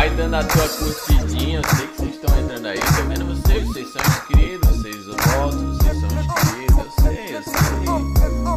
vai 0.00 0.08
dando 0.10 0.36
a 0.36 0.42
tua 0.42 0.66
curtidinha. 0.66 1.58
Eu 1.58 1.76
sei 1.76 1.86
que 1.86 1.96
vocês 1.96 2.14
estão 2.14 2.38
entrando 2.40 2.68
aí. 2.68 2.78
Tô 2.78 3.02
vendo 3.02 3.26
vocês, 3.26 3.66
vocês 3.66 3.86
são 3.92 4.00
inscritos, 4.00 4.70
vocês 4.70 5.06
votam, 5.06 5.74
vocês 5.74 6.00
são 6.00 6.08
inscritos. 6.20 6.78
Eu 6.78 6.90
sei, 7.02 7.36
eu 7.36 7.42
sei. 7.42 7.84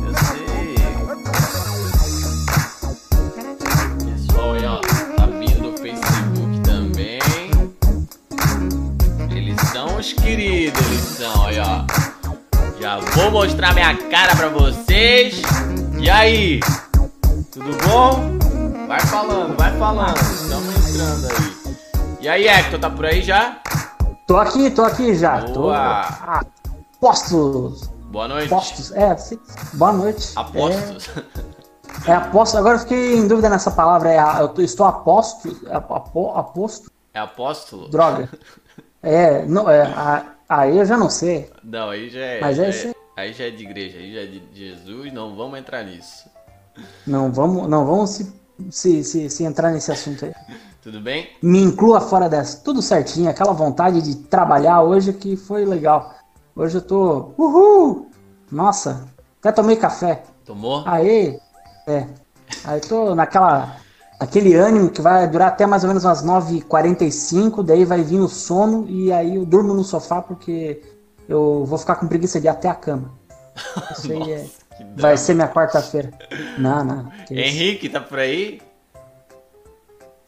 Eu 0.08 0.14
sei. 0.24 0.76
Pessoal 4.06 4.54
aí, 4.54 4.66
ó. 4.66 4.80
Tá 5.18 5.26
vindo 5.26 5.72
do 5.72 5.78
Facebook 5.78 6.60
também. 6.62 7.20
Eles 9.30 9.60
são 9.74 9.98
os 9.98 10.14
queridos, 10.14 10.82
eles 10.82 11.02
são 11.02 11.46
aí, 11.46 11.60
ó. 11.60 11.84
Já 12.80 13.00
vou 13.00 13.32
mostrar 13.32 13.74
minha 13.74 13.94
cara 14.10 14.34
pra 14.34 14.48
vocês. 14.48 15.42
E 16.00 16.10
aí? 16.10 16.62
Tudo 17.52 17.76
bom? 17.86 18.32
Vai 18.88 19.02
falando, 19.02 19.58
vai 19.58 19.78
falando. 19.78 20.33
E 22.24 22.28
aí, 22.30 22.48
Hector, 22.48 22.80
tá 22.80 22.90
por 22.90 23.06
aí 23.06 23.22
já? 23.22 23.62
Tô 24.26 24.38
aqui, 24.38 24.72
tô 24.72 24.82
aqui 24.84 25.14
já. 25.14 25.42
Tô... 25.42 25.64
Boa. 25.64 25.76
Ah, 25.78 26.46
postos. 26.98 27.88
Boa 28.10 28.30
noite. 28.30 28.48
Postos. 28.48 28.94
É, 28.94 29.14
sim. 29.18 29.38
Boa 29.74 29.92
noite. 29.92 30.32
Apostos. 30.34 31.10
É, 32.08 32.12
é 32.12 32.16
aposto. 32.16 32.58
Agora 32.58 32.76
eu 32.76 32.80
fiquei 32.80 33.18
em 33.18 33.28
dúvida 33.28 33.50
nessa 33.50 33.70
palavra. 33.72 34.10
É, 34.10 34.42
eu 34.42 34.48
tô- 34.48 34.62
estou 34.62 34.86
aposto. 34.86 35.68
é 35.70 35.76
apo- 35.76 36.32
aposto. 36.34 36.90
É 37.14 37.20
apóstolo? 37.20 37.90
Droga. 37.90 38.30
É, 39.02 39.46
não, 39.46 39.70
é, 39.70 39.82
a- 39.82 40.24
aí 40.48 40.78
eu 40.78 40.86
já 40.86 40.96
não 40.96 41.10
sei. 41.10 41.52
Não, 41.62 41.90
aí 41.90 42.10
já 42.10 42.22
é. 42.22 42.40
Mas 42.40 42.56
já 42.56 42.64
é 42.64 42.70
é- 42.70 42.94
aí 43.18 43.34
já 43.34 43.44
é 43.48 43.50
de 43.50 43.64
igreja, 43.66 43.98
aí 43.98 44.14
já 44.14 44.22
é 44.22 44.26
de 44.28 44.42
Jesus, 44.54 45.12
não 45.12 45.36
vamos 45.36 45.60
entrar 45.60 45.84
nisso. 45.84 46.24
Não 47.06 47.30
vamos, 47.34 47.68
não 47.68 47.86
vamos 47.86 48.12
se, 48.12 48.34
se, 48.72 49.04
se, 49.04 49.30
se 49.30 49.44
entrar 49.44 49.72
nesse 49.72 49.92
assunto 49.92 50.24
aí. 50.24 50.34
Tudo 50.84 51.00
bem? 51.00 51.30
Me 51.42 51.62
inclua 51.62 52.02
fora 52.02 52.28
dessa. 52.28 52.58
Tudo 52.62 52.82
certinho. 52.82 53.30
Aquela 53.30 53.54
vontade 53.54 54.02
de 54.02 54.16
trabalhar 54.16 54.82
hoje 54.82 55.14
que 55.14 55.38
foi 55.38 55.64
legal. 55.64 56.14
Hoje 56.54 56.78
eu 56.78 56.82
tô. 56.82 57.32
Uhul! 57.38 58.10
Nossa, 58.52 59.08
até 59.40 59.52
tomei 59.54 59.78
café. 59.78 60.24
Tomou? 60.46 60.84
Aí, 60.86 61.40
é. 61.88 62.06
Aí 62.66 62.82
tô 62.82 63.16
naquela. 63.16 63.78
Aquele 64.20 64.54
ânimo 64.56 64.90
que 64.90 65.02
vai 65.02 65.28
durar 65.28 65.50
até 65.50 65.66
mais 65.66 65.84
ou 65.84 65.88
menos 65.88 66.04
umas 66.04 66.24
9h45, 66.24 67.64
daí 67.64 67.84
vai 67.84 68.04
vir 68.04 68.20
o 68.20 68.28
sono 68.28 68.86
e 68.88 69.12
aí 69.12 69.36
eu 69.36 69.46
durmo 69.46 69.74
no 69.74 69.84
sofá 69.84 70.22
porque 70.22 70.82
eu 71.28 71.66
vou 71.66 71.78
ficar 71.78 71.96
com 71.96 72.08
preguiça 72.08 72.40
de 72.40 72.48
ir 72.48 72.50
até 72.50 72.70
a 72.70 72.76
cama. 72.76 73.12
Isso 73.92 74.12
aí 74.12 74.32
é, 74.32 74.46
que 74.78 74.84
vai 74.84 74.96
drama. 74.96 75.18
ser 75.18 75.34
minha 75.34 75.48
quarta-feira. 75.48 76.12
Não, 76.58 76.86
não. 76.86 77.12
Henrique, 77.30 77.90
tá 77.90 78.00
por 78.00 78.20
aí? 78.20 78.62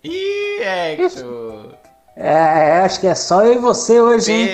Ih, 0.06 0.62
Hector! 0.64 1.74
É, 2.16 2.28
é, 2.28 2.80
acho 2.82 3.00
que 3.00 3.08
é 3.08 3.16
só 3.16 3.44
eu 3.44 3.56
e 3.56 3.58
você 3.58 4.00
hoje, 4.00 4.32
hein? 4.32 4.48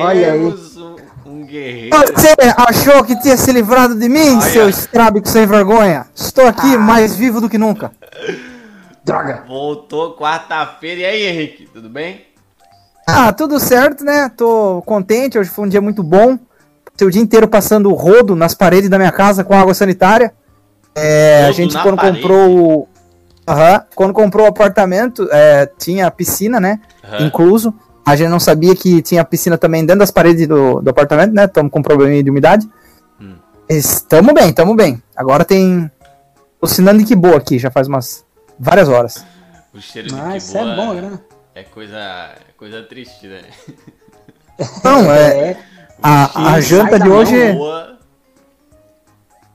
Olha 0.00 0.32
aí. 0.32 0.40
Perdemos 0.40 0.76
um, 0.76 0.96
um 1.26 1.46
guerreiro. 1.46 1.96
Você 1.96 2.34
achou 2.56 3.04
que 3.04 3.20
tinha 3.20 3.36
se 3.36 3.52
livrado 3.52 3.94
de 3.94 4.08
mim, 4.08 4.32
Olha. 4.32 4.40
seu 4.40 4.68
estrábico 4.68 5.28
sem 5.28 5.46
vergonha? 5.46 6.06
Estou 6.14 6.46
aqui 6.46 6.76
mais 6.76 7.14
vivo 7.14 7.40
do 7.40 7.48
que 7.48 7.58
nunca. 7.58 7.92
Droga. 9.04 9.44
Voltou 9.46 10.16
quarta-feira. 10.16 11.02
E 11.02 11.04
aí, 11.04 11.26
Henrique, 11.26 11.68
tudo 11.72 11.88
bem? 11.88 12.22
Ah, 13.06 13.32
tudo 13.32 13.60
certo, 13.60 14.02
né? 14.02 14.30
Tô 14.34 14.82
contente, 14.86 15.38
hoje 15.38 15.50
foi 15.50 15.66
um 15.66 15.68
dia 15.68 15.82
muito 15.82 16.02
bom. 16.02 16.38
Passei 16.90 17.06
o 17.06 17.10
dia 17.10 17.20
inteiro 17.20 17.46
passando 17.46 17.92
rodo 17.92 18.34
nas 18.34 18.54
paredes 18.54 18.88
da 18.88 18.96
minha 18.96 19.12
casa 19.12 19.44
com 19.44 19.54
água 19.54 19.74
sanitária. 19.74 20.32
É, 20.94 21.44
a 21.44 21.52
gente 21.52 21.76
quando 21.82 21.96
parede? 21.96 22.22
comprou 22.22 22.88
Aham, 23.46 23.84
quando 23.94 24.12
comprou 24.12 24.46
o 24.46 24.48
apartamento, 24.48 25.28
é, 25.30 25.66
tinha 25.78 26.10
piscina, 26.10 26.58
né? 26.60 26.80
Aham. 27.04 27.26
Incluso. 27.26 27.74
A 28.06 28.16
gente 28.16 28.28
não 28.28 28.40
sabia 28.40 28.74
que 28.76 29.00
tinha 29.00 29.24
piscina 29.24 29.56
também 29.56 29.80
dentro 29.84 30.00
das 30.00 30.10
paredes 30.10 30.46
do, 30.46 30.80
do 30.82 30.90
apartamento, 30.90 31.32
né? 31.32 31.44
Estamos 31.46 31.72
com 31.72 31.80
probleminha 31.82 32.22
de 32.22 32.28
umidade. 32.28 32.68
Hum. 33.18 33.34
Estamos 33.66 34.34
bem, 34.34 34.50
estamos 34.50 34.76
bem. 34.76 35.02
Agora 35.16 35.42
tem 35.42 35.90
o 36.60 36.66
sinal 36.66 36.94
de 36.94 37.04
que 37.04 37.16
boa 37.16 37.36
aqui, 37.38 37.58
já 37.58 37.70
faz 37.70 37.88
umas 37.88 38.24
várias 38.58 38.88
horas. 38.90 39.24
O 39.72 39.80
cheiro 39.80 40.08
de 40.08 40.14
Ah, 40.20 40.36
isso 40.36 40.52
que 40.52 40.58
boa 40.58 40.72
é 40.72 40.76
bom, 40.76 40.94
né? 40.94 41.18
é 41.54 41.62
coisa, 41.62 41.96
é 41.96 42.52
coisa 42.58 42.82
triste, 42.82 43.26
né? 43.26 43.42
Não, 44.82 45.08
é, 45.12 45.56
a, 46.02 46.54
a 46.56 46.60
Sim, 46.60 46.68
janta 46.68 46.98
de 46.98 47.08
hoje, 47.08 47.52
Boa. 47.52 47.93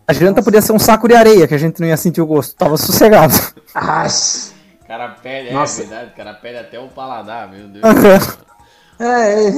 A 0.09 0.13
janta 0.13 0.41
podia 0.41 0.59
ser 0.61 0.71
um 0.71 0.79
saco 0.79 1.07
de 1.07 1.13
areia, 1.15 1.47
que 1.47 1.53
a 1.53 1.57
gente 1.57 1.79
não 1.79 1.87
ia 1.87 1.95
sentir 1.95 2.19
o 2.19 2.25
gosto. 2.25 2.55
Tava 2.55 2.75
sossegado. 2.77 3.33
Ai, 3.75 4.07
O 4.81 4.87
cara 4.87 5.09
perde, 5.09 5.53
Nossa. 5.53 5.83
é 5.83 5.85
verdade, 5.85 6.11
o 6.11 6.15
cara 6.15 6.33
perde 6.33 6.57
até 6.59 6.79
o 6.79 6.87
paladar, 6.87 7.47
meu 7.47 7.67
Deus. 7.67 7.83
é, 8.99 9.49
é. 9.49 9.51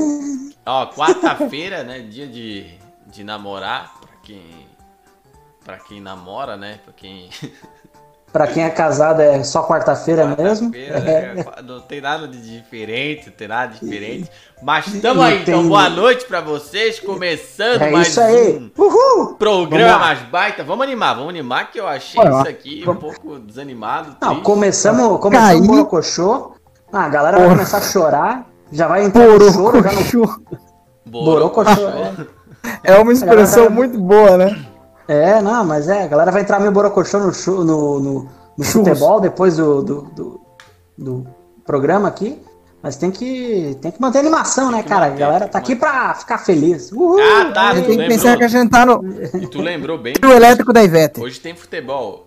Ó, 0.65 0.87
quarta-feira, 0.87 1.83
né? 1.83 1.99
Dia 1.99 2.27
de, 2.27 2.69
de 3.07 3.23
namorar, 3.23 3.93
pra 4.01 4.09
quem. 4.21 4.67
Pra 5.63 5.77
quem 5.77 6.01
namora, 6.01 6.57
né? 6.57 6.79
Pra 6.83 6.91
quem. 6.93 7.29
Pra 8.31 8.47
quem 8.47 8.63
é 8.63 8.69
casado 8.69 9.21
é 9.21 9.43
só 9.43 9.61
quarta-feira 9.67 10.25
mesmo. 10.25 10.71
Quarta-feira, 10.71 11.09
É. 11.11 11.33
né, 11.35 11.45
Não 11.65 11.81
tem 11.81 11.99
nada 11.99 12.27
de 12.27 12.39
diferente, 12.41 13.27
não 13.27 13.33
tem 13.33 13.47
nada 13.47 13.73
de 13.73 13.79
diferente. 13.81 14.31
Mas 14.63 14.87
estamos 14.87 15.21
aí, 15.25 15.41
então 15.41 15.55
Entendi. 15.55 15.67
boa 15.69 15.89
noite 15.89 16.25
pra 16.25 16.39
vocês. 16.39 16.99
Começando 16.99 17.81
É 17.81 17.91
mais 17.91 18.07
isso 18.07 18.21
aí. 18.21 18.57
um 18.77 18.81
Uhul! 18.81 19.35
programa 19.35 19.99
mais 19.99 20.19
baita. 20.19 20.63
Vamos 20.63 20.85
animar, 20.85 21.15
vamos 21.15 21.29
animar, 21.29 21.71
que 21.71 21.79
eu 21.79 21.87
achei 21.87 22.21
isso 22.23 22.47
aqui 22.47 22.83
um 22.87 22.95
pouco 22.95 23.37
desanimado. 23.39 24.15
Não, 24.21 24.29
triste. 24.29 24.43
começamos, 24.43 25.19
começamos 25.19 25.51
Caí. 25.51 25.59
o 25.59 25.67
Borocochô. 25.67 26.51
Ah, 26.93 27.05
a 27.05 27.09
galera 27.09 27.37
vai 27.37 27.49
começar 27.49 27.79
a 27.79 27.81
chorar. 27.81 28.45
Já 28.71 28.87
vai 28.87 29.03
entrar 29.03 29.27
no 29.27 29.51
choro, 29.51 29.83
já 29.83 29.91
no 29.91 30.03
Borocochô. 30.03 30.41
Borocochô. 31.05 31.87
É. 31.89 32.91
É 32.93 32.95
uma 32.99 33.11
expressão 33.11 33.63
Galera- 33.63 33.75
muito 33.75 33.99
boa, 33.99 34.37
né? 34.37 34.65
É, 35.11 35.41
não, 35.41 35.65
mas 35.65 35.89
é, 35.89 36.03
a 36.03 36.07
galera 36.07 36.31
vai 36.31 36.41
entrar 36.41 36.59
meio 36.59 36.71
Borocochô 36.71 37.19
no, 37.19 37.31
no, 37.63 37.99
no, 37.99 38.27
no 38.57 38.63
futebol 38.63 39.19
depois 39.19 39.57
do, 39.57 39.81
do, 39.81 40.01
do, 40.03 40.41
do 40.97 41.27
programa 41.65 42.07
aqui. 42.07 42.41
Mas 42.81 42.95
tem 42.95 43.11
que, 43.11 43.77
tem 43.79 43.91
que 43.91 44.01
manter 44.01 44.17
a 44.17 44.21
animação, 44.21 44.71
né, 44.71 44.81
cara? 44.81 45.05
A 45.05 45.09
galera 45.09 45.47
tá 45.47 45.59
aqui 45.59 45.75
pra 45.75 46.15
ficar 46.15 46.39
feliz. 46.39 46.91
Uhul! 46.91 47.19
Ah, 47.19 47.51
tá, 47.53 47.73
tem 47.73 47.83
que 47.83 47.89
lembrou. 47.89 48.07
pensar 48.07 48.37
que 48.37 48.43
a 48.43 48.47
gente 48.47 48.71
tá 48.71 48.85
no 48.85 49.03
E 49.39 49.45
tu 49.47 49.61
lembrou 49.61 49.99
bem. 49.99 50.13
trio 50.13 50.31
elétrico 50.31 50.73
da 50.73 50.83
Ivete. 50.83 51.21
Hoje 51.21 51.39
tem 51.39 51.55
futebol. 51.55 52.25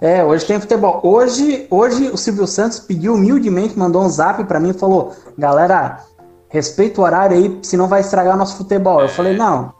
É, 0.00 0.22
hoje 0.22 0.44
tem 0.44 0.60
futebol. 0.60 1.00
Hoje, 1.02 1.66
hoje 1.70 2.08
o 2.08 2.16
Silvio 2.16 2.46
Santos 2.46 2.78
pediu 2.78 3.14
humildemente, 3.14 3.76
mandou 3.76 4.02
um 4.02 4.08
zap 4.08 4.44
pra 4.44 4.60
mim 4.60 4.70
e 4.70 4.74
falou: 4.74 5.12
galera, 5.36 6.04
respeita 6.48 7.00
o 7.00 7.04
horário 7.04 7.36
aí, 7.36 7.58
senão 7.62 7.88
vai 7.88 8.00
estragar 8.00 8.36
nosso 8.36 8.56
futebol. 8.56 9.00
Eu 9.00 9.08
falei: 9.08 9.36
não, 9.36 9.72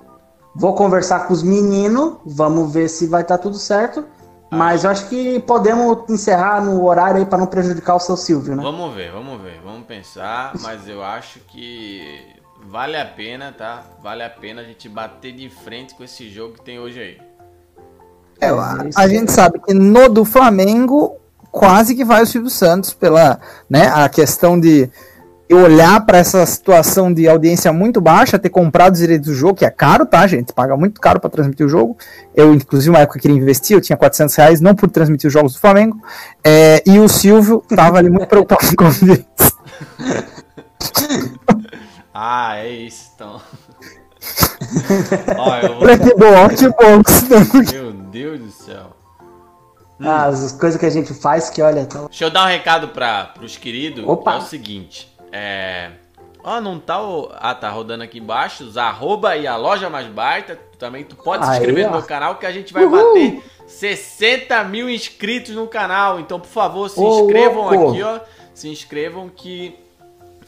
vou 0.55 0.75
conversar 0.75 1.27
com 1.27 1.33
os 1.33 1.43
meninos, 1.43 2.15
vamos 2.25 2.73
ver 2.73 2.89
se 2.89 3.07
vai 3.07 3.23
estar 3.23 3.39
tudo 3.39 3.57
certo. 3.57 4.05
Mas 4.51 4.85
eu 4.85 4.91
acho 4.91 5.09
que 5.09 5.41
podemos 5.41 6.09
encerrar 6.09 6.65
no 6.65 6.85
horário 6.85 7.17
aí 7.17 7.27
pra 7.27 7.37
não 7.37 7.47
prejudicar 7.47 7.97
o 7.97 8.01
seu 8.01 8.17
Silvio, 8.17 8.55
né? 8.55 8.63
Vamos 8.63 8.95
ver, 8.95 9.11
vamos 9.11 9.41
ver, 9.43 9.61
vamos 9.65 9.85
pensar, 9.85 10.53
mas 10.61 10.87
eu 10.87 11.03
acho 11.03 11.41
que 11.41 12.21
vale 12.69 12.97
a 12.97 13.05
pena, 13.05 13.53
tá? 13.53 13.83
Vale 14.01 14.23
a 14.23 14.31
pena 14.31 14.61
a 14.61 14.65
gente 14.65 14.89
bater 14.89 15.33
de 15.33 15.51
frente 15.51 15.95
com 15.95 16.05
esse 16.05 16.31
jogo 16.31 16.55
que 16.55 16.63
tem 16.63 16.79
hoje 16.79 17.01
aí. 17.01 17.19
É, 18.41 18.49
a, 18.49 18.87
a 18.97 19.09
gente 19.09 19.33
sabe 19.33 19.59
que 19.59 19.75
no 19.75 20.09
do 20.09 20.25
Flamengo 20.25 21.17
quase 21.51 21.95
que 21.95 22.05
vai 22.05 22.23
o 22.23 22.27
Silvio 22.27 22.51
Santos 22.51 22.93
pela, 22.93 23.41
né, 23.71 23.87
a 23.87 24.09
questão 24.09 24.59
de 24.59 24.91
olhar 25.53 26.05
para 26.07 26.19
essa 26.19 26.45
situação 26.47 27.13
de 27.13 27.29
audiência 27.29 27.73
muito 27.73 28.01
baixa, 28.01 28.39
ter 28.39 28.49
comprado 28.49 28.95
os 28.95 28.99
direitos 29.01 29.29
do 29.29 29.35
jogo, 29.35 29.55
que 29.57 29.65
é 29.65 29.71
caro, 29.71 30.07
tá, 30.07 30.27
gente? 30.27 30.53
Paga 30.53 30.77
muito 30.77 31.01
caro 31.01 31.21
para 31.21 31.29
transmitir 31.29 31.67
o 31.67 31.69
jogo. 31.69 31.97
Eu, 32.35 32.55
inclusive, 32.55 32.91
uma 32.91 33.01
época 33.01 33.19
queria 33.19 33.37
investir, 33.37 33.77
eu 33.77 33.81
tinha 33.81 33.97
400 33.97 34.35
reais, 34.35 34.61
não 34.61 34.75
por 34.75 34.89
transmitir 34.91 35.29
os 35.29 35.33
jogos 35.33 35.53
do 35.53 35.61
Flamengo. 35.61 36.01
É, 36.43 36.83
e 36.87 36.99
o 36.99 37.09
Silvio 37.09 37.63
tava 37.75 37.99
ali 37.99 38.09
muito 38.09 38.27
preocupado 38.27 38.75
com 38.77 38.85
audiência. 38.87 39.25
Ah, 42.17 42.59
é 42.59 42.69
isso, 42.71 43.11
então. 43.17 43.41
Ó, 45.37 45.57
eu 45.57 45.75
vou... 45.75 45.83
Olha 45.83 45.99
que 45.99 46.15
bom, 46.15 46.33
olha 46.33 46.57
que 46.57 46.69
bom. 46.69 47.73
Meu 47.73 47.93
Deus 47.93 48.41
do 48.41 48.51
céu. 48.53 48.97
Ah, 50.01 50.27
as 50.27 50.53
coisas 50.53 50.79
que 50.79 50.87
a 50.87 50.91
gente 50.91 51.13
faz 51.13 51.51
que, 51.51 51.61
olha, 51.61 51.87
tá- 51.87 52.05
Deixa 52.07 52.25
eu 52.25 52.31
dar 52.31 52.45
um 52.45 52.49
recado 52.49 52.89
para 52.89 53.25
pros 53.27 53.57
queridos. 53.57 54.05
Opa. 54.07 54.35
É 54.35 54.39
o 54.39 54.41
seguinte, 54.43 55.13
é... 55.35 55.91
Ó, 56.43 56.61
não 56.61 56.79
tá 56.79 57.03
o... 57.03 57.31
Ah, 57.35 57.55
tá 57.55 57.71
rodando 57.71 58.05
aqui 58.05 58.19
embaixo, 58.19 58.65
os 58.65 58.77
arroba 58.77 59.35
e 59.37 59.47
a 59.47 59.57
loja 59.57 59.89
mais 59.89 60.07
baita. 60.07 60.59
Também 60.79 61.03
tu 61.03 61.17
pode 61.17 61.45
se 61.45 61.53
inscrever 61.53 61.85
ó. 61.85 61.91
no 61.91 61.97
meu 61.97 62.07
canal 62.07 62.37
que 62.37 62.45
a 62.47 62.53
gente 62.53 62.73
vai 62.73 62.85
Uhul. 62.85 63.15
bater 63.15 63.43
60 63.67 64.63
mil 64.65 64.89
inscritos 64.91 65.55
no 65.55 65.67
canal. 65.67 66.21
Então, 66.21 66.39
por 66.39 66.49
favor, 66.49 66.89
se 66.91 67.01
inscrevam 67.01 67.69
aqui, 67.69 68.03
ó. 68.03 68.21
Se 68.53 68.69
inscrevam 68.69 69.29
que 69.29 69.75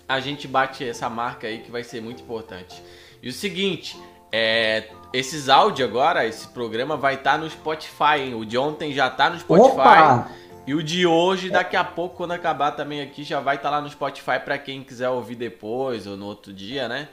a 0.08 0.20
gente 0.20 0.46
bate 0.46 0.86
essa 0.86 1.08
marca 1.08 1.46
aí 1.46 1.58
que 1.58 1.70
vai 1.70 1.82
ser 1.82 2.00
muito 2.02 2.22
importante. 2.22 2.80
E 3.22 3.28
o 3.28 3.32
seguinte, 3.32 3.98
É, 4.32 4.88
esses 5.14 5.48
áudios 5.48 5.88
agora, 5.88 6.26
esse 6.26 6.48
programa 6.48 6.94
vai 6.96 7.14
estar 7.14 7.38
no 7.38 7.48
Spotify, 7.48 8.18
hein? 8.18 8.34
O 8.34 8.44
de 8.44 8.58
ontem 8.58 8.92
já 8.92 9.08
tá 9.08 9.30
no 9.30 9.38
Spotify. 9.38 9.70
Opa! 9.72 10.28
E 10.66 10.74
o 10.74 10.82
de 10.82 11.06
hoje, 11.06 11.48
daqui 11.50 11.76
a 11.76 11.84
pouco, 11.84 12.16
quando 12.16 12.32
acabar 12.32 12.72
também 12.72 13.00
aqui, 13.00 13.22
já 13.22 13.38
vai 13.40 13.56
estar 13.56 13.70
lá 13.70 13.80
no 13.80 13.88
Spotify 13.88 14.40
pra 14.44 14.58
quem 14.58 14.82
quiser 14.82 15.08
ouvir 15.08 15.36
depois 15.36 16.06
ou 16.06 16.16
no 16.16 16.26
outro 16.26 16.52
dia, 16.52 16.88
né? 16.88 17.08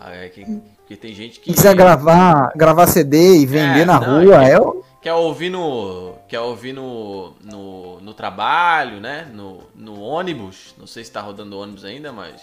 Ah, 0.00 0.14
é 0.14 0.28
que- 0.28 0.44
Porque 0.78 0.96
tem 0.96 1.14
gente 1.14 1.40
que. 1.40 1.52
Quiser 1.52 1.74
gravar, 1.74 2.52
gravar 2.54 2.86
CD 2.86 3.38
e 3.38 3.46
vender 3.46 3.80
É, 3.80 3.84
na 3.84 3.98
não, 4.00 4.22
rua, 4.24 4.42
é 4.42 4.46
que- 4.46 4.52
é 4.52 4.60
o. 4.60 4.84
Quer 5.02 5.12
ouvir 5.14 5.50
no. 5.50 6.14
Quer 6.28 6.40
ouvir 6.40 6.72
no. 6.72 7.34
no, 7.42 8.00
no 8.00 8.14
trabalho, 8.14 9.00
né? 9.00 9.26
No, 9.32 9.62
no 9.74 10.00
ônibus. 10.00 10.74
Não 10.78 10.86
sei 10.86 11.04
se 11.04 11.10
tá 11.12 11.20
rodando 11.20 11.58
ônibus 11.58 11.84
ainda, 11.84 12.12
mas. 12.12 12.40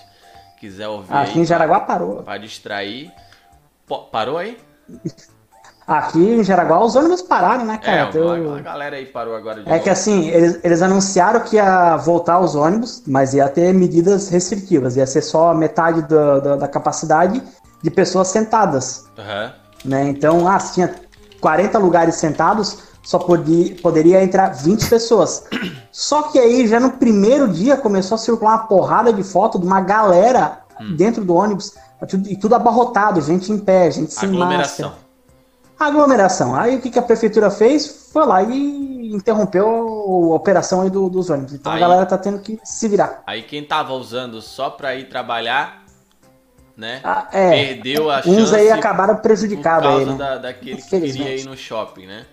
Quiser 0.60 0.88
ouvir 0.88 1.14
Aqui 1.14 1.40
em 1.40 1.46
Jaraguá 1.46 1.82
parou. 1.82 2.24
pra 2.24 2.38
distrair. 2.38 3.12
Po- 3.86 4.04
parou 4.06 4.38
aí? 4.38 4.58
Aqui 5.86 6.20
em 6.20 6.44
Jaraguá 6.44 6.84
os 6.84 6.96
ônibus 6.96 7.22
pararam, 7.22 7.66
né, 7.66 7.80
É, 7.82 7.86
cara? 7.86 8.12
Teu- 8.12 8.54
a, 8.56 8.60
galera 8.62 8.96
aí 8.96 9.06
parou 9.06 9.36
agora 9.36 9.62
de 9.64 9.70
É 9.70 9.80
que 9.80 9.90
assim, 9.90 10.30
eles, 10.30 10.60
eles 10.64 10.82
anunciaram 10.82 11.42
que 11.42 11.58
ia 11.58 11.98
voltar 11.98 12.40
os 12.40 12.56
ônibus, 12.56 13.04
mas 13.06 13.34
ia 13.34 13.50
ter 13.50 13.74
medidas 13.74 14.30
restritivas. 14.30 14.96
Ia 14.96 15.06
ser 15.06 15.22
só 15.22 15.54
metade 15.54 16.02
da, 16.04 16.40
da, 16.40 16.56
da 16.56 16.68
capacidade 16.68 17.42
de 17.82 17.92
pessoas 17.92 18.30
sentadas. 18.30 19.06
Aham. 19.18 19.52
Né? 19.84 20.08
Então, 20.08 20.48
ah, 20.48 20.58
se 20.60 20.76
tinha 20.76 20.94
40 21.42 21.78
lugares 21.78 22.16
sentados, 22.16 22.78
só 23.04 23.20
podia, 23.20 23.76
poderia 23.82 24.24
entrar 24.24 24.54
20 24.54 24.88
pessoas. 24.90 25.44
Só 25.92 26.24
que 26.24 26.40
aí, 26.40 26.66
já 26.66 26.80
no 26.80 26.92
primeiro 26.92 27.50
dia, 27.50 27.76
começou 27.76 28.16
a 28.16 28.18
circular 28.18 28.52
uma 28.52 28.68
porrada 28.68 29.12
de 29.12 29.24
foto 29.24 29.60
de 29.60 29.66
uma 29.68 29.82
galera 29.82 30.60
Hum. 30.82 30.96
dentro 30.96 31.24
do 31.24 31.36
ônibus, 31.36 31.74
e 32.28 32.36
tudo 32.36 32.56
abarrotado, 32.56 33.22
gente 33.22 33.52
em 33.52 33.60
pé, 33.60 33.92
gente 33.92 34.12
sem 34.12 34.30
máscara. 34.32 34.94
Aglomeração. 35.80 36.56
Aí 36.56 36.76
o 36.78 36.82
que, 36.82 36.90
que 36.90 37.00
a 37.00 37.02
prefeitura 37.02 37.50
fez? 37.50 38.10
Foi 38.14 38.26
lá 38.26 38.42
e 38.44 39.12
interrompeu 39.14 39.68
a 39.68 40.36
operação 40.36 40.82
aí 40.82 40.90
do- 40.90 41.10
dos 41.10 41.30
ônibus. 41.30 41.54
Então 41.54 41.72
Aí- 41.72 41.78
a 41.78 41.82
galera 41.88 42.06
tá 42.06 42.18
tendo 42.18 42.40
que 42.40 42.60
se 42.64 42.88
virar. 42.88 43.22
Aí 43.28 43.42
quem 43.44 43.64
tava 43.64 43.94
usando 43.94 44.42
só 44.42 44.70
pra 44.70 44.96
ir 44.96 45.10
trabalhar, 45.10 45.84
né? 46.78 47.02
Ah, 47.04 47.28
é. 47.32 47.50
Perdeu 47.74 48.10
a 48.10 48.20
Uns 48.20 48.24
chance 48.50 48.56
aí 48.56 48.72
acabaram 48.72 49.16
por 49.16 49.22
prejudicados 49.24 49.88
causa 49.90 50.04
aí, 50.04 50.12
né? 50.12 50.18
da, 50.18 50.38
daquele 50.38 50.82
que 50.82 50.90
queria 50.90 51.36
ir 51.36 51.46
no 51.46 51.56
shopping, 51.58 52.06
né? 52.08 52.26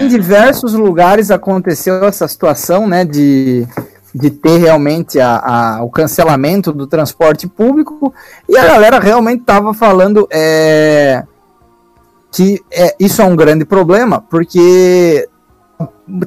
Em 0.00 0.08
diversos 0.08 0.74
lugares 0.74 1.30
aconteceu 1.30 2.04
essa 2.06 2.26
situação, 2.26 2.88
né, 2.88 3.04
de, 3.04 3.64
de 4.12 4.30
ter 4.32 4.58
realmente 4.58 5.20
a, 5.20 5.36
a- 5.76 5.82
o 5.84 5.88
cancelamento 5.90 6.72
do 6.72 6.88
transporte 6.88 7.46
público 7.46 8.12
e 8.48 8.56
a 8.58 8.66
galera 8.66 8.98
realmente 8.98 9.42
estava 9.42 9.72
falando 9.72 10.26
é, 10.28 11.22
que 12.36 12.62
é, 12.70 12.94
isso 13.00 13.22
é 13.22 13.24
um 13.24 13.34
grande 13.34 13.64
problema, 13.64 14.20
porque 14.20 15.26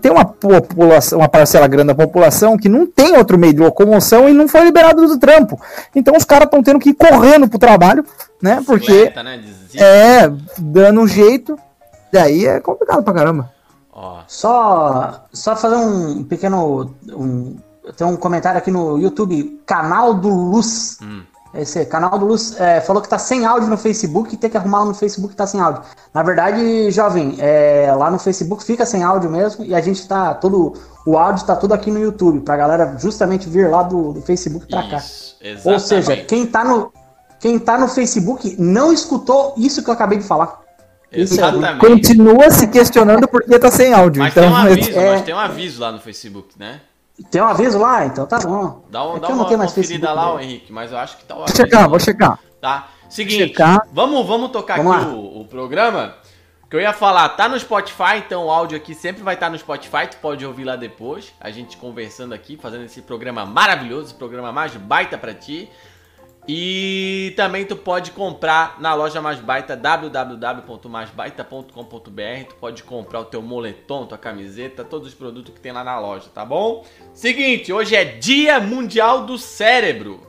tem 0.02 0.12
uma 0.12 0.26
população, 0.26 1.20
uma 1.20 1.30
parcela 1.30 1.68
grande 1.68 1.90
da 1.90 1.96
população 1.96 2.58
que 2.58 2.68
não 2.68 2.88
tem 2.88 3.16
outro 3.16 3.38
meio 3.38 3.54
de 3.54 3.60
locomoção 3.60 4.28
e 4.28 4.34
não 4.34 4.48
foi 4.48 4.64
liberado 4.64 5.08
do 5.08 5.20
trampo. 5.20 5.62
Então 5.96 6.16
os 6.18 6.26
caras 6.26 6.46
estão 6.46 6.64
tendo 6.64 6.80
que 6.80 6.90
ir 6.90 6.96
correndo 6.96 7.48
pro 7.48 7.60
trabalho, 7.60 8.04
né? 8.42 8.60
Porque 8.66 9.14
né? 9.24 9.48
é 9.76 10.32
dando 10.58 11.02
um 11.02 11.08
jeito, 11.08 11.56
daí 12.12 12.48
é 12.48 12.60
complicado 12.60 13.04
pra 13.04 13.14
caramba. 13.14 13.52
Só, 14.28 15.26
só 15.32 15.56
fazer 15.56 15.76
um 15.76 16.24
pequeno. 16.24 16.96
Um, 17.10 17.56
tem 17.96 18.08
um 18.08 18.16
comentário 18.16 18.58
aqui 18.58 18.72
no 18.72 18.98
YouTube, 18.98 19.62
canal 19.64 20.16
do 20.16 20.30
Luz. 20.30 20.98
hum. 21.04 21.22
Esse 21.54 21.84
canal 21.86 22.18
do 22.20 22.28
Luz 22.28 22.60
é, 22.60 22.80
falou 22.80 23.02
que 23.02 23.10
tá 23.10 23.18
sem 23.18 23.44
áudio 23.46 23.68
no 23.70 23.78
Facebook 23.78 24.34
e 24.34 24.38
tem 24.38 24.50
que 24.50 24.58
arrumar 24.58 24.86
no 24.86 24.94
Facebook 24.94 25.36
tá 25.36 25.48
sem 25.48 25.60
áudio. 25.60 25.82
Na 26.14 26.22
verdade, 26.22 26.92
jovem, 26.92 27.36
é, 27.40 27.92
lá 27.98 28.12
no 28.12 28.20
Facebook 28.20 28.64
fica 28.64 28.86
sem 28.86 29.04
áudio 29.04 29.32
mesmo 29.32 29.66
e 29.66 29.74
a 29.74 29.82
gente 29.82 30.08
tá 30.08 30.34
todo. 30.36 30.74
O 31.06 31.18
áudio 31.18 31.46
tá 31.46 31.56
tudo 31.56 31.74
aqui 31.74 31.90
no 31.90 32.00
YouTube, 32.00 32.42
pra 32.42 32.56
galera 32.56 32.96
justamente 33.00 33.50
vir 33.50 33.68
lá 33.68 33.82
do, 33.82 34.14
do 34.14 34.22
Facebook 34.22 34.68
pra 34.68 34.88
cá. 34.90 34.98
Isso, 34.98 35.36
exatamente. 35.42 35.74
Ou 35.74 35.80
seja, 35.80 36.16
quem 36.18 36.46
tá 36.46 36.64
no. 36.64 36.92
Quem 37.40 37.58
tá 37.58 37.78
no 37.78 37.88
Facebook 37.88 38.56
não 38.60 38.92
escutou 38.94 39.54
isso 39.58 39.82
que 39.82 39.90
eu 39.90 39.94
acabei 39.94 40.18
de 40.20 40.26
falar. 40.26 40.60
É. 41.12 41.22
Exatamente. 41.22 41.80
Continua 41.80 42.52
se 42.52 42.68
questionando 42.68 43.28
porque 43.28 43.58
tá 43.58 43.72
sem 43.72 43.92
áudio. 43.94 44.22
Mas 44.22 44.34
então, 44.34 44.44
tem 44.44 44.52
um 44.52 44.56
aviso, 44.56 44.92
é- 44.92 45.12
mas 45.12 45.22
tem 45.24 45.34
um 45.34 45.40
aviso 45.40 45.82
lá 45.82 45.92
no 45.92 46.00
Facebook, 46.00 46.50
né? 46.60 46.82
Tem 47.30 47.42
um 47.42 47.46
aviso 47.46 47.78
lá? 47.78 48.06
Então 48.06 48.26
tá 48.26 48.40
bom. 48.40 48.84
Dá, 48.90 49.06
um, 49.06 49.18
É 49.18 49.20
dá 49.20 49.28
que 49.28 49.32
eu 49.32 49.36
não 49.36 49.44
uma 49.44 49.48
tenho 49.48 49.60
mais 49.60 49.72
conferida 49.74 50.14
lá, 50.14 50.36
né? 50.36 50.44
Henrique, 50.44 50.72
mas 50.72 50.92
eu 50.92 50.98
acho 50.98 51.18
que 51.18 51.26
tá 51.26 51.36
o 51.36 51.38
vou 51.38 51.44
aviso. 51.46 51.58
checar, 51.58 51.82
lá. 51.82 51.88
vou 51.88 52.00
checar. 52.00 52.40
Tá? 52.62 52.88
Seguinte, 53.10 53.48
Checar. 53.48 53.88
vamos, 53.92 54.26
vamos 54.28 54.52
tocar 54.52 54.78
Vamos 54.78 54.96
aqui 54.96 55.06
o, 55.06 55.42
o 55.42 55.46
programa. 55.46 56.16
Que 56.70 56.76
eu 56.76 56.82
ia 56.82 56.94
falar, 56.94 57.28
tá 57.30 57.50
no 57.50 57.60
Spotify, 57.60 58.18
então 58.18 58.46
o 58.46 58.52
áudio 58.52 58.78
aqui 58.78 58.94
sempre 58.94 59.24
vai 59.24 59.34
estar 59.34 59.50
no 59.50 59.58
Spotify, 59.58 60.06
tu 60.10 60.18
pode 60.18 60.46
ouvir 60.46 60.66
lá 60.66 60.76
depois. 60.76 61.34
A 61.42 61.50
gente 61.50 61.76
conversando 61.78 62.32
aqui, 62.32 62.58
fazendo 62.58 62.84
esse 62.84 63.02
programa 63.02 63.44
maravilhoso, 63.44 64.10
esse 64.10 64.14
programa 64.14 64.52
mais 64.52 64.76
baita 64.76 65.18
pra 65.18 65.34
ti. 65.34 65.68
E 66.48 67.34
também 67.36 67.66
tu 67.66 67.76
pode 67.76 68.12
comprar 68.12 68.78
na 68.80 68.94
loja 68.96 69.22
Mais 69.22 69.40
Baita, 69.40 69.76
www.maisbaita.com.br. 69.76 72.46
Tu 72.50 72.56
pode 72.56 72.84
comprar 72.84 73.20
o 73.20 73.26
teu 73.26 73.42
moletom, 73.42 74.06
tua 74.06 74.18
camiseta, 74.18 74.84
todos 74.84 75.10
os 75.10 75.14
produtos 75.14 75.54
que 75.54 75.60
tem 75.60 75.72
lá 75.72 75.84
na 75.84 76.00
loja, 76.00 76.26
tá 76.34 76.44
bom? 76.44 76.84
Seguinte, 77.14 77.72
hoje 77.72 77.96
é 77.96 78.04
Dia 78.04 78.60
Mundial 78.60 79.26
do 79.26 79.38
Cérebro. 79.38 80.22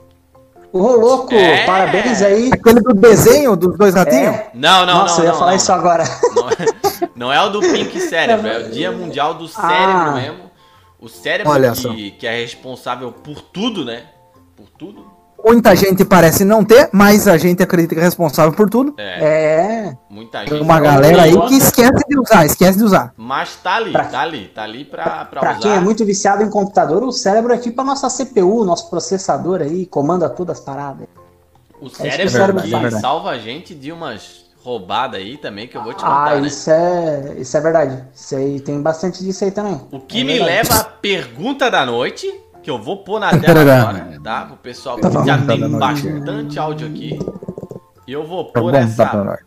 Ô, 0.71 0.91
louco, 0.95 1.33
É. 1.33 1.65
parabéns 1.65 2.21
aí. 2.21 2.49
Aquele 2.53 2.79
do 2.81 2.93
desenho 2.93 3.55
dos 3.57 3.75
dois 3.77 3.93
ratinhos? 3.95 4.35
É. 4.35 4.51
Não, 4.53 4.85
não, 4.85 4.99
Nossa, 4.99 5.15
não. 5.17 5.21
eu 5.21 5.25
ia 5.25 5.31
não, 5.31 5.39
falar 5.39 5.51
não, 5.51 5.57
isso 5.57 5.71
agora. 5.73 6.03
Não 6.35 6.49
é, 6.49 6.55
não 7.15 7.33
é 7.33 7.41
o 7.43 7.49
do 7.49 7.59
Pink 7.61 7.99
Cérebro, 7.99 8.47
é 8.47 8.59
o 8.59 8.69
Dia 8.69 8.91
Mundial 8.93 9.33
do 9.33 9.47
Cérebro 9.47 9.75
Ah. 9.77 10.11
mesmo. 10.13 10.51
O 10.99 11.09
cérebro 11.09 11.51
Olha 11.51 11.73
só. 11.73 11.89
que, 11.89 12.11
que 12.11 12.27
é 12.27 12.41
responsável 12.41 13.11
por 13.11 13.41
tudo, 13.41 13.83
né? 13.83 14.05
Por 14.55 14.69
tudo. 14.69 15.19
Muita 15.43 15.75
gente 15.75 16.05
parece 16.05 16.45
não 16.45 16.63
ter, 16.63 16.89
mas 16.91 17.27
a 17.27 17.37
gente 17.37 17.61
acredita 17.63 17.95
que 17.95 18.01
é 18.01 18.03
responsável 18.03 18.53
por 18.53 18.69
tudo. 18.69 18.93
É, 18.97 19.23
É. 19.89 19.97
muita 20.09 20.39
Tem 20.39 20.49
gente. 20.49 20.61
uma 20.61 20.79
galera 20.79 21.23
aí 21.23 21.39
que 21.47 21.55
esquece 21.57 22.03
de 22.07 22.19
usar, 22.19 22.45
esquece 22.45 22.77
de 22.77 22.83
usar. 22.83 23.13
Mas 23.17 23.55
tá 23.55 23.75
ali, 23.75 23.91
Pra- 23.91 24.03
tá 24.05 24.19
ali, 24.21 24.47
tá 24.53 24.63
ali 24.63 24.85
pra, 24.85 25.25
pra, 25.25 25.39
Pra 25.41 25.51
usar. 25.51 25.59
quem 25.59 25.71
é 25.71 25.79
muito 25.79 26.05
viciado 26.05 26.43
em 26.43 26.49
computador, 26.49 27.03
o 27.03 27.11
cérebro 27.11 27.53
é 27.53 27.57
tipo 27.57 27.81
a 27.81 27.83
nossa 27.83 28.07
CPU, 28.09 28.63
nosso 28.63 28.89
processador 28.89 29.61
aí, 29.61 29.85
comanda 29.85 30.29
todas 30.29 30.59
as 30.59 30.63
paradas. 30.63 31.07
O 31.81 31.85
que 31.89 31.93
o 31.93 31.95
cérebro 31.95 32.29
cérebro 32.29 32.63
que 32.63 32.69
faz. 32.71 33.01
salva 33.01 33.31
a 33.31 33.37
gente 33.39 33.73
de 33.73 33.91
umas 33.91 34.45
roubadas 34.63 35.19
aí 35.19 35.37
também, 35.37 35.67
que 35.67 35.75
eu 35.75 35.81
vou 35.83 35.91
te 35.93 36.03
contar, 36.03 36.33
Ah, 36.33 36.39
né? 36.39 36.47
isso 36.47 36.69
é, 36.69 37.33
isso 37.39 37.57
é 37.57 37.59
verdade. 37.61 38.03
Isso 38.13 38.35
aí 38.35 38.59
tem 38.59 38.79
bastante 38.79 39.23
disso 39.23 39.43
aí 39.43 39.49
também. 39.49 39.81
O 39.91 39.99
que 39.99 40.21
É 40.21 40.23
me 40.23 40.33
verdade. 40.37 40.51
leva 40.51 40.75
à 40.75 40.83
pergunta 40.83 41.71
da 41.71 41.83
noite, 41.83 42.31
que 42.61 42.69
eu 42.69 42.79
vou 42.79 43.03
pôr 43.03 43.19
na 43.19 43.37
tela 43.39 43.61
agora, 43.61 44.19
tá? 44.23 44.45
Pro 44.45 44.57
pessoal, 44.57 44.97
porque 44.99 45.25
já 45.25 45.45
tem 45.45 45.69
bastante 45.69 46.59
áudio 46.59 46.87
aqui. 46.87 47.19
E 48.07 48.11
eu 48.11 48.25
vou 48.25 48.45
Tá 48.45 48.59
pôr 48.59 48.71
bom, 48.71 48.77
essa 48.77 49.05
tá 49.05 49.39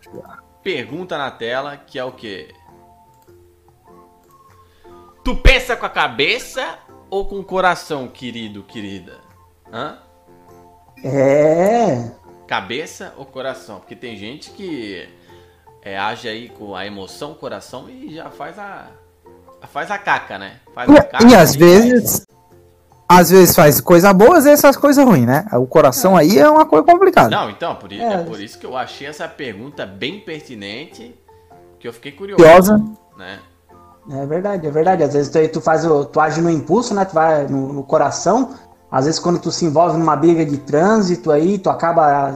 pergunta 0.62 1.18
na 1.18 1.30
tela, 1.30 1.76
que 1.76 1.98
é 1.98 2.04
o 2.04 2.12
quê? 2.12 2.54
Tu 5.22 5.36
pensa 5.36 5.76
com 5.76 5.86
a 5.86 5.90
cabeça 5.90 6.78
ou 7.10 7.26
com 7.26 7.38
o 7.38 7.44
coração, 7.44 8.08
querido, 8.08 8.62
querida? 8.62 9.18
Hã? 9.72 9.98
É. 11.02 12.10
Cabeça 12.46 13.14
ou 13.16 13.24
coração? 13.24 13.78
Porque 13.78 13.96
tem 13.96 14.16
gente 14.16 14.50
que 14.50 15.08
é, 15.82 15.98
age 15.98 16.28
aí 16.28 16.48
com 16.48 16.74
a 16.74 16.86
emoção, 16.86 17.32
o 17.32 17.34
coração 17.34 17.88
e 17.88 18.14
já 18.14 18.30
faz 18.30 18.58
a 18.58 18.88
faz 19.70 19.90
a 19.90 19.98
caca, 19.98 20.38
né? 20.38 20.60
Faz 20.74 20.90
a 20.90 21.02
caca 21.02 21.26
E, 21.26 21.30
e 21.30 21.34
às 21.34 21.54
vezes, 21.54 22.26
às 23.18 23.30
vezes 23.30 23.54
faz 23.54 23.80
coisa 23.80 24.12
boa, 24.12 24.36
às 24.38 24.44
vezes 24.44 24.60
faz 24.60 24.76
coisa 24.76 25.04
ruim, 25.04 25.24
né? 25.26 25.44
O 25.52 25.66
coração 25.66 26.16
aí 26.16 26.38
é 26.38 26.48
uma 26.48 26.64
coisa 26.66 26.84
complicada. 26.84 27.28
Não, 27.30 27.50
então, 27.50 27.74
por, 27.76 27.92
É. 27.92 27.96
é 27.96 28.18
por 28.18 28.40
isso 28.40 28.58
que 28.58 28.66
eu 28.66 28.76
achei 28.76 29.06
essa 29.06 29.26
pergunta 29.28 29.84
bem 29.86 30.20
pertinente, 30.20 31.14
que 31.78 31.86
eu 31.88 31.92
fiquei 31.92 32.12
curioso, 32.12 32.42
Curiosa. 32.42 32.84
né? 33.16 33.38
É 34.10 34.26
verdade, 34.26 34.66
é 34.66 34.70
verdade. 34.70 35.02
Às 35.02 35.14
vezes 35.14 35.30
tu, 35.30 35.38
tu 35.48 35.60
faz 35.60 35.84
o, 35.84 36.04
tu 36.04 36.20
age 36.20 36.40
no 36.40 36.50
impulso, 36.50 36.94
né? 36.94 37.04
Tu 37.04 37.14
vai 37.14 37.46
no, 37.46 37.72
no 37.72 37.82
coração. 37.82 38.50
Às 38.90 39.06
vezes 39.06 39.18
quando 39.18 39.38
tu 39.38 39.50
se 39.50 39.64
envolve 39.64 39.96
numa 39.96 40.14
briga 40.14 40.44
de 40.44 40.58
trânsito 40.58 41.30
aí, 41.32 41.58
tu 41.58 41.70
acaba 41.70 42.34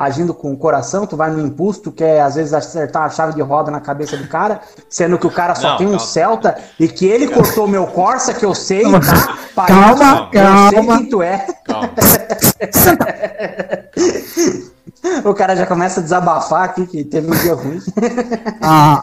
agindo 0.00 0.32
com 0.32 0.50
o 0.50 0.56
coração, 0.56 1.06
tu 1.06 1.14
vai 1.14 1.30
no 1.30 1.44
impulso, 1.44 1.82
tu 1.82 1.92
quer 1.92 2.22
às 2.22 2.34
vezes 2.36 2.54
acertar 2.54 3.02
a 3.02 3.10
chave 3.10 3.34
de 3.34 3.42
roda 3.42 3.70
na 3.70 3.80
cabeça 3.80 4.16
do 4.16 4.26
cara, 4.26 4.62
sendo 4.88 5.18
que 5.18 5.26
o 5.26 5.30
cara 5.30 5.54
só 5.54 5.72
Não, 5.72 5.76
tem 5.76 5.86
um 5.86 5.90
calma. 5.90 6.06
Celta 6.06 6.56
e 6.78 6.88
que 6.88 7.04
ele 7.04 7.28
cortou 7.28 7.68
meu 7.68 7.86
Corsa, 7.86 8.32
que 8.32 8.42
eu 8.42 8.54
sei, 8.54 8.82
tá? 9.54 9.66
Calma, 9.66 10.30
eu 10.32 10.40
sei 10.70 10.78
calma. 10.78 10.96
quem 10.96 11.10
tu 11.10 11.20
é. 11.20 11.46
Calma. 11.66 11.90
O 15.24 15.32
cara 15.32 15.56
já 15.56 15.64
começa 15.64 16.00
a 16.00 16.02
desabafar 16.02 16.64
aqui 16.64 16.86
que 16.86 17.02
teve 17.04 17.26
um 17.26 17.34
dia 17.34 17.54
ruim. 17.54 17.80
Ah, 18.60 19.02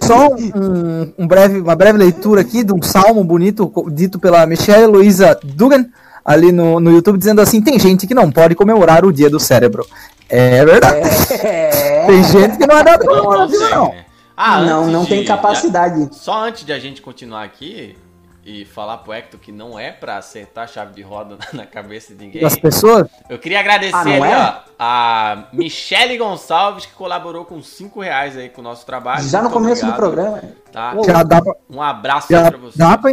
só 0.00 0.28
um, 0.28 1.12
um 1.18 1.26
breve, 1.26 1.60
uma 1.60 1.74
breve 1.74 1.98
leitura 1.98 2.40
aqui 2.40 2.62
de 2.62 2.72
um 2.72 2.80
salmo 2.80 3.24
bonito 3.24 3.72
dito 3.90 4.20
pela 4.20 4.46
Michelle 4.46 4.86
Luisa 4.86 5.36
Dugan 5.42 5.86
ali 6.24 6.50
no, 6.50 6.80
no 6.80 6.90
YouTube, 6.90 7.18
dizendo 7.18 7.40
assim: 7.40 7.60
tem 7.60 7.78
gente 7.78 8.06
que 8.06 8.14
não 8.14 8.30
pode 8.30 8.54
comemorar 8.54 9.04
o 9.04 9.12
dia 9.12 9.28
do 9.28 9.38
cérebro. 9.38 9.86
É 10.28 10.64
verdade. 10.64 11.00
É. 11.42 12.06
Tem 12.06 12.22
gente 12.24 12.56
que 12.58 12.66
não 12.66 12.78
é 12.78 12.82
dado 12.84 13.04
Não 13.04 13.24
consegue, 13.24 13.70
não. 13.74 13.88
né? 13.90 14.04
Ah, 14.36 14.60
não, 14.62 14.86
não 14.86 15.04
tem 15.06 15.20
de- 15.22 15.28
capacidade. 15.28 16.08
Só 16.12 16.44
antes 16.44 16.64
de 16.64 16.72
a 16.72 16.78
gente 16.78 17.00
continuar 17.00 17.44
aqui 17.44 17.96
e 18.44 18.64
falar 18.64 18.98
pro 18.98 19.12
Hector 19.12 19.38
que 19.40 19.50
não 19.52 19.78
é 19.78 19.90
pra 19.90 20.18
acertar 20.18 20.64
a 20.64 20.66
chave 20.66 20.92
de 20.92 21.02
roda 21.02 21.38
na 21.52 21.64
cabeça 21.64 22.14
de 22.14 22.24
ninguém, 22.24 22.42
Das 22.42 22.56
pessoas. 22.56 23.08
eu 23.30 23.38
queria 23.38 23.60
agradecer 23.60 23.94
Ah, 23.94 24.04
não 24.04 24.22
ali, 24.22 24.32
é? 24.32 24.36
ó, 24.36 24.52
a 24.78 25.44
Michele 25.52 26.18
Gonçalves, 26.18 26.84
que 26.84 26.92
colaborou 26.92 27.44
com 27.44 27.62
5 27.62 28.00
reais 28.00 28.36
aí 28.36 28.48
com 28.48 28.60
o 28.60 28.64
nosso 28.64 28.84
trabalho. 28.84 29.22
Já 29.22 29.38
no 29.38 29.44
Muito 29.44 29.54
começo 29.62 29.86
do 29.86 29.92
obrigado, 29.92 30.12
programa. 30.14 30.42
Tá? 30.72 30.94
Já 31.06 31.22
dá 31.22 31.40
pra, 31.40 31.54
Um 31.70 31.80
abraço 31.80 32.34
aí 32.34 32.40
já 32.42 32.50
pra 32.50 32.58
você. 32.60 32.76
dá 32.78 32.98
pra 32.98 33.10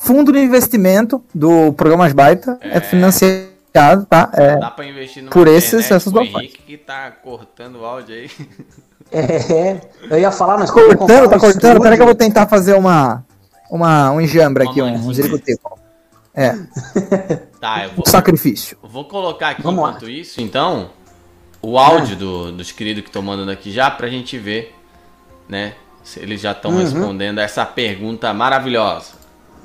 Fundo 0.00 0.32
de 0.32 0.38
investimento 0.40 1.24
do 1.34 1.72
Programas 1.72 2.12
Baita 2.12 2.58
é, 2.60 2.76
É. 2.76 2.80
financiado, 2.80 3.46
tá? 3.74 4.30
É, 4.34 4.56
Dá 4.56 4.70
pra 4.70 4.84
investir 4.86 5.22
no 5.22 5.30
por 5.30 5.48
esses, 5.48 5.84
essas 5.90 6.06
o 6.06 6.10
duas 6.12 6.28
Henrique 6.28 6.62
que 6.62 6.76
tá 6.78 7.10
cortando 7.10 7.80
o 7.80 7.84
áudio 7.84 8.14
aí. 8.14 8.30
É, 9.12 9.80
eu 10.10 10.18
ia 10.18 10.30
falar, 10.30 10.56
nós 10.58 10.70
cortando, 10.70 11.28
tá 11.28 11.38
cortando. 11.38 11.80
Peraí 11.80 11.96
que 11.96 12.02
eu 12.02 12.06
vou 12.06 12.14
tentar 12.14 12.46
fazer 12.46 12.74
uma, 12.74 13.24
uma, 13.70 14.10
um 14.12 14.20
enjambre 14.20 14.62
Uma 14.64 14.70
aqui, 14.70 14.80
um, 14.82 15.06
um 15.06 15.10
executivo. 15.10 15.60
É, 16.32 16.56
Tá, 17.60 17.84
eu 17.84 17.90
vou, 17.90 18.04
um 18.06 18.10
sacrifício. 18.10 18.76
vou 18.82 19.04
colocar 19.06 19.50
aqui 19.50 19.62
Vamos 19.62 19.82
lá. 19.82 19.90
enquanto 19.90 20.08
isso, 20.08 20.40
então, 20.40 20.90
o 21.62 21.78
áudio 21.78 22.16
do- 22.16 22.52
dos 22.52 22.70
queridos 22.72 23.02
que 23.02 23.08
estão 23.08 23.22
mandando 23.22 23.50
aqui 23.50 23.70
já 23.72 23.90
pra 23.90 24.08
gente 24.08 24.36
ver, 24.38 24.74
né? 25.48 25.74
Se 26.02 26.20
eles 26.20 26.40
já 26.40 26.52
estão 26.52 26.72
Uhum. 26.72 26.78
respondendo 26.80 27.38
a 27.38 27.42
essa 27.42 27.64
pergunta 27.64 28.32
maravilhosa. 28.34 29.12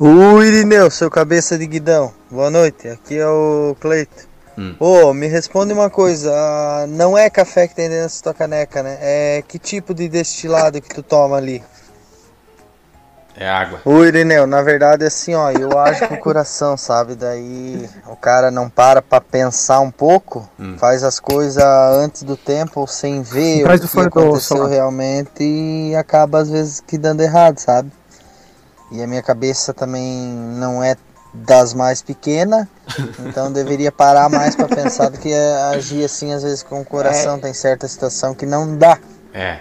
Oi, 0.01 0.47
Irineu, 0.47 0.89
seu 0.89 1.11
cabeça 1.11 1.57
de 1.57 1.67
guidão. 1.67 2.13
Boa 2.31 2.49
noite, 2.49 2.87
aqui 2.87 3.17
é 3.17 3.27
o 3.27 3.75
Cleito. 3.81 4.29
Hum. 4.57 4.73
Ô, 4.79 5.13
me 5.13 5.27
responde 5.27 5.73
uma 5.73 5.89
coisa, 5.89 6.31
ah, 6.33 6.85
não 6.87 7.17
é 7.17 7.29
café 7.29 7.67
que 7.67 7.75
tem 7.75 7.89
dentro 7.89 8.03
dessa 8.03 8.23
tua 8.23 8.33
caneca, 8.33 8.81
né? 8.81 8.97
É 9.01 9.43
que 9.45 9.59
tipo 9.59 9.93
de 9.93 10.07
destilado 10.07 10.81
que 10.81 10.87
tu 10.87 11.03
toma 11.03 11.35
ali? 11.35 11.61
É 13.35 13.49
água. 13.49 13.81
Ô, 13.83 14.05
Irineu, 14.05 14.47
na 14.47 14.61
verdade 14.61 15.03
assim, 15.03 15.35
ó, 15.35 15.51
eu 15.51 15.77
acho 15.77 16.07
com 16.07 16.13
o 16.13 16.19
coração, 16.19 16.77
sabe? 16.77 17.15
Daí 17.15 17.89
o 18.07 18.15
cara 18.15 18.49
não 18.49 18.69
para 18.69 19.01
pra 19.01 19.19
pensar 19.19 19.81
um 19.81 19.91
pouco, 19.91 20.47
Hum. 20.57 20.77
faz 20.77 21.03
as 21.03 21.19
coisas 21.19 21.61
antes 21.61 22.23
do 22.23 22.37
tempo, 22.37 22.87
sem 22.87 23.21
ver 23.21 23.63
Traz 23.63 23.83
o 23.83 23.87
que 23.89 23.99
aconteceu 23.99 24.65
realmente 24.65 25.43
e 25.43 25.93
acaba 25.93 26.39
às 26.39 26.49
vezes 26.49 26.79
que 26.79 26.97
dando 26.97 27.19
errado, 27.19 27.59
sabe? 27.59 27.91
E 28.91 29.01
a 29.01 29.07
minha 29.07 29.21
cabeça 29.21 29.73
também 29.73 30.03
não 30.57 30.83
é 30.83 30.95
das 31.33 31.73
mais 31.75 32.01
pequenas, 32.01 32.65
então 33.25 33.51
deveria 33.51 33.91
parar 33.91 34.29
mais 34.29 34.55
pra 34.55 34.67
pensar 34.67 35.09
do 35.09 35.19
que 35.19 35.31
agir 35.71 36.03
assim 36.03 36.33
às 36.33 36.41
vezes 36.43 36.63
com 36.63 36.81
o 36.81 36.85
coração. 36.85 37.39
Tem 37.39 37.53
certa 37.53 37.87
situação 37.87 38.33
que 38.33 38.45
não 38.45 38.75
dá. 38.77 38.97
É. 39.33 39.59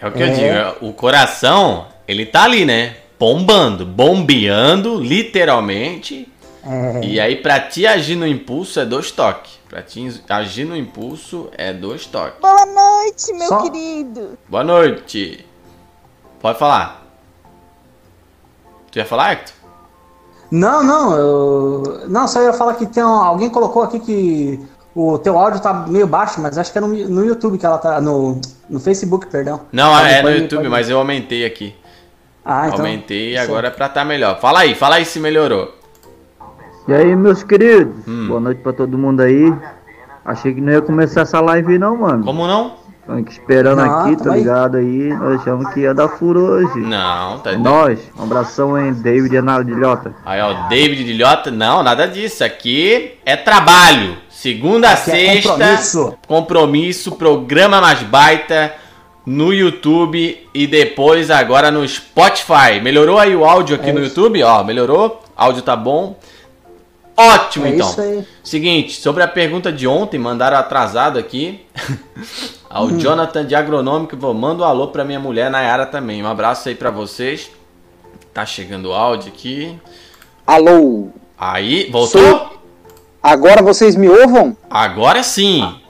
É 0.00 0.06
o 0.06 0.12
que 0.12 0.22
eu 0.22 0.26
É. 0.26 0.30
digo. 0.30 0.46
é, 0.46 0.76
O 0.82 0.92
coração, 0.92 1.86
ele 2.06 2.26
tá 2.26 2.44
ali, 2.44 2.64
né? 2.64 2.96
Bombando, 3.18 3.84
bombeando, 3.86 5.00
literalmente. 5.00 6.30
É, 6.64 7.00
E 7.04 7.18
aí, 7.18 7.36
pra 7.36 7.58
ti 7.60 7.86
agir 7.86 8.14
no 8.14 8.26
impulso 8.26 8.78
é 8.78 8.84
dois 8.84 9.10
toques. 9.10 9.58
Pra 9.68 9.82
ti 9.82 10.22
agir 10.28 10.64
no 10.66 10.76
impulso 10.76 11.48
é 11.56 11.72
dois 11.72 12.04
toques. 12.06 12.40
Boa 12.40 12.66
noite, 12.66 13.32
meu 13.32 13.48
Só- 13.48 13.62
querido. 13.62 14.38
Boa 14.48 14.62
noite. 14.62 15.44
Pode 16.40 16.58
falar. 16.58 17.07
Tu 18.98 19.02
ia 19.02 19.06
falar, 19.06 19.30
Hector? 19.32 19.54
Não, 20.50 20.82
não, 20.82 21.16
eu... 21.16 22.02
não, 22.08 22.26
só 22.26 22.42
ia 22.42 22.52
falar 22.52 22.74
que 22.74 22.84
tem 22.86 23.04
um- 23.04 23.06
alguém 23.22 23.48
colocou 23.48 23.82
aqui 23.82 24.00
que 24.00 24.60
o 24.92 25.16
teu 25.18 25.38
áudio 25.38 25.60
tá 25.60 25.72
meio 25.86 26.04
baixo, 26.06 26.40
mas 26.40 26.58
acho 26.58 26.72
que 26.72 26.78
é 26.78 26.80
no, 26.80 26.88
no 26.88 27.24
YouTube 27.24 27.58
que 27.58 27.64
ela 27.64 27.78
tá, 27.78 28.00
no, 28.00 28.40
no 28.68 28.80
Facebook, 28.80 29.28
perdão. 29.28 29.60
Não, 29.70 29.92
Pode- 29.94 30.10
é 30.10 30.22
no 30.22 30.30
YouTube, 30.30 30.58
pode- 30.58 30.68
mas 30.70 30.90
eu 30.90 30.98
aumentei 30.98 31.44
aqui. 31.46 31.76
Ah, 32.44 32.66
então. 32.66 32.80
aumentei 32.80 33.34
isso. 33.34 33.42
agora 33.44 33.68
é 33.68 33.70
pra 33.70 33.88
tá 33.88 34.04
melhor. 34.04 34.40
Fala 34.40 34.60
aí, 34.60 34.74
fala 34.74 34.96
aí 34.96 35.04
se 35.04 35.20
melhorou. 35.20 35.72
E 36.88 36.92
aí, 36.94 37.14
meus 37.14 37.44
queridos? 37.44 37.94
Hum. 38.08 38.26
Boa 38.26 38.40
noite 38.40 38.60
pra 38.60 38.72
todo 38.72 38.98
mundo 38.98 39.20
aí. 39.20 39.54
Achei 40.24 40.52
que 40.54 40.60
não 40.60 40.72
ia 40.72 40.82
começar 40.82 41.20
essa 41.20 41.40
live 41.40 41.78
não, 41.78 41.96
mano. 41.98 42.24
Como 42.24 42.46
não? 42.48 42.74
Esperando 43.28 43.78
Não, 43.78 44.00
aqui, 44.06 44.22
tá 44.22 44.34
ligado 44.36 44.76
aí? 44.76 45.08
Nós 45.08 45.40
achamos 45.40 45.72
que 45.72 45.80
ia 45.80 45.94
dar 45.94 46.08
furo 46.08 46.40
hoje. 46.40 46.78
Não, 46.80 47.38
tá. 47.38 47.52
É 47.52 47.56
nóis. 47.56 47.98
Um 48.18 48.24
abração 48.24 48.74
aí, 48.74 48.92
David 48.92 49.36
Analilhota. 49.36 50.14
Aí, 50.26 50.40
ó, 50.40 50.68
David 50.68 51.04
de 51.04 51.14
Lhota. 51.14 51.50
Não, 51.50 51.82
nada 51.82 52.06
disso. 52.06 52.44
Aqui 52.44 53.12
é 53.24 53.34
trabalho. 53.36 54.18
Segunda 54.28 54.90
é 54.90 54.96
sexta. 54.96 55.50
compromisso. 55.52 56.14
compromisso, 56.26 57.12
programa 57.12 57.80
mais 57.80 58.02
baita 58.02 58.72
no 59.24 59.52
YouTube 59.52 60.46
e 60.54 60.66
depois 60.66 61.30
agora 61.30 61.70
no 61.70 61.86
Spotify. 61.88 62.80
Melhorou 62.82 63.18
aí 63.18 63.34
o 63.34 63.44
áudio 63.44 63.76
aqui 63.76 63.90
É 63.90 63.92
no 63.92 64.00
isso. 64.00 64.18
YouTube? 64.20 64.42
Ó, 64.42 64.62
melhorou? 64.64 65.22
Áudio 65.36 65.62
tá 65.62 65.74
bom? 65.74 66.16
Ótimo, 67.20 67.66
É 67.66 67.70
então. 67.70 67.88
isso 67.90 68.00
aí. 68.00 68.24
Seguinte, 68.44 68.92
sobre 69.00 69.22
a 69.24 69.28
pergunta 69.28 69.72
de 69.72 69.88
ontem, 69.88 70.18
mandaram 70.18 70.56
atrasado 70.56 71.18
aqui. 71.18 71.66
Ao 72.70 72.84
Hum. 72.84 72.98
Jonathan 72.98 73.44
de 73.44 73.54
Agronômico, 73.54 74.16
vou 74.16 74.32
manda 74.34 74.62
um 74.62 74.66
alô 74.66 74.88
pra 74.88 75.04
minha 75.04 75.18
mulher 75.18 75.50
Nayara 75.50 75.84
também. 75.86 76.22
Um 76.22 76.28
abraço 76.28 76.68
aí 76.68 76.74
pra 76.74 76.90
vocês. 76.90 77.50
Tá 78.32 78.44
chegando 78.46 78.90
o 78.90 78.92
áudio 78.92 79.32
aqui. 79.32 79.76
Alô, 80.46 81.08
Aí, 81.36 81.88
voltou? 81.90 82.20
Sou- 82.20 82.50
agora 83.22 83.62
vocês 83.62 83.96
me 83.96 84.08
ouvam? 84.08 84.56
Agora 84.70 85.22
sim. 85.22 85.80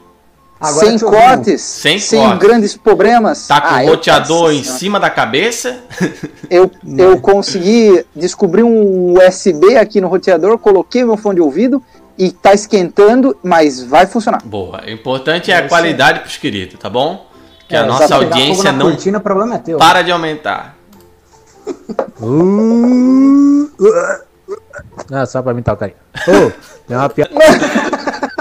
Agora 0.60 0.86
sem 0.86 0.92
ouvimos. 0.94 1.14
cortes, 1.14 1.60
Sem 1.62 1.98
sem, 2.00 2.20
cortes. 2.20 2.38
grandes 2.40 2.76
problemas. 2.76 3.46
Tá 3.46 3.60
com 3.60 3.74
Ah, 3.74 3.82
o 3.82 3.86
roteador 3.86 4.52
em 4.52 4.58
nossa 4.58 4.72
cima 4.78 4.98
da 4.98 5.08
cabeça? 5.10 5.78
Eu, 6.50 6.70
eu 6.96 7.20
consegui 7.20 8.04
descobrir 8.16 8.62
um 8.62 9.14
USB 9.18 9.76
aqui 9.76 10.00
no 10.00 10.08
roteador, 10.08 10.58
coloquei 10.58 11.04
meu 11.04 11.16
fone 11.16 11.36
de 11.36 11.42
ouvido 11.42 11.82
e 12.16 12.32
tá 12.32 12.54
esquentando, 12.54 13.36
mas 13.42 13.82
vai 13.82 14.06
funcionar. 14.06 14.40
Boa. 14.44 14.82
O 14.86 14.90
importante 14.90 15.50
é 15.52 15.54
a 15.54 15.58
É 15.58 15.60
isso 15.60 15.68
qualidade 15.68 16.20
pros 16.20 16.36
queridos, 16.38 16.78
tá 16.80 16.88
bom? 16.88 17.26
Que 17.68 17.76
a 17.76 17.80
É, 17.80 17.84
nossa 17.86 18.04
se 18.04 18.08
pegar 18.08 18.18
fogo 18.24 18.34
audiência 18.34 18.72
não 18.72 18.86
Cortina, 18.86 19.18
o 19.18 19.20
problema 19.20 19.54
é 19.56 19.58
teu. 19.58 19.76
para 19.78 20.00
de 20.02 20.10
aumentar. 20.10 20.74
Não, 25.10 25.26
só 25.28 25.42
pra 25.42 25.52
mim 25.54 25.62
tocar 25.62 25.86
aí. 25.86 25.94
Ô, 26.26 26.50
tem 26.86 26.96
uma 26.96 27.08
piada. 27.10 27.30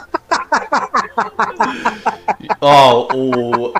Ó, 2.61 3.07
o, 3.13 3.73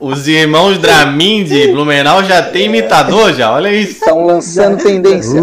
os 0.00 0.26
irmãos 0.28 0.78
Dramin 0.78 1.44
de 1.44 1.68
Blumenau 1.72 2.22
já 2.24 2.42
tem 2.42 2.66
imitador 2.66 3.32
já, 3.32 3.52
olha 3.52 3.72
isso. 3.72 3.92
Estão 3.92 4.24
lançando 4.26 4.82
tendência. 4.82 5.40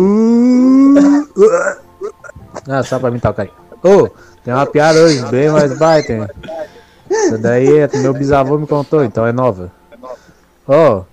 Não, 2.68 2.84
só 2.84 3.00
pra 3.00 3.12
mim 3.12 3.20
tocar 3.20 3.44
aí. 3.44 3.51
Ô, 3.84 4.10
tem 4.44 4.53
uma 4.53 4.65
piada 4.65 5.00
hoje, 5.00 5.24
bem 5.25 5.50
mais 5.50 5.77
baita. 5.77 6.13
hein? 6.13 6.27
Essa 7.10 7.38
daí 7.38 7.80
é- 7.80 7.89
meu 7.98 8.13
bisavô 8.13 8.58
me 8.58 8.65
contou, 8.68 9.03
então 9.03 9.25
é 9.25 9.32
nova. 9.32 9.72
Ô, 10.68 11.03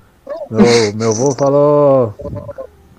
meu, 0.50 0.94
meu 0.94 1.10
avô 1.10 1.32
falou. 1.32 2.14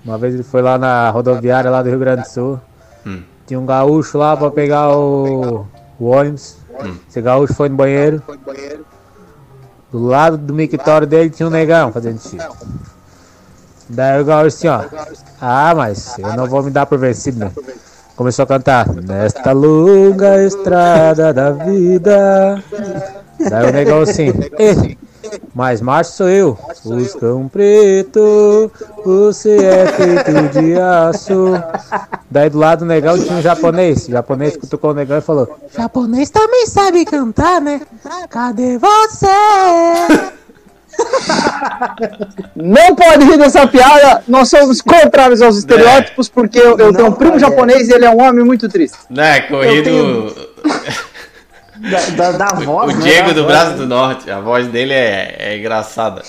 Uma 0.04 0.18
vez 0.18 0.34
ele 0.34 0.42
foi 0.42 0.60
lá 0.62 0.76
na 0.78 1.08
rodoviária 1.10 1.70
lá 1.70 1.82
do 1.82 1.88
Rio 1.88 1.98
Grande 1.98 2.22
do 2.22 2.28
Sul. 2.28 2.60
Hum. 3.06 3.22
Tinha 3.46 3.58
um 3.58 3.66
gaúcho 3.66 4.18
lá 4.18 4.36
pra 4.36 4.50
pegar 4.50 4.90
o, 4.96 5.66
o 5.98 6.06
ônibus. 6.06 6.56
Esse 7.08 7.20
gaúcho 7.20 7.54
foi 7.54 7.68
no 7.68 7.76
banheiro. 7.76 8.22
Do 9.90 10.06
lado 10.06 10.38
do 10.38 10.54
mictório 10.54 11.06
dele 11.06 11.30
tinha 11.30 11.46
um 11.46 11.50
negão 11.50 11.92
fazendo 11.92 12.18
xixi. 12.18 12.38
Daí 13.88 14.20
o 14.22 14.24
gaúcho 14.24 14.46
assim, 14.56 14.68
ó. 14.68 14.84
Ah, 15.40 15.74
mas 15.76 16.16
eu 16.18 16.34
não 16.36 16.46
vou 16.46 16.62
me 16.62 16.70
dar 16.70 16.86
por 16.86 16.98
vencido, 16.98 17.38
né? 17.38 17.52
Começou 18.16 18.42
a 18.44 18.46
cantar 18.46 18.88
Nesta 18.88 19.52
longa 19.52 20.44
estrada 20.44 21.32
da 21.32 21.50
vida 21.50 22.62
Daí 23.50 23.68
o 23.68 23.72
negão 23.72 24.00
assim 24.02 24.28
"Eh, 24.58 24.96
Mas 25.54 25.80
macho 25.80 26.12
sou 26.12 26.28
eu 26.28 26.58
Fuscão 26.82 27.48
preto 27.48 28.70
Você 29.04 29.56
é 29.56 29.86
feito 29.86 30.48
de 30.52 30.78
aço 30.78 31.52
Daí 32.30 32.50
do 32.50 32.58
lado 32.58 32.80
do 32.80 32.84
negão 32.86 33.18
tinha 33.18 33.36
um 33.36 33.42
japonês 33.42 34.08
O 34.08 34.10
japonês 34.10 34.56
cutucou 34.56 34.90
o 34.90 34.94
negão 34.94 35.18
e 35.18 35.22
falou 35.22 35.58
Japonês 35.76 36.30
também 36.30 36.66
sabe 36.66 37.04
cantar, 37.04 37.60
né? 37.60 37.80
Cadê 38.28 38.78
você? 38.78 39.26
Não 42.54 42.94
pode 42.94 43.24
rir 43.24 43.38
dessa 43.38 43.66
piada, 43.66 44.22
nós 44.28 44.48
somos 44.48 44.80
contrários 44.80 45.40
aos 45.42 45.56
estereótipos, 45.58 46.28
porque 46.28 46.58
eu, 46.58 46.78
eu 46.78 46.86
Não 46.86 46.92
tenho 46.92 47.08
um 47.08 47.12
primo 47.12 47.36
é. 47.36 47.38
japonês 47.38 47.88
e 47.88 47.92
ele 47.92 48.04
é 48.04 48.10
um 48.10 48.20
homem 48.22 48.44
muito 48.44 48.68
triste. 48.68 48.98
Né, 49.10 49.40
corrido. 49.42 50.34
Da, 51.90 52.30
da, 52.30 52.32
da 52.38 52.54
voz, 52.60 52.94
o 52.94 52.98
né? 52.98 53.02
Diego 53.04 53.28
Da 53.28 53.34
do 53.34 53.42
voz, 53.44 53.46
Braço 53.46 53.76
do 53.76 53.86
Norte, 53.86 54.30
a 54.30 54.40
voz 54.40 54.66
dele 54.68 54.92
é, 54.92 55.36
é 55.38 55.58
engraçada. 55.58 56.22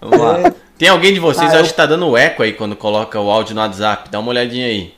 Vamos 0.00 0.18
lá. 0.18 0.52
Tem 0.78 0.88
alguém 0.88 1.12
de 1.14 1.20
vocês, 1.20 1.50
Ah, 1.52 1.56
eu 1.56 1.60
acho 1.60 1.70
que 1.70 1.76
tá 1.76 1.86
dando 1.86 2.16
eco 2.16 2.42
aí 2.42 2.52
quando 2.52 2.76
coloca 2.76 3.18
o 3.20 3.30
áudio 3.30 3.54
no 3.54 3.60
WhatsApp. 3.60 4.08
Dá 4.10 4.18
uma 4.18 4.28
olhadinha 4.30 4.66
aí. 4.66 4.94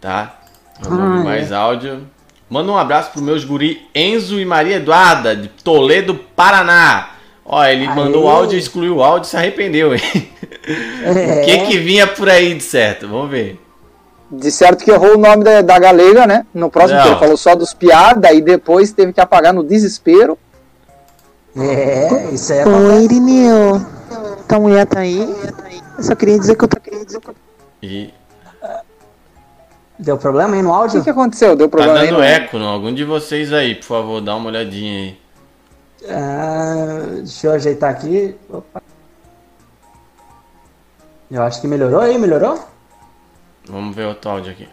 Tá? 0.00 0.40
Vamos 0.80 0.98
Ah, 0.98 1.04
ouvir 1.04 1.20
é. 1.20 1.24
mais 1.24 1.52
áudio. 1.52 2.06
Manda 2.48 2.70
um 2.72 2.76
abraço 2.76 3.10
pro 3.12 3.22
meus 3.22 3.44
guri 3.44 3.80
Enzo 3.94 4.38
e 4.38 4.44
Maria 4.44 4.76
Eduarda, 4.76 5.34
de 5.34 5.48
Toledo, 5.48 6.14
Paraná. 6.36 7.10
Ó, 7.44 7.64
ele 7.64 7.86
Aê. 7.86 7.94
mandou 7.94 8.24
o 8.24 8.28
áudio, 8.28 8.58
excluiu 8.58 8.96
o 8.96 9.02
áudio 9.02 9.26
e 9.26 9.30
se 9.30 9.36
arrependeu, 9.36 9.94
hein? 9.94 10.00
É. 11.04 11.40
O 11.42 11.44
que 11.44 11.58
que 11.66 11.78
vinha 11.78 12.06
por 12.06 12.28
aí 12.28 12.54
de 12.54 12.62
certo? 12.62 13.08
Vamos 13.08 13.30
ver. 13.30 13.58
De 14.34 14.50
certo 14.50 14.82
que 14.82 14.90
errou 14.90 15.14
o 15.16 15.18
nome 15.18 15.44
da, 15.44 15.60
da 15.60 15.78
galega, 15.78 16.26
né? 16.26 16.46
No 16.54 16.70
próximo 16.70 16.96
Não. 16.98 17.04
que 17.04 17.10
ele 17.12 17.18
falou 17.20 17.36
só 17.36 17.54
dos 17.54 17.74
piá, 17.74 18.14
daí 18.14 18.40
depois 18.40 18.90
teve 18.90 19.12
que 19.12 19.20
apagar 19.20 19.52
no 19.52 19.62
desespero. 19.62 20.38
É, 21.54 22.30
isso 22.32 22.50
é. 22.52 22.66
Oi, 22.66 23.04
Irineu. 23.04 23.84
Tua 24.48 24.58
mulher 24.58 24.86
tá 24.86 25.00
aí? 25.00 25.20
Eu 25.98 26.02
só 26.02 26.14
queria 26.14 26.38
dizer 26.38 26.56
que 26.56 26.64
eu 26.64 26.68
tô 26.68 26.80
querendo 26.80 27.04
dizer 27.04 27.20
que 27.20 27.28
eu 27.28 27.34
E 27.82 28.12
Deu 29.98 30.16
problema 30.16 30.54
aí 30.56 30.62
no 30.62 30.70
O 30.70 30.72
que, 30.72 30.78
áudio? 30.78 31.04
que 31.04 31.10
aconteceu? 31.10 31.54
Deu 31.54 31.68
tá 31.68 31.76
problema 31.76 32.00
aí? 32.00 32.06
dando 32.08 32.18
no- 32.18 32.24
eco, 32.24 32.58
não? 32.58 32.68
Algum 32.68 32.92
de 32.92 33.04
vocês 33.04 33.52
aí, 33.52 33.74
por 33.74 33.84
favor, 33.84 34.20
dá 34.22 34.34
uma 34.34 34.48
olhadinha 34.48 34.92
aí. 34.98 35.18
Ah, 36.08 37.04
deixa 37.18 37.46
eu 37.48 37.52
ajeitar 37.52 37.90
aqui. 37.90 38.34
Opa. 38.48 38.82
Eu 41.30 41.42
acho 41.42 41.60
que 41.60 41.68
melhorou 41.68 42.00
aí, 42.00 42.18
melhorou? 42.18 42.58
Vamos 43.66 43.94
ver 43.94 44.06
outro 44.06 44.30
áudio 44.30 44.52
aqui. 44.52 44.68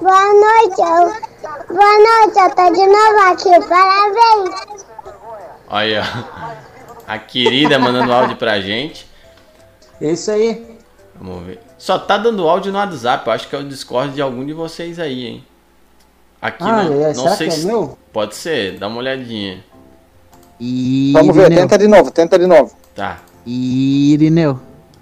Boa 0.00 0.32
noite, 0.32 0.80
eu... 0.80 1.74
boa 1.74 1.98
noite, 1.98 2.38
eu 2.38 2.54
tô 2.54 2.72
de 2.72 2.86
novo 2.86 3.20
aqui, 3.32 3.68
parabéns. 3.68 4.86
Aí, 5.68 5.98
ó. 5.98 6.02
A 7.06 7.18
querida 7.18 7.78
mandando 7.78 8.12
áudio 8.12 8.36
pra 8.36 8.60
gente. 8.60 9.08
É 10.00 10.12
isso 10.12 10.30
aí. 10.30 10.78
Vamos 11.16 11.44
ver. 11.46 11.60
Só 11.76 11.98
tá 11.98 12.16
dando 12.16 12.48
áudio 12.48 12.70
no 12.70 12.78
WhatsApp. 12.78 13.26
Eu 13.26 13.32
acho 13.32 13.48
que 13.48 13.56
é 13.56 13.58
o 13.58 13.64
Discord 13.64 14.12
de 14.14 14.22
algum 14.22 14.44
de 14.44 14.52
vocês 14.52 14.98
aí, 14.98 15.26
hein? 15.26 15.44
Aqui 16.40 16.62
Ah, 16.62 16.84
não, 16.84 17.04
é, 17.04 17.06
não 17.08 17.14
será 17.14 17.36
sei 17.36 17.48
que 17.48 17.54
é 17.54 17.56
se. 17.56 17.66
meu? 17.66 17.98
Pode 18.12 18.36
ser, 18.36 18.78
dá 18.78 18.86
uma 18.86 18.98
olhadinha. 18.98 19.64
Vamos 21.12 21.34
ver, 21.34 21.48
tenta 21.48 21.76
de 21.76 21.88
novo, 21.88 22.10
tenta 22.10 22.38
de 22.38 22.46
novo. 22.46 22.76
Tá. 22.94 23.18
Irineu. 23.46 24.58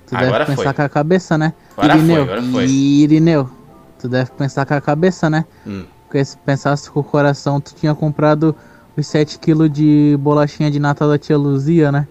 Tu 0.06 0.14
Agora 0.16 0.44
deve 0.44 0.56
pensar 0.56 0.62
foi. 0.64 0.74
com 0.74 0.82
a 0.82 0.88
cabeça, 0.88 1.36
né? 1.38 1.52
Agora 1.76 1.92
foi, 1.94 1.98
Irineu, 2.02 2.22
agora 2.22 2.42
foi. 2.42 2.66
Irineu. 2.66 3.50
Tu 3.98 4.08
deve 4.08 4.30
pensar 4.32 4.64
com 4.66 4.74
a 4.74 4.80
cabeça, 4.80 5.28
né? 5.28 5.44
Hum. 5.66 5.84
Porque 6.06 6.24
se 6.24 6.36
pensasse 6.38 6.88
com 6.90 7.00
o 7.00 7.04
coração, 7.04 7.60
tu 7.60 7.74
tinha 7.74 7.94
comprado 7.94 8.54
os 8.96 9.06
7kg 9.06 9.68
de 9.68 10.16
bolachinha 10.20 10.70
de 10.70 10.78
Natal 10.78 11.08
da 11.08 11.18
tia 11.18 11.36
Luzia, 11.36 11.90
né? 11.90 12.06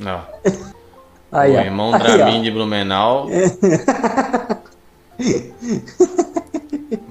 Não. 0.00 0.20
Aí, 1.30 1.54
o 1.54 1.60
irmão 1.60 1.92
Aí, 1.94 2.00
Dramin 2.00 2.38
ó. 2.38 2.42
de 2.42 2.50
Blumenau. 2.50 3.28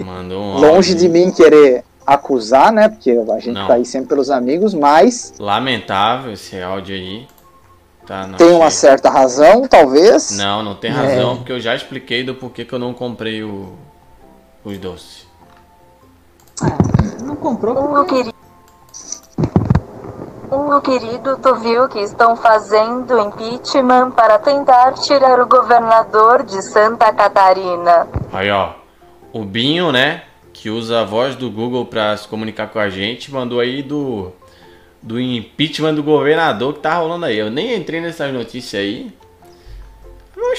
Mandou 0.04 0.42
um 0.42 0.54
Longe 0.54 0.92
áudio. 0.94 0.96
de 0.96 1.10
mim 1.10 1.32
querer 1.32 1.84
acusar, 2.08 2.72
né? 2.72 2.88
Porque 2.88 3.12
a 3.12 3.40
gente 3.40 3.52
Não. 3.54 3.68
tá 3.68 3.74
aí 3.74 3.86
sempre 3.86 4.08
pelos 4.10 4.32
amigos, 4.32 4.74
mas 4.74 5.34
Lamentável 5.38 6.32
esse 6.32 6.60
áudio 6.62 6.96
aí. 6.96 7.28
Tá, 8.06 8.26
não 8.26 8.38
tem 8.38 8.54
uma 8.54 8.72
certa 8.72 9.10
razão, 9.10 9.68
talvez. 9.68 10.32
Não, 10.38 10.64
não 10.64 10.74
tem 10.76 10.90
É. 10.90 10.94
razão, 10.94 11.36
porque 11.36 11.52
eu 11.52 11.60
já 11.60 11.76
expliquei 11.76 12.24
do 12.24 12.34
porquê 12.34 12.64
que 12.64 12.72
eu 12.74 12.80
não 12.80 12.94
comprei 12.94 13.44
o... 13.44 13.74
os 14.64 14.78
doces. 14.78 15.28
Não 17.22 17.36
comprou 17.36 17.78
Hugo 17.78 17.96
porque... 17.96 18.16
querido. 18.16 18.38
Hugo 20.50 20.80
querido, 20.80 21.38
tu 21.39 21.56
viu 21.56 21.89
que 21.89 22.00
estão 22.00 22.38
fazendo 22.38 23.20
impeachment 23.20 24.12
para 24.12 24.39
tentar 24.39 24.93
tirar 24.93 25.41
o 25.41 25.46
governador 25.46 26.43
de 26.43 26.62
Santa 26.62 27.12
Catarina. 27.12 28.08
Aí, 28.32 28.50
ó. 28.50 28.70
O 29.34 29.43
Binho, 29.43 29.91
né? 29.91 30.24
Que 30.60 30.70
usa 30.70 31.02
a 31.02 31.04
voz 31.06 31.36
do 31.36 31.50
Google 31.52 31.86
pra 31.86 32.15
se 32.17 32.28
comunicar 32.28 32.67
com 32.70 32.80
a 32.80 32.89
gente, 32.89 33.32
mandou 33.32 33.60
aí 33.60 33.82
do. 33.84 34.32
Do 35.02 35.20
impeachment 35.22 35.93
do 35.93 36.02
governador 36.04 36.74
que 36.74 36.80
tá 36.80 36.96
rolando 36.96 37.26
aí. 37.26 37.38
Eu 37.38 37.52
nem 37.52 37.76
entrei 37.76 38.02
nessas 38.02 38.34
notícias 38.34 38.82
aí. 38.82 39.12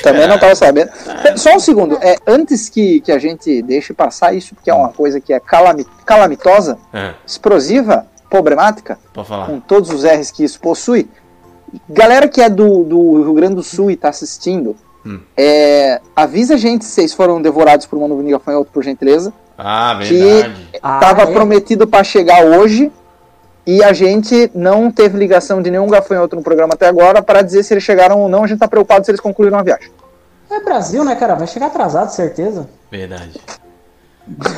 Também 0.03 0.29
não 0.29 0.37
estava 0.37 0.55
sabendo. 0.55 0.91
Só 1.37 1.55
um 1.57 1.59
segundo, 1.61 1.97
é, 2.01 2.17
antes 2.27 2.69
que, 2.69 3.01
que 3.01 3.11
a 3.11 3.19
gente 3.19 3.61
deixe 3.63 3.93
passar 3.93 4.33
isso, 4.35 4.55
porque 4.55 4.71
é 4.71 4.75
uma 4.75 4.91
coisa 4.91 5.21
que 5.21 5.33
é 5.33 5.41
calami- 5.41 5.87
calamitosa, 6.07 6.79
É, 6.93 7.15
explosiva, 7.27 8.07
problemática, 8.31 8.99
com 9.47 9.59
todos 9.61 9.91
os 9.91 10.05
R's 10.05 10.31
que 10.31 10.45
isso 10.45 10.61
possui. 10.61 11.09
Galera 11.89 12.29
que 12.29 12.41
é 12.41 12.49
do, 12.49 12.85
do 12.85 13.23
Rio 13.23 13.35
Grande 13.35 13.57
do 13.57 13.63
Sul 13.63 13.91
e 13.91 13.97
tá 13.97 14.09
assistindo, 14.09 14.77
Hum. 15.05 15.21
é, 15.37 16.01
avisa 16.15 16.55
a 16.55 16.57
gente 16.57 16.85
se 16.85 16.93
vocês 16.93 17.13
foram 17.15 17.41
devorados 17.43 17.87
por 17.87 17.99
uma 17.99 18.09
nuvem 18.09 18.31
gafanhoto, 18.31 18.71
por 18.73 18.83
gentileza. 18.85 19.33
Ah, 19.59 19.99
Que 20.01 20.15
verdade. 20.15 20.69
Ah, 20.81 20.99
tava 21.01 21.23
é? 21.23 21.27
prometido 21.33 21.87
para 21.87 22.05
chegar 22.05 22.45
hoje 22.45 22.93
e 23.67 23.83
a 23.83 23.93
gente 23.93 24.51
não 24.55 24.91
teve 24.91 25.19
ligação 25.19 25.61
de 25.61 25.71
nenhum 25.71 25.89
gafanhoto 25.89 26.37
no 26.37 26.43
programa 26.43 26.75
até 26.75 26.87
agora 26.87 27.21
para 27.21 27.43
dizer 27.43 27.65
se 27.65 27.75
eles 27.75 27.83
chegaram 27.83 28.21
ou 28.21 28.29
não. 28.29 28.45
A 28.45 28.47
gente 28.47 28.61
tá 28.61 28.69
preocupado 28.69 29.05
se 29.05 29.11
eles 29.11 29.21
concluíram 29.21 29.59
a 29.59 29.63
viagem. 29.63 29.91
É 30.51 30.61
Brasil, 30.61 31.05
né, 31.05 31.17
cara? 31.17 31.35
Vai 31.35 31.47
chegar 31.47 31.67
atrasado, 31.67 32.11
certeza. 32.11 32.69
Verdade. 32.91 33.39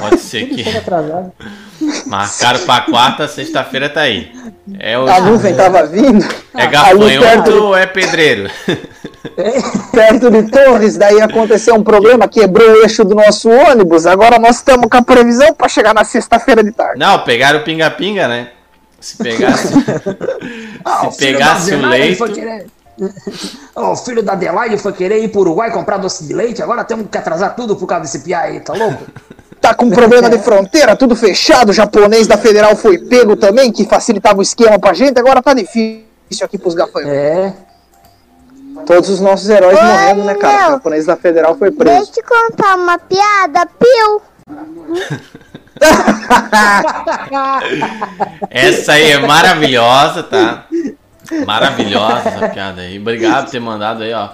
Pode 0.00 0.18
ser 0.18 0.46
que 0.48 0.64
marcaram 2.06 2.60
pra 2.66 2.80
quarta, 2.82 3.28
sexta-feira 3.28 3.88
tá 3.88 4.02
aí. 4.02 4.32
É, 4.78 4.98
o, 4.98 5.08
A 5.08 5.20
nuvem 5.20 5.54
tava 5.54 5.86
vindo 5.86 6.24
é 6.54 6.66
gafanhoto 6.66 7.20
perto, 7.20 7.50
ou 7.62 7.76
é 7.76 7.86
pedreiro? 7.86 8.50
perto 9.92 10.30
de 10.30 10.42
Torres, 10.50 10.96
daí 10.96 11.20
aconteceu 11.20 11.74
um 11.74 11.82
problema, 11.82 12.28
quebrou 12.28 12.68
o 12.68 12.82
eixo 12.82 13.04
do 13.04 13.14
nosso 13.14 13.48
ônibus. 13.48 14.06
Agora 14.06 14.38
nós 14.38 14.56
estamos 14.56 14.86
com 14.88 14.96
a 14.96 15.02
previsão 15.02 15.54
para 15.54 15.68
chegar 15.68 15.94
na 15.94 16.04
sexta-feira 16.04 16.62
de 16.62 16.72
tarde. 16.72 16.98
Não, 16.98 17.24
pegaram 17.24 17.60
o 17.60 17.64
pinga-pinga, 17.64 18.28
né? 18.28 18.50
Se 19.00 19.16
pegasse, 19.16 19.72
Ah, 20.84 21.10
se 21.10 21.18
pegasse 21.18 21.74
o 21.74 21.86
leito. 21.86 22.24
o 23.74 23.96
filho 23.96 24.22
da 24.22 24.32
Adelaide 24.32 24.76
foi 24.76 24.92
querer 24.92 25.24
ir 25.24 25.28
pro 25.28 25.40
Uruguai 25.40 25.70
comprar 25.70 25.96
doce 25.96 26.26
de 26.26 26.34
leite, 26.34 26.62
agora 26.62 26.84
temos 26.84 27.06
que 27.10 27.16
atrasar 27.16 27.56
tudo 27.56 27.76
por 27.76 27.86
causa 27.86 28.02
desse 28.02 28.20
piá 28.20 28.40
aí, 28.40 28.60
tá 28.60 28.74
louco? 28.74 29.04
Tá 29.60 29.74
com 29.74 29.90
problema 29.90 30.30
de 30.30 30.38
fronteira, 30.38 30.96
tudo 30.96 31.14
fechado. 31.14 31.70
O 31.70 31.72
japonês 31.72 32.26
da 32.26 32.38
federal 32.38 32.74
foi 32.74 32.98
pego 32.98 33.36
também, 33.36 33.70
que 33.70 33.84
facilitava 33.84 34.38
o 34.38 34.42
esquema 34.42 34.78
pra 34.78 34.94
gente. 34.94 35.18
Agora 35.18 35.42
tá 35.42 35.52
difícil 35.52 36.06
aqui 36.42 36.56
pros 36.56 36.74
gafanhotos. 36.74 37.12
É. 37.12 37.52
Todos 38.86 39.10
os 39.10 39.20
nossos 39.20 39.48
heróis 39.48 39.78
Oi, 39.78 39.84
morrendo, 39.84 40.24
né, 40.24 40.34
cara? 40.34 40.68
O 40.68 40.72
japonês 40.72 41.04
da 41.04 41.16
federal 41.16 41.54
foi 41.56 41.70
Deixa 41.70 41.84
preso. 41.84 42.00
eu 42.00 42.06
te 42.06 42.22
contar 42.22 42.76
uma 42.76 42.98
piada, 42.98 43.68
Piu. 43.78 44.22
Essa 48.50 48.92
aí 48.92 49.12
é 49.12 49.18
maravilhosa, 49.18 50.22
tá? 50.22 50.64
Maravilhosa 51.46 52.28
essa 52.28 52.48
piada 52.48 52.82
aí. 52.82 52.98
Obrigado 52.98 53.44
por 53.44 53.50
ter 53.50 53.60
mandado 53.60 54.02
aí, 54.02 54.12
ó. 54.12 54.30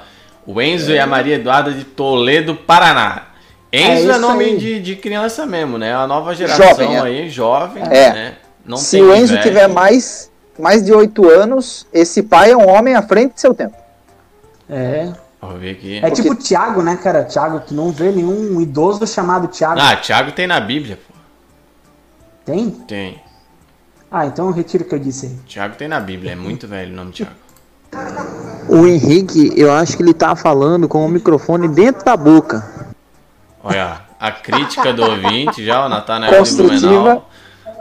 O 0.47 0.61
Enzo 0.63 0.93
e 0.93 0.99
a 0.99 1.07
Maria 1.07 1.37
Eduarda 1.37 1.73
de 1.73 1.85
Toledo, 1.85 2.55
Paraná. 2.55 3.26
Enzo 3.77 4.09
é, 4.09 4.13
isso 4.13 4.19
nome 4.21 4.45
aí. 4.45 4.59
de, 4.59 4.81
de 4.81 4.97
criança 4.97 5.45
mesmo, 5.47 5.77
né? 5.79 5.95
A 5.95 6.07
nova 6.07 6.35
geração 6.35 6.67
Jovem, 6.69 6.97
é. 6.97 7.01
aí, 7.01 7.29
jovem, 7.31 7.83
É. 7.85 8.13
né? 8.13 8.35
Não 8.65 8.77
Se 8.77 8.97
tem 8.97 9.03
o 9.03 9.15
Enzo 9.15 9.33
inveja. 9.35 9.43
tiver 9.43 9.69
mais, 9.69 10.31
mais 10.59 10.85
de 10.85 10.93
8 10.93 11.29
anos, 11.29 11.87
esse 11.93 12.23
pai 12.23 12.51
é 12.51 12.57
um 12.57 12.69
homem 12.69 12.95
à 12.95 13.03
frente 13.03 13.35
de 13.35 13.41
seu 13.41 13.55
tempo. 13.55 13.77
É. 14.69 15.13
Vou 15.41 15.57
ver 15.59 15.71
aqui. 15.73 16.01
É 16.03 16.11
tipo 16.11 16.33
o 16.33 16.37
Thiago, 16.37 16.83
né, 16.83 16.97
cara? 17.01 17.23
Thiago, 17.25 17.61
que 17.61 17.73
não 17.75 17.93
vê 17.93 18.11
nenhum 18.11 18.61
idoso 18.61 19.07
chamado 19.07 19.47
Thiago. 19.49 19.79
Ah, 19.81 19.95
Thiago 19.97 20.33
tem 20.33 20.47
na 20.47 20.59
Bíblia, 20.59 20.97
pô. 21.07 21.15
Tem? 22.45 22.71
Tem. 22.71 23.23
Ah, 24.11 24.27
então 24.27 24.47
eu 24.47 24.53
retiro 24.53 24.85
o 24.85 24.87
que 24.89 24.95
eu 24.95 24.99
disse 24.99 25.27
aí. 25.27 25.33
Thiago 25.47 25.77
tem 25.77 25.87
na 25.89 26.01
Bíblia, 26.01 26.33
é 26.33 26.37
muito 26.37 26.67
velho 26.67 26.93
o 26.93 26.97
nome 26.97 27.13
Thiago. 27.13 27.33
O 28.69 28.87
Henrique, 28.87 29.53
eu 29.57 29.71
acho 29.73 29.97
que 29.97 30.03
ele 30.03 30.13
tá 30.15 30.35
falando 30.35 30.89
com 30.89 31.05
o 31.05 31.09
microfone 31.09 31.69
dentro 31.69 32.05
da 32.05 32.17
boca. 32.17 32.65
Olha, 33.69 34.01
a 34.21 34.31
crítica 34.31 34.93
do 34.93 35.03
ouvinte 35.03 35.65
já, 35.65 35.85
o 35.85 35.89
Natanael 35.89 36.31
de 36.31 36.39
Construtiva. 36.39 36.89
Blumenau. 36.89 37.29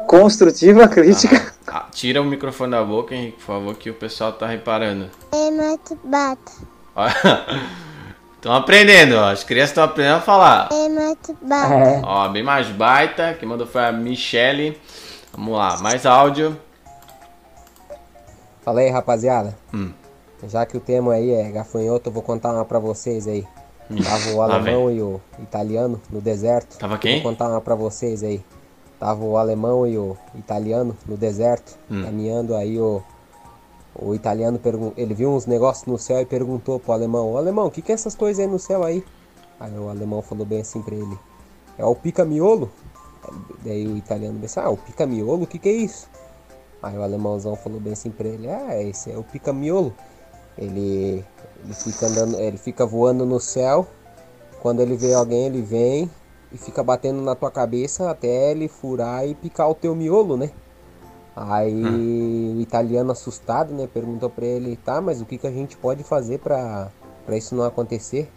Construtiva, 0.07 0.87
crítica. 0.87 1.53
Ah, 1.67 1.85
tira 1.91 2.19
o 2.21 2.25
microfone 2.25 2.71
da 2.71 2.83
boca, 2.83 3.13
Henrique, 3.13 3.37
por 3.37 3.45
favor, 3.45 3.75
que 3.75 3.91
o 3.91 3.93
pessoal 3.93 4.31
tá 4.31 4.47
reparando. 4.47 5.11
É, 5.31 5.51
mate 5.51 5.95
bata. 6.03 6.51
Estão 8.35 8.53
aprendendo, 8.55 9.13
ó. 9.15 9.29
As 9.29 9.43
crianças 9.43 9.71
estão 9.71 9.83
aprendendo 9.83 10.17
a 10.17 10.21
falar. 10.21 10.69
É, 10.71 10.89
mate 10.89 11.35
bata. 11.39 11.73
É. 11.75 12.01
Ó, 12.03 12.27
bem 12.29 12.41
mais 12.41 12.67
baita. 12.67 13.35
Quem 13.39 13.47
mandou 13.47 13.67
foi 13.67 13.85
a 13.85 13.91
Michele. 13.91 14.81
Vamos 15.33 15.55
lá, 15.55 15.77
mais 15.77 16.03
áudio. 16.05 16.59
Fala 18.63 18.79
aí, 18.79 18.89
rapaziada. 18.89 19.55
Hum. 19.71 19.91
Já 20.47 20.65
que 20.65 20.77
o 20.77 20.79
tema 20.79 21.13
aí 21.13 21.31
é 21.31 21.51
gafanhoto, 21.51 22.09
eu 22.09 22.13
vou 22.13 22.23
contar 22.23 22.51
uma 22.53 22.65
pra 22.65 22.79
vocês 22.79 23.27
aí. 23.27 23.45
Tava 24.03 24.29
o 24.35 24.41
alemão 24.41 24.91
e 24.91 25.01
o 25.01 25.21
italiano 25.39 26.01
no 26.09 26.19
deserto. 26.19 26.77
Tava 26.77 26.97
quem? 26.97 27.21
Vou 27.21 27.31
contar 27.31 27.49
uma 27.49 27.61
pra 27.61 27.75
vocês 27.75 28.23
aí. 28.23 28.43
Tava 28.99 29.23
o 29.23 29.37
alemão 29.37 29.85
e 29.85 29.97
o 29.97 30.17
italiano 30.35 30.97
no 31.05 31.15
deserto, 31.17 31.77
Hum. 31.91 32.03
caminhando 32.03 32.55
aí 32.55 32.79
o 32.79 33.01
o 33.97 34.13
italiano 34.13 34.59
pergun- 34.59 34.91
ele 34.97 35.13
viu 35.13 35.31
uns 35.33 35.45
negócios 35.45 35.85
no 35.87 35.97
céu 35.97 36.19
e 36.19 36.25
perguntou 36.25 36.79
pro 36.79 36.91
alemão: 36.91 37.31
Ô 37.31 37.37
alemão, 37.37 37.67
o 37.67 37.71
que, 37.71 37.81
que 37.81 37.91
é 37.91 37.95
essas 37.95 38.13
coisas 38.15 38.43
aí 38.43 38.51
no 38.51 38.59
céu 38.59 38.83
aí? 38.83 39.03
Aí 39.59 39.71
o 39.77 39.87
alemão 39.89 40.21
falou 40.21 40.45
bem 40.45 40.59
assim 40.61 40.81
pra 40.81 40.95
ele: 40.95 41.17
É 41.77 41.85
o 41.85 41.95
pica-miolo? 41.95 42.69
Daí 43.63 43.87
o 43.87 43.95
italiano 43.97 44.37
disse: 44.39 44.59
Ah, 44.59 44.69
o 44.69 44.75
pica-miolo, 44.77 45.43
o 45.43 45.47
que, 45.47 45.57
que 45.59 45.69
é 45.69 45.71
isso? 45.73 46.09
Aí 46.83 46.97
o 46.97 47.01
alemãozão 47.03 47.55
falou 47.55 47.79
bem 47.79 47.93
assim 47.93 48.11
pra 48.11 48.27
ele: 48.27 48.49
Ah, 48.49 48.81
esse 48.81 49.11
é 49.11 49.17
o 49.17 49.23
pica-miolo. 49.23 49.93
Ele, 50.57 51.23
ele 51.65 51.73
fica 51.73 52.05
andando, 52.05 52.39
ele 52.39 52.57
fica 52.57 52.85
voando 52.85 53.25
no 53.25 53.39
céu. 53.39 53.87
Quando 54.61 54.81
ele 54.81 54.95
vê 54.95 55.13
alguém, 55.13 55.47
ele 55.47 55.61
vem 55.61 56.09
e 56.51 56.57
fica 56.57 56.83
batendo 56.83 57.21
na 57.21 57.35
tua 57.35 57.51
cabeça 57.51 58.09
até 58.09 58.51
ele 58.51 58.67
furar 58.67 59.27
e 59.27 59.33
picar 59.35 59.69
o 59.69 59.75
teu 59.75 59.95
miolo, 59.95 60.37
né? 60.37 60.51
Aí 61.35 61.83
o 62.55 62.61
italiano 62.61 63.11
assustado, 63.11 63.73
né, 63.73 63.89
perguntou 63.91 64.29
pra 64.29 64.45
ele, 64.45 64.77
tá, 64.77 65.01
mas 65.01 65.19
o 65.19 65.25
que, 65.25 65.37
que 65.37 65.45
a 65.45 65.51
gente 65.51 65.75
pode 65.75 66.01
fazer 66.01 66.39
pra, 66.39 66.89
pra 67.25 67.35
isso 67.35 67.53
não 67.53 67.65
acontecer? 67.65 68.31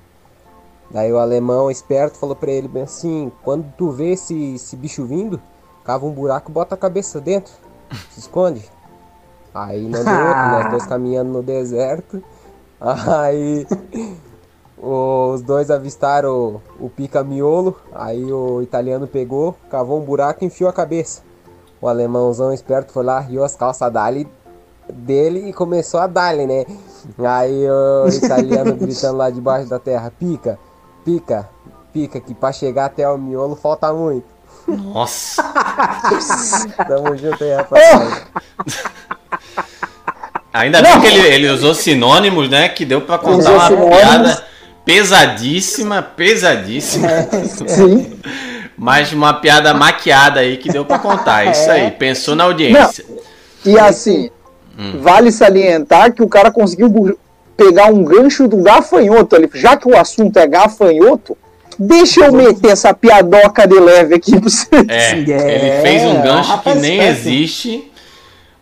Daí 0.91 1.13
o 1.13 1.19
alemão 1.19 1.71
esperto 1.71 2.19
falou 2.19 2.35
pra 2.35 2.51
ele 2.51 2.67
bem 2.67 2.83
assim, 2.83 3.31
quando 3.45 3.73
tu 3.77 3.93
vê 3.93 4.13
esse, 4.13 4.55
esse 4.55 4.75
bicho 4.75 5.05
vindo, 5.07 5.41
cava 5.85 6.07
um 6.07 6.11
buraco 6.11 6.51
bota 6.51 6.75
a 6.75 6.79
cabeça 6.79 7.21
dentro, 7.21 7.53
se 8.11 8.19
esconde. 8.19 8.69
Aí 9.55 9.89
não 9.89 10.03
deu 10.03 10.27
outro, 10.27 10.49
nós 10.49 10.71
dois 10.71 10.87
caminhando 10.87 11.31
no 11.31 11.43
deserto. 11.43 12.23
Aí 12.81 13.67
os 14.81 15.43
dois 15.43 15.71
avistaram 15.71 16.31
o, 16.31 16.87
o 16.87 16.91
pica-miolo. 16.91 17.77
Aí 17.93 18.33
o 18.33 18.63
italiano 18.63 19.07
pegou, 19.07 19.57
cavou 19.69 20.01
um 20.01 20.05
buraco 20.05 20.45
e 20.45 20.47
enfiou 20.47 20.71
a 20.71 20.73
cabeça. 20.73 21.23
O 21.81 21.89
alemãozão 21.89 22.53
esperto 22.53 22.93
foi 22.93 23.05
lá, 23.05 23.21
riu 23.21 23.45
as 23.45 23.55
calças 23.55 23.93
dali 23.93 24.29
dele 24.93 25.49
e 25.49 25.53
começou 25.53 26.01
a 26.01 26.07
dar-lhe, 26.07 26.47
né? 26.47 26.65
Aí 27.19 27.69
o 27.71 28.09
italiano 28.09 28.75
gritando 28.77 29.19
lá 29.19 29.31
debaixo 29.31 29.69
da 29.69 29.79
terra: 29.79 30.11
pica, 30.19 30.59
pica, 31.05 31.49
pica, 31.93 32.21
que 32.21 32.35
pra 32.35 32.53
chegar 32.53 32.87
até 32.87 33.09
o 33.09 33.19
miolo 33.19 33.55
falta 33.57 33.93
muito. 33.93 34.27
Nossa. 34.67 35.43
Tamo 36.87 37.17
junto 37.17 37.43
aí, 37.43 37.55
rapaz. 37.55 38.27
Ainda 40.53 40.81
bem 40.83 41.01
que 41.01 41.07
ele, 41.07 41.27
ele 41.29 41.49
usou 41.51 41.75
sinônimos, 41.75 42.49
né? 42.49 42.69
Que 42.69 42.85
deu 42.85 43.01
pra 43.01 43.19
contar 43.19 43.51
uma 43.53 43.69
sinônimos. 43.69 43.97
piada 43.99 44.45
pesadíssima, 44.85 46.03
pesadíssima. 46.03 47.09
Sim. 47.67 48.19
Mas 48.77 49.13
uma 49.13 49.35
piada 49.35 49.75
maquiada 49.75 50.41
aí 50.41 50.57
que 50.57 50.71
deu 50.71 50.85
pra 50.85 50.99
contar. 50.99 51.47
É 51.47 51.51
Isso 51.51 51.71
aí, 51.71 51.91
pensou 51.91 52.35
na 52.37 52.45
audiência. 52.45 53.05
E 53.65 53.79
assim, 53.79 54.31
Hum. 54.79 55.01
vale 55.01 55.33
salientar 55.33 56.13
que 56.13 56.23
o 56.23 56.29
cara 56.29 56.53
conseguiu 56.53 57.19
pegar 57.57 57.87
um 57.87 58.05
gancho 58.05 58.47
do 58.47 58.59
gafanhoto 58.59 59.35
ali. 59.35 59.51
Já 59.55 59.77
que 59.77 59.89
o 59.89 59.99
assunto 59.99 60.37
é 60.39 60.47
gafanhoto, 60.47 61.37
deixa 61.77 62.25
eu 62.25 62.33
meter 62.33 62.71
essa 62.71 62.95
piadoca 62.95 63.67
de 63.67 63.79
leve 63.81 64.15
aqui 64.15 64.31
pra 64.31 64.49
vocês. 64.49 64.87
É, 64.89 65.13
ele 65.19 65.83
fez 65.83 66.03
um 66.05 66.23
gancho 66.23 66.63
que 66.63 66.75
nem 66.77 67.01
existe. 67.01 67.91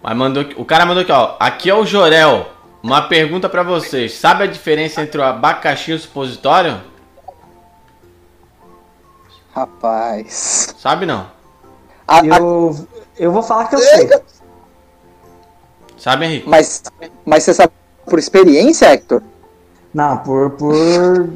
Mas 0.06 0.16
mandou, 0.16 0.44
o 0.56 0.64
cara 0.64 0.86
mandou 0.86 1.02
aqui, 1.02 1.10
ó. 1.10 1.34
Aqui 1.40 1.68
é 1.68 1.74
o 1.74 1.84
Jorel. 1.84 2.46
Uma 2.80 3.08
pergunta 3.08 3.48
pra 3.48 3.64
vocês. 3.64 4.14
Sabe 4.14 4.44
a 4.44 4.46
diferença 4.46 5.02
entre 5.02 5.20
o 5.20 5.24
abacaxi 5.24 5.90
e 5.90 5.94
o 5.94 5.98
supositório? 5.98 6.80
Rapaz. 9.52 10.74
Sabe 10.78 11.06
não? 11.06 11.26
Eu, 12.24 12.86
eu 13.16 13.32
vou 13.32 13.42
falar 13.42 13.64
que 13.66 13.74
eu 13.74 13.80
sei. 13.80 14.08
Sabe, 15.98 16.26
Henrique? 16.26 16.48
Mas, 16.48 16.84
mas 17.24 17.42
você 17.42 17.52
sabe 17.54 17.72
por 18.08 18.18
experiência, 18.20 18.86
Hector? 18.92 19.20
Não, 19.92 20.18
por, 20.18 20.50
por, 20.50 21.28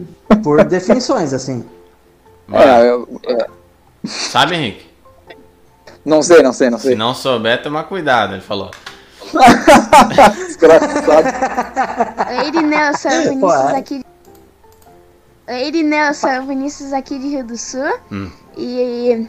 por 0.45 0.63
definições, 0.69 1.33
assim. 1.33 1.69
É, 2.53 2.89
eu- 2.89 3.21
é, 3.27 3.47
Sabe, 4.07 4.55
Henrique? 4.55 4.90
Não 6.05 6.23
sei, 6.23 6.43
não 6.43 6.53
sei, 6.53 6.71
não 6.71 6.79
Se 6.79 6.89
sei. 6.89 6.95
não 6.97 7.15
souber, 7.15 7.63
toma 7.63 7.85
cuidado, 7.85 8.35
ele 8.35 8.43
falou. 8.43 8.71
Desgraçado. 10.47 11.29
Oi, 12.39 12.49
Irineu, 12.49 12.97
sou 12.97 13.11
o 13.11 13.41
Pô, 13.41 13.49
Vinícius 13.49 13.73
é. 13.73 13.77
aqui. 13.77 14.05
Irineu, 15.67 16.15
sou 16.15 16.31
o 16.31 16.47
Vinícius 16.47 16.93
aqui 16.93 17.19
de 17.19 17.29
Rio 17.29 17.45
do 17.45 17.57
Sul. 17.57 17.99
Hum. 18.11 18.31
E 18.57 19.27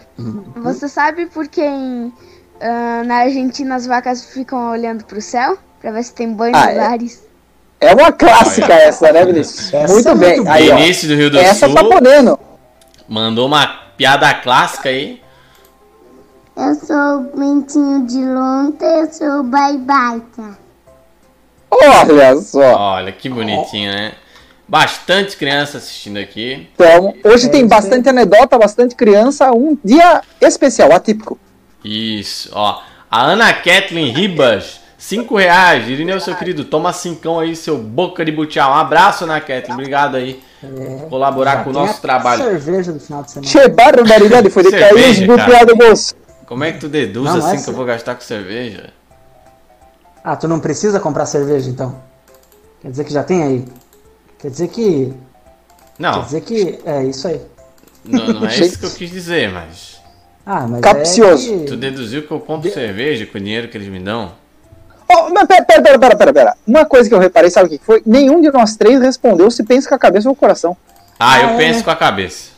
você 0.55 0.87
sabe 0.87 1.25
por 1.27 1.47
que 1.47 1.61
em, 1.63 2.11
ah, 2.59 3.03
na 3.05 3.15
Argentina 3.17 3.75
as 3.75 3.85
vacas 3.85 4.25
ficam 4.25 4.71
olhando 4.71 5.03
pro 5.05 5.21
céu? 5.21 5.57
Pra 5.79 5.91
ver 5.91 6.03
se 6.03 6.13
tem 6.13 6.31
banho 6.33 6.55
Ah, 6.55 6.65
nos 6.67 6.75
é? 6.75 6.79
ares. 6.79 7.23
É 7.79 7.93
uma 7.95 8.11
clássica 8.11 8.73
essa, 8.73 9.11
né, 9.11 9.25
Vinícius? 9.25 9.73
Essa 9.73 9.93
muito 9.93 10.09
é 10.09 10.15
bem. 10.15 10.35
muito 10.37 10.49
Aí, 10.51 10.69
ó, 10.69 10.75
Vinícius 10.75 11.11
do 11.11 11.17
Rio 11.17 11.29
do 11.31 11.39
essa 11.39 11.65
Sul 11.65 11.75
tá 11.75 11.83
podendo. 11.83 12.39
mandou 13.07 13.47
uma 13.47 13.67
piada 13.97 14.31
clássica 14.35 14.89
aí. 14.89 15.20
Eu 16.61 16.75
sou 16.75 16.95
o 16.95 17.39
Mentinho 17.39 18.05
de 18.05 18.23
Lonta, 18.23 18.85
eu 18.85 19.11
sou 19.11 19.39
o 19.39 19.43
Baibaita. 19.43 20.59
Olha 21.71 22.35
só. 22.35 22.75
Olha 22.77 23.11
que 23.11 23.27
bonitinho, 23.27 23.91
né? 23.91 24.11
Bastante 24.67 25.35
criança 25.37 25.79
assistindo 25.79 26.19
aqui. 26.19 26.69
Então, 26.75 27.15
hoje 27.23 27.47
É 27.47 27.49
tem 27.49 27.61
isso 27.61 27.69
bastante 27.69 28.07
anedota, 28.07 28.59
bastante 28.59 28.93
criança, 28.93 29.51
um 29.51 29.75
dia 29.83 30.21
especial, 30.39 30.91
atípico. 30.91 31.39
Isso, 31.83 32.51
ó. 32.53 32.83
A 33.09 33.23
Ana 33.23 33.51
Kathleen 33.53 34.11
Ribas, 34.11 34.81
5 34.99 35.35
reais. 35.35 35.89
Irineu, 35.89 36.19
seu 36.19 36.35
querido, 36.35 36.63
toma 36.63 36.93
cincão 36.93 37.39
aí, 37.39 37.55
seu 37.55 37.75
boca 37.75 38.23
de 38.23 38.31
butiá. 38.31 38.69
Um 38.69 38.75
abraço, 38.75 39.23
Ana 39.23 39.41
Kathleen. 39.41 39.73
Obrigado 39.73 40.15
aí 40.15 40.39
por 40.61 41.09
colaborar 41.09 41.63
com 41.63 41.71
o 41.71 41.73
nosso 41.73 41.99
trabalho. 41.99 42.43
cerveja 42.43 42.93
do 42.93 42.99
final 42.99 43.23
de 43.23 43.31
semana. 43.31 43.51
Che 43.51 43.67
barbaridade, 43.67 44.51
foi 44.51 44.61
de 44.61 44.69
cair 44.69 44.93
os 44.93 45.37
cara. 45.47 45.65
do 45.65 45.75
bolso. 45.75 46.20
Como 46.51 46.65
é 46.65 46.73
que 46.73 46.79
tu 46.79 46.89
deduz 46.89 47.29
Não, 47.29 47.37
assim 47.37 47.55
essa- 47.55 47.63
que 47.63 47.69
eu 47.69 47.73
vou 47.73 47.85
gastar 47.85 48.13
com 48.13 48.19
cerveja? 48.19 48.89
Ah, 50.21 50.35
tu 50.35 50.49
não 50.49 50.59
precisa 50.59 50.99
comprar 50.99 51.25
cerveja, 51.25 51.69
então? 51.69 51.95
Quer 52.81 52.91
dizer 52.91 53.05
que 53.05 53.13
já 53.13 53.23
tem 53.23 53.41
aí? 53.41 53.65
Quer 54.37 54.51
dizer 54.51 54.67
que... 54.67 55.13
Quer 55.13 55.13
Não, 55.97 56.21
dizer 56.23 56.41
que... 56.41 56.77
É 56.85 57.05
isso 57.05 57.25
aí. 57.29 57.39
não, 58.03 58.27
não 58.33 58.45
é 58.45 58.53
isso 58.59 58.77
que 58.77 58.85
eu 58.85 58.91
quis 58.91 59.09
dizer, 59.09 59.49
mas. 59.49 60.01
Ah, 60.45 60.67
mas 60.67 60.81
Capcioso. 60.81 61.53
é 61.53 61.57
que... 61.59 61.65
Tu 61.67 61.77
deduziu 61.77 62.27
que 62.27 62.31
eu 62.31 62.41
compro 62.41 62.69
cerveja 62.69 63.25
com 63.25 63.37
o 63.37 63.41
dinheiro 63.41 63.69
que 63.69 63.77
eles 63.77 63.87
me 63.87 64.01
dão? 64.01 64.33
Oh, 65.09 65.29
mas 65.29 65.47
pera, 65.47 65.63
pera, 65.63 65.81
pera, 65.81 65.99
pera, 65.99 66.15
pera, 66.17 66.33
pera. 66.33 66.57
Uma 66.67 66.83
coisa 66.83 67.07
que 67.07 67.15
eu 67.15 67.19
reparei, 67.19 67.49
sabe 67.49 67.67
o 67.67 67.79
que 67.79 67.85
foi? 67.85 68.03
Nenhum 68.05 68.41
de 68.41 68.51
nós 68.51 68.75
três 68.75 68.99
respondeu 68.99 69.49
se 69.49 69.63
pensa 69.63 69.87
com 69.87 69.95
a 69.95 69.99
cabeça 69.99 70.27
ou 70.27 70.35
com 70.35 70.39
o 70.39 70.41
coração. 70.41 70.75
Ah, 71.17 71.39
eu 71.43 71.49
é, 71.51 71.57
penso 71.57 71.79
né? 71.79 71.85
com 71.85 71.91
a 71.91 71.95
cabeça. 71.95 72.51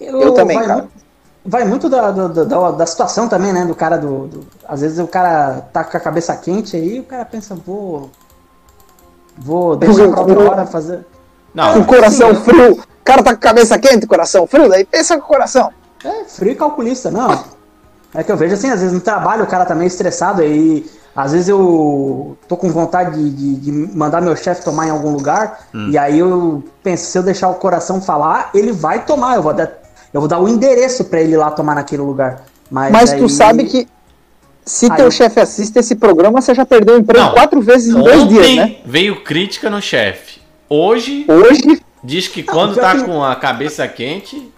Eu 0.00 0.34
também, 0.34 0.56
vai 0.58 0.66
cara. 0.66 0.88
Vai 1.48 1.64
muito 1.64 1.88
da, 1.88 2.10
do- 2.10 2.44
da, 2.44 2.70
da 2.72 2.86
situação 2.86 3.26
também, 3.28 3.52
né? 3.52 3.64
Do 3.64 3.74
cara 3.74 3.96
do, 3.96 4.26
do- 4.26 4.46
Às 4.68 4.82
vezes 4.82 4.98
o 4.98 5.06
cara 5.06 5.62
tá 5.72 5.82
com 5.82 5.96
a 5.96 6.00
cabeça 6.00 6.36
quente 6.36 6.76
aí, 6.76 7.00
o 7.00 7.04
cara 7.04 7.24
pensa, 7.24 7.54
vou. 7.54 8.10
Vou 9.36 9.76
deixar 9.76 10.08
pra 10.10 10.20
outra 10.20 10.50
hora 10.50 10.66
fazer. 10.66 11.06
Não, 11.54 11.74
Com 11.74 11.80
o 11.80 11.84
coração 11.86 12.34
sim. 12.34 12.42
frio. 12.42 12.72
O 12.72 13.04
cara 13.04 13.22
tá 13.22 13.30
com 13.30 13.36
a 13.38 13.40
cabeça 13.40 13.78
quente, 13.78 14.06
coração 14.06 14.46
frio, 14.46 14.68
daí 14.68 14.84
pensa 14.84 15.16
com 15.16 15.24
o 15.24 15.26
coração. 15.26 15.70
É, 16.04 16.24
frio 16.24 16.52
e 16.52 16.56
calculista, 16.56 17.10
não. 17.10 17.42
É 18.14 18.22
que 18.22 18.30
eu 18.32 18.36
vejo 18.36 18.54
assim, 18.54 18.70
às 18.70 18.80
vezes 18.80 18.92
no 18.94 19.00
trabalho 19.00 19.44
o 19.44 19.46
cara 19.46 19.64
tá 19.64 19.74
meio 19.74 19.88
estressado 19.88 20.42
aí. 20.42 20.88
Às 21.16 21.32
vezes 21.32 21.48
eu 21.48 22.36
tô 22.46 22.56
com 22.56 22.68
vontade 22.70 23.12
de, 23.16 23.30
de- 23.30 23.56
de 23.56 23.72
mandar 23.96 24.20
meu 24.20 24.36
chefe 24.36 24.62
tomar 24.62 24.86
em 24.86 24.90
algum 24.90 25.10
lugar. 25.10 25.60
Hum. 25.74 25.88
E 25.90 25.98
aí 25.98 26.18
eu 26.18 26.62
penso, 26.82 27.06
se 27.10 27.18
eu 27.18 27.22
deixar 27.22 27.48
o 27.48 27.54
coração 27.54 28.00
falar, 28.00 28.50
ele 28.54 28.72
vai 28.72 29.04
tomar. 29.04 29.36
Eu 29.36 29.42
vou 29.42 29.52
dar, 29.54 29.68
eu 30.12 30.20
vou 30.20 30.28
dar 30.28 30.38
o 30.40 30.48
endereço 30.48 31.04
pra 31.04 31.20
ele 31.20 31.36
lá 31.36 31.50
tomar 31.50 31.74
naquele 31.74 32.02
lugar. 32.02 32.44
Mas, 32.70 32.92
Mas 32.92 33.12
aí- 33.12 33.18
tu 33.18 33.28
sabe 33.28 33.64
que 33.64 33.88
se 34.64 34.86
Aí 34.90 34.96
teu 34.96 35.06
eu- 35.06 35.10
chefe 35.10 35.40
assiste 35.40 35.76
esse 35.78 35.94
programa, 35.96 36.40
você 36.40 36.54
já 36.54 36.64
perdeu 36.66 36.96
o 36.96 36.98
emprego 36.98 37.24
Não. 37.24 37.32
quatro 37.32 37.60
vezes 37.60 37.94
em 37.94 38.00
dois 38.02 38.28
dias, 38.28 38.44
Ontem 38.46 38.56
né? 38.56 38.76
veio 38.84 39.22
crítica 39.24 39.70
no 39.70 39.80
chefe. 39.80 40.40
Hoje 40.68 41.24
Hoje, 41.28 41.82
diz 42.04 42.28
que 42.28 42.42
Não, 42.42 42.52
quando 42.52 42.74
tá 42.76 42.94
que- 42.94 43.04
com 43.04 43.24
a 43.24 43.34
cabeça 43.36 43.88
quente, 43.88 44.52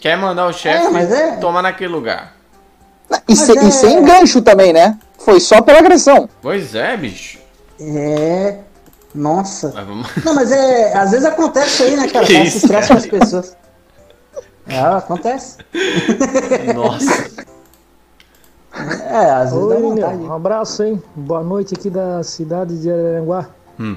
quer 0.00 0.16
mandar 0.16 0.46
o 0.48 0.52
chefe 0.52 0.86
É, 0.96 1.02
é- 1.02 1.36
tomar 1.36 1.62
naquele 1.62 1.92
lugar. 1.92 2.34
e, 3.28 3.36
se- 3.36 3.56
é- 3.56 3.64
e 3.64 3.70
sem 3.70 4.02
gancho 4.02 4.42
também, 4.42 4.72
né? 4.72 4.98
Foi 5.18 5.38
só 5.38 5.62
pela 5.62 5.78
agressão. 5.78 6.28
Pois 6.40 6.74
é, 6.74 6.96
bicho. 6.96 7.38
É. 7.80 8.56
Nossa. 9.14 9.70
Mas 9.74 9.86
vamos... 9.86 10.08
Não, 10.24 10.34
mas 10.34 10.50
é. 10.50 10.96
Às 10.96 11.10
vezes 11.12 11.26
acontece 11.26 11.82
aí, 11.84 11.96
né, 11.96 12.08
cara? 12.10 12.32
Isso, 12.32 12.66
cara? 12.68 12.86
com 12.86 12.94
as 12.94 13.06
pessoas. 13.06 13.56
É, 14.72 14.80
acontece. 14.80 15.58
Nossa. 16.74 17.30
É, 18.74 19.30
às 19.30 19.52
vezes 19.52 19.66
Oi, 19.66 19.74
dá 19.74 19.80
vontade. 19.80 20.16
um 20.22 20.32
abraço, 20.32 20.82
hein? 20.82 21.02
Boa 21.14 21.42
noite 21.42 21.74
aqui 21.74 21.90
da 21.90 22.22
cidade 22.22 22.80
de 22.80 22.90
Araranguá. 22.90 23.46
Hum. 23.78 23.96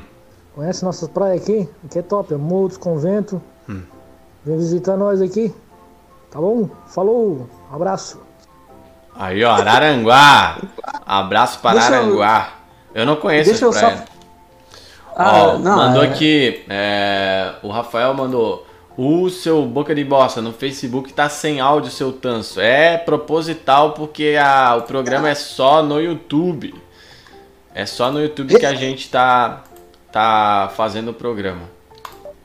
Conhece 0.53 0.83
nossas 0.83 1.07
praias 1.09 1.41
aqui? 1.43 1.69
Aqui 1.85 1.99
é 1.99 2.01
top, 2.01 2.33
é 2.33 2.37
Morro 2.37 2.67
dos 2.69 2.77
Convento. 2.77 3.41
Hum. 3.69 3.81
Vem 4.45 4.57
visitar 4.57 4.97
nós 4.97 5.21
aqui. 5.21 5.53
Tá 6.29 6.39
bom? 6.39 6.69
Falou, 6.87 7.47
abraço. 7.71 8.21
Aí, 9.17 9.43
ó, 9.45 9.51
Araranguá. 9.53 10.57
Abraço 11.05 11.59
para 11.59 11.79
Deixa 11.79 11.93
eu- 11.93 11.95
Araranguá. 11.95 12.49
Eu 12.93 13.05
não 13.05 13.15
conheço 13.15 13.49
Deixa 13.51 13.65
eu 13.65 13.69
as 13.69 13.75
só- 13.75 13.87
praias. 13.87 14.03
Ah, 15.17 15.43
Ó, 15.53 15.57
não, 15.57 15.77
mandou 15.77 16.03
é- 16.03 16.07
aqui, 16.07 16.65
é, 16.67 17.53
o 17.63 17.69
Rafael 17.69 18.13
mandou. 18.13 18.67
O 18.97 19.29
seu 19.29 19.63
boca 19.63 19.93
de 19.93 20.03
bosta 20.05 20.41
no 20.41 20.53
Facebook 20.53 21.11
tá 21.11 21.27
sem 21.27 21.59
áudio, 21.59 21.91
seu 21.91 22.13
tanso. 22.13 22.61
É 22.61 22.97
proposital 22.97 23.91
porque 23.91 24.35
a, 24.41 24.75
o 24.77 24.83
programa 24.83 25.29
é 25.29 25.35
só 25.35 25.83
no 25.83 25.99
YouTube. 25.99 26.73
É 27.73 27.85
só 27.85 28.09
no 28.09 28.21
YouTube 28.21 28.57
que 28.57 28.65
a 28.65 28.73
gente 28.73 29.09
tá, 29.09 29.63
tá 30.11 30.71
fazendo 30.77 31.11
o 31.11 31.13
programa. 31.13 31.63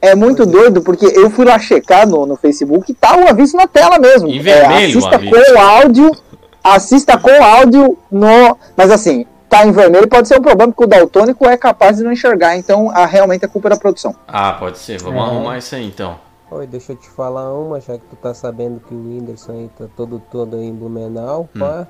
É 0.03 0.15
muito 0.17 0.45
doido, 0.45 0.83
porque 0.83 1.07
eu 1.07 1.31
fui 1.31 1.45
lá 1.45 1.59
checar 1.59 2.09
no, 2.09 2.27
no 2.27 2.35
Facebook 2.35 2.91
e 2.91 2.95
tá 2.95 3.17
o 3.17 3.29
aviso 3.29 3.57
na 3.57 3.69
tela 3.69 3.99
mesmo. 3.99 4.29
Em 4.29 4.39
É, 4.39 4.43
vermelho 4.43 4.95
o 4.97 4.99
assista 5.07 5.15
aviso. 5.17 5.31
com 5.55 5.61
áudio, 5.61 6.11
assista 6.65 7.19
com 7.19 7.45
áudio 7.45 7.99
no. 8.11 8.57
Mas 8.77 8.91
assim, 8.91 9.25
tá 9.49 9.65
em 9.65 9.71
vermelho 9.71 10.09
pode 10.09 10.27
ser 10.27 10.39
um 10.39 10.43
problema, 10.43 10.73
porque 10.73 10.85
o 10.85 10.87
daltônico 10.89 11.47
é 11.47 11.57
capaz 11.57 11.99
de 11.99 12.03
não 12.03 12.11
enxergar, 12.11 12.57
então 12.57 12.91
a, 12.91 13.05
realmente 13.07 13.45
a 13.45 13.49
culpa 13.49 13.69
é 13.69 13.71
da 13.71 13.77
produção. 13.77 14.17
Ah, 14.27 14.55
pode 14.55 14.79
ser. 14.79 14.99
Vamos 15.01 15.21
É. 15.23 15.27
arrumar 15.27 15.59
isso 15.59 15.75
aí 15.77 15.87
então. 15.87 16.19
Oi, 16.51 16.67
deixa 16.67 16.93
eu 16.93 16.97
te 16.97 17.09
falar 17.09 17.53
uma, 17.55 17.81
já 17.81 17.97
que 17.97 18.05
tu 18.07 18.17
tá 18.17 18.35
sabendo 18.35 18.81
que 18.81 18.93
o 18.93 18.99
Whindersson 18.99 19.53
aí 19.53 19.71
tá 19.79 19.85
todo 19.97 20.21
todo 20.31 20.57
em 20.61 20.75
Blumenau, 20.75 21.49
Hum. 21.55 21.59
pá. 21.61 21.87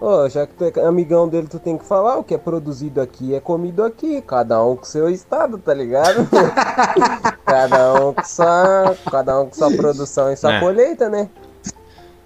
Ô, 0.00 0.28
já 0.28 0.44
que 0.44 0.54
tu 0.54 0.64
é 0.64 0.84
amigão 0.84 1.28
dele, 1.28 1.46
tu 1.46 1.60
tem 1.60 1.78
que 1.78 1.84
falar 1.84 2.18
o 2.18 2.24
que 2.24 2.34
é 2.34 2.38
produzido 2.38 3.00
aqui 3.00 3.36
é 3.36 3.40
comido 3.40 3.84
aqui, 3.84 4.20
cada 4.20 4.60
um 4.64 4.74
com 4.74 4.82
seu 4.84 5.08
estado, 5.08 5.58
tá 5.58 5.72
ligado? 5.72 6.26
cada 7.46 7.94
um 8.02 8.12
com 8.12 8.24
sua, 8.24 8.96
cada 9.08 9.40
um 9.40 9.46
com 9.46 9.54
sua 9.54 9.70
produção 9.70 10.32
e 10.32 10.36
sua 10.36 10.54
É. 10.54 10.60
colheita, 10.60 11.08
né? 11.08 11.30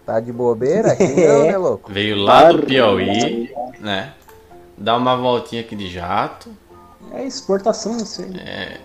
Tá 0.06 0.18
de 0.20 0.32
bobeira 0.32 0.92
aqui 0.92 1.04
não, 1.26 1.42
né, 1.46 1.58
louco? 1.58 1.92
Veio 1.92 2.16
lá 2.16 2.50
do 2.50 2.62
Piauí, 2.62 3.52
né? 3.78 4.14
Dá 4.78 4.96
uma 4.96 5.14
voltinha 5.14 5.60
aqui 5.60 5.76
de 5.76 5.90
jato. 5.90 6.48
É 7.12 7.24
exportação 7.24 7.92
aí. 7.92 8.38
É, 8.38 8.80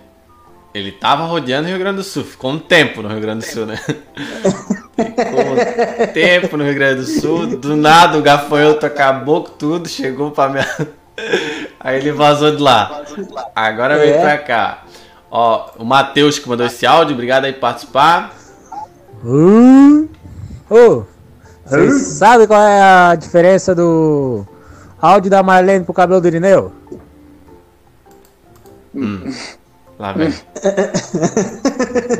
ele 0.73 0.91
tava 0.91 1.25
rodeando 1.25 1.67
o 1.67 1.69
Rio 1.69 1.79
Grande 1.79 1.97
do 1.97 2.03
Sul. 2.03 2.23
Ficou 2.23 2.51
um 2.51 2.59
tempo 2.59 3.01
no 3.01 3.09
Rio 3.09 3.19
Grande 3.19 3.45
do 3.45 3.51
Sul, 3.51 3.65
né? 3.65 3.77
Ficou 3.77 5.41
um 5.53 6.07
tempo 6.13 6.57
no 6.57 6.63
Rio 6.63 6.75
Grande 6.75 7.01
do 7.01 7.05
Sul. 7.07 7.47
Do 7.47 7.75
nada 7.75 8.17
o 8.17 8.21
gafanhoto 8.21 8.85
acabou 8.85 9.43
com 9.43 9.51
tudo, 9.51 9.89
chegou 9.89 10.31
pra 10.31 10.49
minha. 10.49 10.67
Aí 11.79 11.97
ele 11.97 12.11
vazou 12.11 12.55
de 12.55 12.61
lá. 12.61 13.03
Agora 13.55 13.97
veio 13.97 14.15
É. 14.15 14.21
pra 14.21 14.37
cá. 14.37 14.83
Ó, 15.29 15.71
o 15.77 15.85
Matheus 15.85 16.39
que 16.39 16.47
mandou 16.49 16.65
esse 16.65 16.85
áudio, 16.85 17.13
obrigado 17.13 17.45
aí 17.45 17.53
por 17.53 17.59
participar. 17.61 18.33
Hum. 19.23 20.07
Ô, 20.69 21.03
vocês 21.65 22.01
sabem 22.17 22.47
qual 22.47 22.61
é 22.61 22.81
a 22.81 23.15
diferença 23.15 23.73
do 23.75 24.45
áudio 25.01 25.29
da 25.29 25.43
Marlene 25.43 25.85
pro 25.85 25.93
cabelo 25.93 26.19
do 26.21 26.27
Irineu? 26.27 26.71
Hum. 28.93 29.31
Lá 30.01 30.13
vem. 30.13 30.33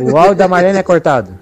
O 0.02 0.16
áudio 0.16 0.36
da 0.36 0.48
Marlene 0.48 0.78
é 0.78 0.84
cortado. 0.84 1.36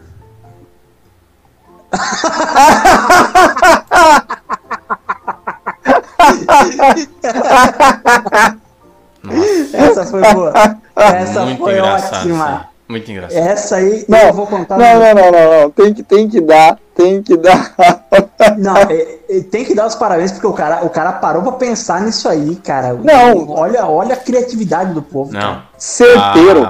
Essa 9.73 10.06
foi 10.06 10.21
boa. 10.34 10.54
Essa 10.95 11.45
Muito 11.45 11.63
foi 11.63 11.73
engraçado. 11.73 12.15
ótima. 12.19 12.68
Muito 12.89 13.12
engraçado. 13.12 13.38
Essa 13.47 13.75
aí 13.75 14.04
Não, 14.10 14.17
eu 14.17 14.34
vou 14.34 14.47
contar. 14.47 14.75
Não, 14.78 14.93
não, 14.99 15.13
não, 15.13 15.32
não, 15.32 15.62
não. 15.62 15.69
Tem 15.69 15.93
que, 15.93 16.02
tem 16.02 16.28
que 16.28 16.41
dar, 16.41 16.78
tem 16.95 17.21
que 17.21 17.38
dar. 17.38 17.75
Não, 18.58 18.75
é- 18.78 19.19
é- 19.30 19.41
tem 19.41 19.63
que 19.63 19.75
dar 19.75 19.86
os 19.86 19.93
parabéns 19.95 20.32
porque 20.32 20.47
o 20.47 20.54
cara, 20.54 20.84
o 20.84 20.89
cara 20.89 21.12
parou 21.13 21.43
pra 21.43 21.52
pensar 21.52 22.02
nisso 22.02 22.28
aí, 22.28 22.56
cara. 22.56 22.93
Não. 22.93 23.47
Olha, 23.52 23.86
olha 23.86 24.13
a 24.13 24.17
criatividade 24.17 24.93
do 24.93 25.02
povo. 25.04 25.32
Não. 25.32 25.62
Certeiro. 25.78 26.65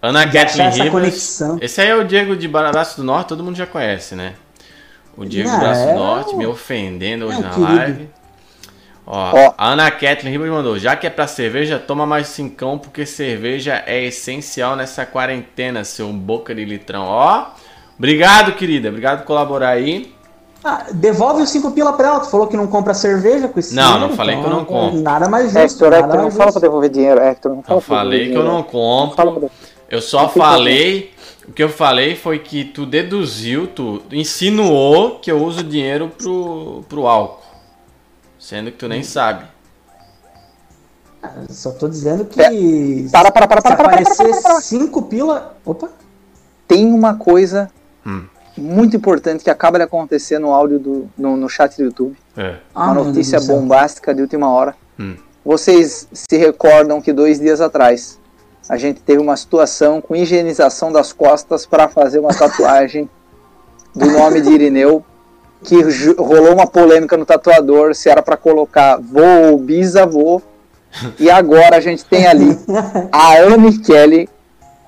A 0.00 0.08
Ana 0.08 0.24
Kathleen 0.30 0.68
essa 0.68 0.88
conexão. 0.90 1.58
Esse 1.60 1.80
aí 1.80 1.88
é 1.88 1.96
o 1.96 2.04
Diego 2.04 2.36
de 2.36 2.46
Baradaço 2.46 2.98
do 2.98 3.04
Norte, 3.04 3.28
todo 3.28 3.42
mundo 3.42 3.56
já 3.56 3.66
conhece, 3.66 4.14
né? 4.14 4.34
O 5.16 5.24
Diego 5.24 5.48
Não, 5.48 5.56
do 5.56 5.60
Braço 5.60 5.80
é 5.80 5.92
do 5.92 5.98
Norte 5.98 6.34
o- 6.34 6.38
me 6.38 6.46
ofendendo 6.46 7.26
hoje 7.26 7.38
é 7.38 7.42
na 7.42 7.50
querido. 7.50 7.74
live. 7.74 8.10
Ó, 9.12 9.32
Ó. 9.34 9.54
a 9.58 9.72
Ana 9.72 9.90
Kathleen 9.90 10.30
Ribas 10.30 10.48
mandou, 10.50 10.78
já 10.78 10.94
que 10.94 11.04
é 11.04 11.10
pra 11.10 11.26
cerveja, 11.26 11.82
toma 11.84 12.06
mais 12.06 12.28
cincão, 12.28 12.78
porque 12.78 13.04
cerveja 13.04 13.82
é 13.84 14.04
essencial 14.04 14.76
nessa 14.76 15.04
quarentena, 15.04 15.82
seu 15.82 16.06
boca 16.12 16.54
de 16.54 16.64
litrão. 16.64 17.02
Ó, 17.06 17.46
obrigado, 17.98 18.52
querida, 18.52 18.88
obrigado 18.88 19.18
por 19.18 19.26
colaborar 19.26 19.70
aí. 19.70 20.14
Ah, 20.62 20.86
devolve 20.92 21.42
os 21.42 21.50
5 21.50 21.72
pila 21.72 21.92
pra 21.94 22.06
ela. 22.06 22.20
Tu 22.20 22.30
falou 22.30 22.46
que 22.46 22.56
não 22.56 22.68
compra 22.68 22.94
cerveja 22.94 23.48
com 23.48 23.58
esse 23.58 23.74
Não, 23.74 23.82
dinheiro, 23.82 24.08
não 24.08 24.16
falei 24.16 24.36
que 24.36 24.44
eu 24.44 24.50
não 24.50 24.64
compro. 24.64 25.00
Nada 25.00 25.28
mais 25.28 25.52
justo. 25.52 25.58
Hector, 25.58 25.92
Hector, 25.92 26.16
não 26.22 26.30
fala 26.30 26.52
pra 26.52 26.60
devolver 26.60 26.90
dinheiro. 26.90 27.20
Hector, 27.20 27.54
não 27.56 27.62
fala 27.62 27.78
Eu 27.78 27.82
pra 27.82 27.96
falei 27.96 28.28
que 28.30 28.36
eu 28.36 28.44
não 28.44 28.62
compro. 28.62 29.50
Eu 29.88 30.00
só 30.00 30.28
falei. 30.28 31.12
O 31.48 31.52
que 31.52 31.62
eu 31.62 31.68
falei 31.68 32.14
foi 32.14 32.38
que 32.38 32.62
tu 32.62 32.86
deduziu, 32.86 33.66
tu 33.66 34.02
insinuou 34.12 35.18
que 35.18 35.32
eu 35.32 35.42
uso 35.42 35.64
dinheiro 35.64 36.12
pro, 36.16 36.84
pro 36.88 37.06
álcool. 37.08 37.39
Sendo 38.50 38.72
que 38.72 38.78
tu 38.78 38.88
nem 38.88 39.04
sabe. 39.04 39.44
Só 41.50 41.70
tô 41.70 41.86
dizendo 41.86 42.24
que. 42.24 43.08
Para, 43.12 43.30
para, 43.30 43.46
para, 43.46 43.62
para, 43.62 43.62
para, 43.62 43.76
para, 43.76 43.86
aparecer 43.86 44.16
para, 44.16 44.42
para, 44.42 44.42
para. 44.42 44.60
5 44.60 45.02
pila. 45.02 45.56
Opa! 45.64 45.88
Tem 46.66 46.92
uma 46.92 47.14
coisa 47.14 47.70
Hum. 48.04 48.24
muito 48.58 48.96
importante 48.96 49.44
que 49.44 49.50
acaba 49.50 49.78
de 49.78 49.84
acontecer 49.84 50.40
no 50.40 50.52
áudio 50.52 50.80
do, 50.80 51.08
no, 51.16 51.36
no 51.36 51.48
chat 51.48 51.76
do 51.76 51.84
YouTube. 51.84 52.16
É. 52.36 52.56
Ah, 52.74 52.86
Uma 52.86 52.94
meu 52.94 53.04
notícia 53.04 53.40
bombástica 53.40 54.12
de 54.12 54.20
última 54.20 54.50
hora. 54.50 54.74
Hum. 54.98 55.14
Vocês 55.44 56.08
se 56.12 56.36
recordam 56.36 57.00
que 57.00 57.12
dois 57.12 57.38
dias 57.38 57.60
atrás 57.60 58.18
a 58.68 58.76
gente 58.76 59.00
teve 59.00 59.22
uma 59.22 59.36
situação 59.36 60.00
com 60.00 60.16
higienização 60.16 60.90
das 60.90 61.12
costas 61.12 61.66
para 61.66 61.88
fazer 61.88 62.18
uma 62.18 62.34
tatuagem 62.34 63.08
do 63.94 64.06
nome 64.06 64.40
de 64.40 64.50
Irineu, 64.50 65.04
que 65.64 65.76
rolou 66.18 66.52
uma 66.54 66.66
polêmica 66.66 67.16
no 67.16 67.26
tatuador 67.26 67.94
se 67.94 68.08
era 68.08 68.22
para 68.22 68.36
colocar 68.36 68.98
vô 68.98 69.50
ou 69.50 69.58
bisavô. 69.58 70.40
E 71.18 71.30
agora 71.30 71.76
a 71.76 71.80
gente 71.80 72.04
tem 72.04 72.26
ali 72.26 72.58
a 73.12 73.34
Anne 73.38 73.78
Kelly, 73.78 74.28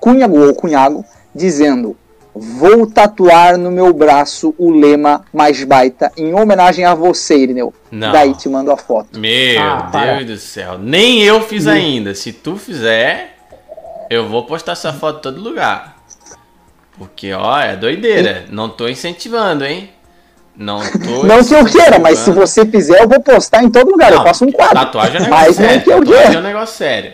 cunhago 0.01 0.47
ou 0.47 0.55
cunhago, 0.55 1.05
dizendo: 1.35 1.97
Vou 2.35 2.87
tatuar 2.87 3.57
no 3.57 3.71
meu 3.71 3.93
braço 3.93 4.55
o 4.59 4.71
lema 4.71 5.25
mais 5.33 5.63
baita 5.63 6.11
em 6.17 6.35
homenagem 6.35 6.85
a 6.85 6.95
você, 6.95 7.37
Irineu. 7.37 7.73
Não. 7.91 8.11
Daí 8.11 8.35
te 8.35 8.49
mando 8.49 8.73
a 8.73 8.77
foto. 8.77 9.19
Meu 9.19 9.61
Ah, 9.61 9.89
para. 9.93 10.15
Deus 10.17 10.27
do 10.27 10.37
céu. 10.39 10.79
Nem 10.79 11.23
eu 11.23 11.43
fiz 11.43 11.67
ainda. 11.67 12.15
Se 12.15 12.33
tu 12.33 12.57
fizer, 12.57 13.37
eu 14.11 14.29
vou 14.29 14.45
postar 14.45 14.73
essa 14.73 14.93
foto 14.93 15.19
em 15.19 15.23
todo 15.23 15.41
lugar. 15.43 15.99
Porque, 16.99 17.33
ó, 17.33 17.59
é 17.61 17.77
doideira. 17.77 18.45
Não 18.51 18.69
tô 18.69 18.89
incentivando, 18.89 19.65
hein? 19.65 19.91
Não 20.57 20.81
tô 20.81 21.25
Não 21.27 21.43
que 21.43 21.55
eu 21.55 21.65
queira, 21.65 21.99
mas 21.99 22.19
se 22.19 22.31
você 22.31 22.67
fizer, 22.67 23.01
eu 23.03 23.09
vou 23.09 23.21
postar 23.21 23.63
em 23.65 23.71
todo 23.71 23.91
lugar. 23.91 24.11
eu 24.13 24.19
Não, 24.19 24.25
faço 24.25 24.45
um 24.45 24.53
quadro. 24.53 24.75
Tatuagem 24.77 25.17
é 25.17 25.21
um 25.21 25.23
negócio 25.25 25.31
mas 25.47 25.59
não 25.59 25.81
que 25.81 25.91
eu 25.91 25.99
Tatuagem 25.99 26.15
é 26.15 26.21
um 26.21 26.31
queira. 26.33 26.41
negócio 26.43 26.77
sério. 26.77 27.13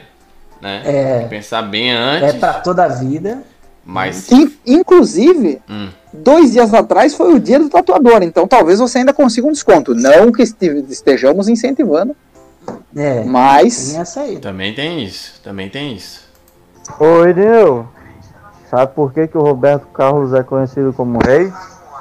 Né? 0.61 0.83
É. 0.85 1.27
Pensar 1.29 1.62
bem 1.62 1.92
É 1.92 1.96
antes. 1.96 2.35
pra 2.35 2.55
toda 2.55 2.85
a 2.85 2.88
vida. 2.88 3.42
Mas. 3.85 4.31
In- 4.33 4.53
inclusive, 4.66 5.62
Hum. 5.70 5.88
dois 6.12 6.53
dias 6.53 6.74
atrás 6.74 7.14
foi 7.14 7.33
o 7.33 7.38
dia 7.38 7.59
do 7.61 7.70
tatuador, 7.70 8.22
então 8.22 8.46
talvez 8.46 8.81
você 8.81 8.98
ainda 8.98 9.14
consiga 9.14 9.46
um 9.46 9.53
desconto. 9.53 9.94
Não 9.94 10.31
que 10.33 10.42
este- 10.42 10.85
estejamos 10.90 11.48
incentivando, 11.48 12.14
É. 12.94 13.22
mas 13.24 13.92
Tem 13.92 14.01
essa 14.01 14.20
aí. 14.22 14.38
Também 14.38 14.74
tem 14.74 15.03
isso. 15.05 15.40
Também 15.42 15.70
tem 15.70 15.94
isso. 15.94 16.27
Oi, 16.98 17.33
Nil. 17.33 17.87
Sabe 18.70 18.92
por 18.94 19.12
que, 19.14 19.27
que 19.29 19.38
o 19.38 19.42
Roberto 19.42 19.87
Carlos 19.94 20.35
é 20.35 20.42
conhecido 20.42 20.92
como 20.92 21.18
rei? 21.24 21.51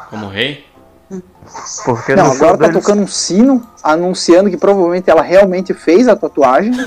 Como 0.10 0.28
rei. 0.28 0.66
Porque 1.86 2.16
não, 2.16 2.32
agora 2.32 2.58
tá 2.58 2.68
dele- 2.68 2.80
tocando 2.80 3.02
um 3.04 3.08
sino 3.08 3.66
anunciando 3.84 4.50
que 4.50 4.58
provavelmente 4.58 5.10
ela 5.10 5.22
realmente 5.22 5.74
fez 5.74 6.08
a 6.08 6.16
tatuagem. 6.16 6.74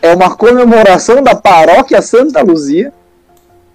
é 0.00 0.14
uma 0.14 0.34
comemoração 0.34 1.22
da 1.22 1.34
paróquia 1.34 2.00
Santa 2.02 2.42
Luzia. 2.42 2.92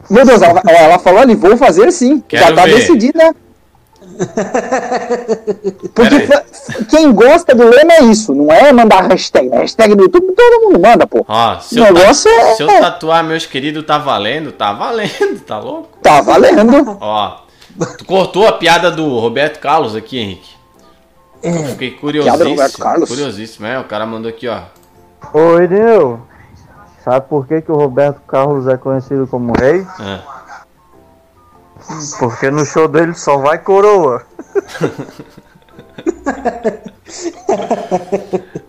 Meu 0.10 0.26
Deus, 0.26 0.42
ela, 0.42 0.62
ela 0.66 1.00
falou 1.00 1.20
ali, 1.20 1.36
vou 1.36 1.58
fazer 1.58 1.92
sim. 1.92 2.24
Já 2.32 2.40
Quero 2.40 2.56
tá 2.56 2.66
ver. 2.66 2.76
decidido, 2.76 3.18
né? 3.18 3.34
Porque 5.94 6.28
quem 6.90 7.12
gosta 7.12 7.54
do 7.54 7.68
lema 7.70 7.94
é 7.94 8.04
isso, 8.06 8.34
não 8.34 8.52
é 8.52 8.72
mandar 8.72 9.08
hashtag. 9.08 9.50
Hashtag 9.50 9.96
do 9.96 10.04
YouTube 10.04 10.34
todo 10.36 10.64
mundo 10.64 10.80
manda, 10.80 11.06
pô. 11.06 11.26
Ó, 11.28 11.60
se 11.60 11.80
O 11.80 11.86
eu, 11.86 11.94
ta- 11.94 12.00
negócio 12.00 12.32
é- 12.32 12.56
se 12.56 12.64
eu 12.64 12.68
tatuar 12.68 13.24
meus 13.24 13.46
queridos, 13.46 13.86
tá 13.86 13.98
valendo? 13.98 14.52
Tá 14.52 14.72
valendo, 14.74 15.40
tá 15.46 15.60
louco? 15.60 15.90
Tá 16.02 16.22
valendo. 16.22 16.98
Ó, 17.02 17.38
tu 17.98 18.06
cortou 18.06 18.48
a 18.48 18.54
piada 18.54 18.90
do 18.92 19.20
Roberto 19.20 19.60
Carlos 19.60 19.96
aqui, 19.96 20.18
Henrique. 20.18 20.58
Eu 21.44 21.66
fiquei 21.66 21.92
Piada 21.92 22.00
do 22.00 22.02
curiosíssimo. 22.02 22.50
Roberto 22.50 22.78
Carlos? 22.80 23.10
Curiosíssimo, 23.10 23.68
é. 23.68 23.80
O 23.80 23.84
cara 23.86 24.06
mandou 24.06 24.30
aqui, 24.30 24.48
ó. 24.48 24.64
Oi, 25.34 25.68
Nil. 25.68 26.20
Sabe 27.04 27.28
por 27.30 27.48
que, 27.48 27.62
que 27.62 27.72
o 27.72 27.76
Roberto 27.76 28.20
Carlos 28.28 28.68
é 28.68 28.76
conhecido 28.76 29.28
como 29.28 29.54
rei? 29.58 29.86
Ah. 30.00 30.64
Porque 32.20 32.52
no 32.52 32.66
show 32.66 32.88
dele 32.88 33.14
só 33.14 33.38
vai 33.38 33.60
coroa. 33.60 34.26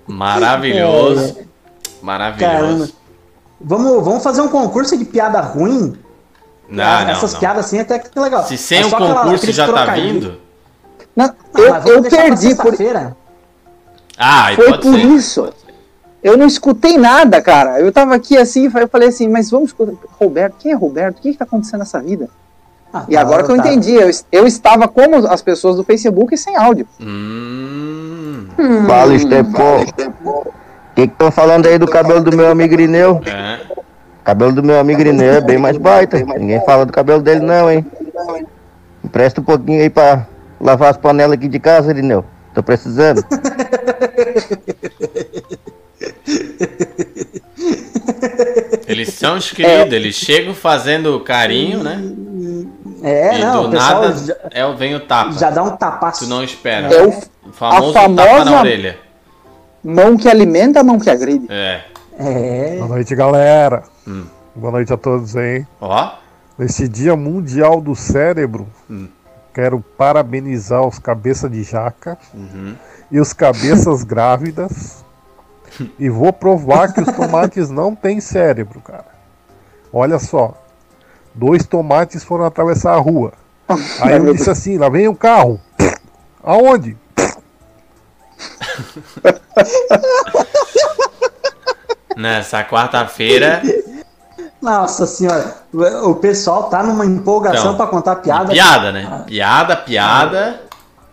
Maravilhoso. 0.06 1.38
É. 1.40 1.44
Maravilhoso. 2.02 2.52
Caramba. 2.52 2.88
Vamos, 3.60 4.04
vamos 4.04 4.22
fazer 4.22 4.40
um 4.40 4.48
concurso 4.48 4.96
de 4.96 5.04
piada 5.04 5.40
ruim? 5.40 5.98
Não, 6.68 6.85
Ah, 6.85 7.04
não, 7.04 7.11
Essas 7.12 7.33
não. 7.33 7.40
piadas 7.40 7.64
assim 7.66 7.78
até 7.81 7.98
que 7.98 8.16
é 8.16 8.20
legal. 8.22 8.44
Se 8.44 8.57
sem 8.59 8.81
É 8.81 8.85
o 8.85 8.88
aquela- 8.88 9.14
concurso 9.14 9.35
aqueles 9.37 9.57
já 9.57 9.72
tá 9.72 9.87
vindo. 9.94 10.38
Não, 11.16 11.24
Ah, 11.26 11.35
eu, 11.61 11.72
vamos 11.74 11.87
eu 11.88 12.02
perdi 12.11 12.54
por. 12.54 12.74
Ah, 14.18 14.52
Foi 14.54 14.66
pode 14.70 14.83
por 14.83 14.94
ser. 14.94 15.07
isso. 15.07 15.52
Eu 16.22 16.37
não 16.37 16.46
escutei 16.46 16.98
nada, 16.98 17.40
cara. 17.40 17.81
Eu 17.81 17.92
tava 17.92 18.14
aqui 18.14 18.37
assim, 18.37 18.68
eu 18.74 18.88
falei 18.88 19.09
assim, 19.09 19.28
mas 19.28 19.50
vamos 19.50 19.68
escutar. 19.70 19.92
Roberto, 20.20 20.57
quem 20.59 20.72
é 20.72 20.74
Roberto? 20.74 21.18
O 21.18 21.22
que, 21.22 21.33
que 21.33 21.38
tá 21.38 21.44
acontecendo 21.44 21.78
nessa 21.81 22.00
vida? 22.00 22.28
Ah, 22.92 23.04
E 23.09 23.14
tá, 23.14 23.20
agora 23.20 23.44
que 23.44 23.52
eu 23.52 23.57
tá. 23.57 23.62
entendi, 23.68 23.94
eu, 23.94 24.11
eu 24.33 24.46
estava 24.46 24.88
como 24.88 25.26
as 25.28 25.40
pessoas 25.42 25.76
do 25.76 25.85
Facebook 25.85 26.37
sem 26.37 26.57
áudio. 26.57 26.87
Hum. 27.00 28.46
Fala, 28.87 29.14
Estepô. 29.14 29.83
O 29.83 30.52
que 30.94 31.02
estão 31.02 31.31
falando 31.31 31.66
aí 31.66 31.78
do 31.78 31.87
cabelo 31.87 32.20
do 32.20 32.37
meu 32.37 32.50
amigo 32.50 32.74
Irineu? 32.74 33.20
É. 33.24 33.57
Cabelo 34.28 34.52
do 34.52 34.62
meu 34.62 34.78
amigo 34.78 35.00
Irineu 35.00 35.36
é 35.36 35.40
bem 35.40 35.56
mais 35.56 35.78
baita. 35.78 36.18
Ninguém 36.18 36.62
fala 36.66 36.84
do 36.84 36.92
cabelo 36.92 37.22
dele 37.22 37.40
não, 37.40 37.70
hein? 37.70 37.86
Empresta 39.02 39.40
um 39.40 39.44
pouquinho 39.44 39.80
aí 39.80 39.88
pra 39.88 40.26
lavar 40.60 40.90
as 40.90 40.98
panelas 40.98 41.32
aqui 41.32 41.48
de 41.48 41.58
casa, 41.58 41.90
Irineu. 41.90 42.22
Tô 42.52 42.62
precisando. 42.62 43.24
Eles 48.86 49.12
são 49.14 49.36
os 49.36 49.50
queridos, 49.50 49.92
eles 49.92 50.14
chegam 50.14 50.54
fazendo 50.54 51.18
carinho, 51.20 51.82
né? 51.82 52.00
É, 53.02 53.36
e 53.38 53.44
não, 53.44 53.68
do 53.70 53.76
nada 53.76 54.12
já, 54.16 54.34
é, 54.50 54.72
vem 54.74 54.94
o 54.94 55.00
tapa. 55.00 55.32
já 55.32 55.50
dá 55.50 55.62
um 55.62 55.76
tapaço. 55.76 56.24
Tu 56.24 56.28
não 56.28 56.42
espera. 56.42 56.92
É 56.92 57.02
o- 57.02 57.08
o 57.48 57.52
famoso 57.52 57.90
a 57.90 58.02
tapa 58.02 58.08
na 58.08 58.24
famosa- 58.26 58.58
orelha. 58.60 58.98
Mão 59.84 60.16
que 60.16 60.28
alimenta, 60.28 60.82
mão 60.82 60.98
que 60.98 61.08
agride. 61.08 61.46
É. 61.48 61.82
É. 62.18 62.76
Boa 62.78 62.88
noite, 62.88 63.14
galera. 63.14 63.85
Hum. 64.07 64.26
Boa 64.54 64.72
noite 64.72 64.92
a 64.92 64.96
todos 64.96 65.37
aí. 65.37 65.64
Ó. 65.81 66.12
Nesse 66.59 66.88
Dia 66.88 67.14
Mundial 67.14 67.81
do 67.81 67.94
Cérebro, 67.94 68.66
Hum. 68.90 69.09
quero 69.54 69.81
parabenizar 69.96 70.85
os 70.87 70.98
cabeças 70.98 71.50
de 71.50 71.62
jaca 71.62 72.18
Uhum. 72.35 72.74
e 73.11 73.20
os 73.20 73.33
cabeças 73.33 74.02
grávidas. 74.04 75.04
E 75.98 76.09
vou 76.09 76.33
provar 76.33 76.92
que 76.92 77.00
os 77.00 77.14
tomates 77.14 77.70
não 77.70 77.94
têm 77.94 78.20
cérebro, 78.20 78.81
cara. 78.81 79.04
Olha 79.92 80.18
só. 80.18 80.54
Dois 81.35 81.64
tomates 81.66 82.24
foram 82.24 82.44
atravessar 82.44 82.94
a 82.94 82.98
rua. 82.98 83.33
Aí 84.00 84.18
um 84.18 84.33
disse 84.33 84.50
assim, 84.50 84.76
lá 84.78 84.88
vem 84.88 85.07
um 85.07 85.14
carro. 85.14 85.61
Aonde? 86.42 86.96
Nessa 92.18 92.64
quarta-feira. 92.64 93.62
Nossa 94.61 95.07
senhora, 95.07 95.54
o 95.72 96.11
o 96.11 96.14
pessoal 96.16 96.64
tá 96.64 96.83
numa 96.83 97.07
empolgação 97.07 97.74
Então, 97.74 97.76
pra 97.76 97.87
contar 97.87 98.16
piada. 98.16 98.50
Piada, 98.52 98.90
né? 98.90 99.22
Piada, 99.24 99.76
piada. 99.76 100.61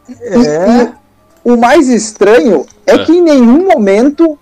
É. 0.10 0.92
O 1.44 1.56
mais 1.56 1.88
estranho 1.90 2.66
é 2.88 2.94
Ah. 2.96 3.06
que 3.06 3.12
em 3.12 3.22
nenhum 3.22 3.68
momento 3.68 4.38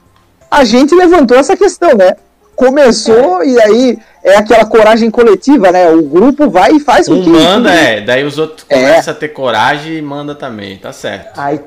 a 0.49 0.63
gente 0.63 0.95
levantou 0.95 1.35
essa 1.37 1.57
questão, 1.57 1.95
né? 1.97 2.15
Começou 2.55 3.43
e 3.43 3.59
aí 3.59 3.99
é 4.23 4.37
aquela 4.37 4.65
coragem 4.65 5.11
coletiva, 5.11 5.69
né? 5.69 5.89
O 5.91 6.01
grupo 6.03 6.49
vai 6.49 6.71
e 6.71 6.79
faz 6.79 7.09
o 7.09 7.15
Um 7.15 7.23
que 7.23 7.29
manda, 7.29 7.71
é. 7.73 7.99
Daí 7.99 8.23
os 8.23 8.37
outros 8.37 8.65
É. 8.69 8.75
começam 8.79 9.13
a 9.13 9.17
ter 9.17 9.29
coragem 9.29 9.97
e 9.97 10.01
manda 10.01 10.33
também. 10.33 10.77
Tá 10.77 10.93
certo. 10.93 11.37
Aí 11.37 11.59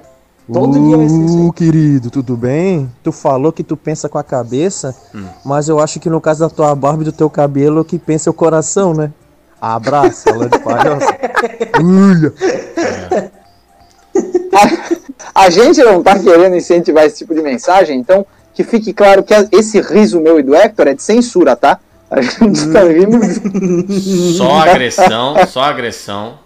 todo 0.53 0.79
dia 0.79 0.97
vai 0.97 1.09
ser 1.09 1.25
isso 1.25 1.37
aí. 1.39 1.45
Uh, 1.47 1.53
querido, 1.53 2.11
tudo 2.11 2.37
bem? 2.37 2.91
Tu 3.03 3.11
falou 3.13 3.53
que 3.53 3.63
tu 3.65 3.77
pensa 3.77 4.09
com 4.09 4.19
a 4.19 4.25
cabeça, 4.25 4.95
Hum. 5.15 5.25
mas 5.45 5.69
eu 5.69 5.81
acho 5.81 5.99
que 6.01 6.09
no 6.11 6.21
caso 6.21 6.41
da 6.41 6.49
tua 6.51 6.75
barba 6.75 7.03
e 7.03 7.05
do 7.05 7.13
teu 7.13 7.29
cabelo, 7.31 7.85
que 7.85 7.99
pensa 7.99 8.29
é 8.29 8.31
o 8.31 8.35
coração, 8.35 8.95
né? 8.95 9.11
Abraço, 9.61 10.25
falando 10.25 10.51
de 10.51 10.59
palhaço. 10.59 11.07
Uia. 11.83 12.35
A 15.35 15.51
gente 15.51 15.83
não 15.83 16.03
tá 16.03 16.19
querendo 16.19 16.57
incentivar 16.57 17.05
esse 17.05 17.19
tipo 17.19 17.35
de 17.35 17.43
mensagem, 17.43 17.99
então 17.99 18.25
que 18.55 18.65
fique 18.65 18.93
claro 18.95 19.23
que 19.23 19.35
a- 19.35 19.47
esse 19.53 19.81
riso 19.81 20.21
meu 20.21 20.39
e 20.41 20.43
do 20.43 20.55
Hector 20.55 20.87
é 20.89 20.95
de 20.95 21.03
censura, 21.03 21.55
tá? 21.57 21.79
A 22.11 22.23
gente 22.23 22.71
tá 22.73 22.81
rindo. 22.85 23.19
Só 24.37 24.61
agressão, 24.61 25.35
só 25.49 25.63
agressão. 25.63 26.39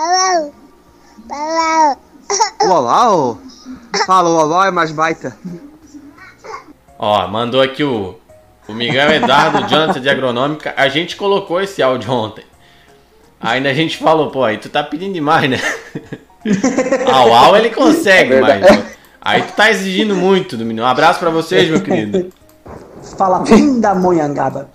Balão. 0.00 1.96
Olá, 2.64 3.14
ô. 3.14 3.36
Fala, 4.06 4.30
o 4.30 4.34
Olá 4.34 4.68
é 4.68 4.70
mais 4.70 4.90
baita. 4.90 5.36
Ó, 6.98 7.28
mandou 7.28 7.60
aqui 7.60 7.84
o, 7.84 8.18
o 8.66 8.72
Miguel 8.72 9.10
Eduardo 9.12 9.68
Jonathan 9.68 10.00
de 10.00 10.08
Agronômica. 10.08 10.72
A 10.74 10.88
gente 10.88 11.16
colocou 11.16 11.60
esse 11.60 11.82
áudio 11.82 12.10
ontem. 12.12 12.44
Ainda 13.38 13.68
a 13.68 13.74
gente 13.74 13.98
falou, 13.98 14.30
pô, 14.30 14.42
aí 14.42 14.56
tu 14.56 14.70
tá 14.70 14.82
pedindo 14.82 15.12
demais, 15.12 15.50
né? 15.50 15.60
Au, 17.12 17.34
au, 17.34 17.56
ele 17.56 17.68
consegue, 17.68 18.34
É 18.34 18.40
mas. 18.40 18.84
Aí 19.20 19.42
tu 19.42 19.52
tá 19.52 19.70
exigindo 19.70 20.16
muito 20.16 20.56
do 20.56 20.64
menino. 20.64 20.82
Um 20.82 20.86
abraço 20.86 21.20
pra 21.20 21.28
vocês, 21.28 21.68
meu 21.68 21.82
querido. 21.82 22.32
Fala 23.18 23.40
bem 23.40 23.78
da 23.78 23.94
monhangaba. 23.94 24.70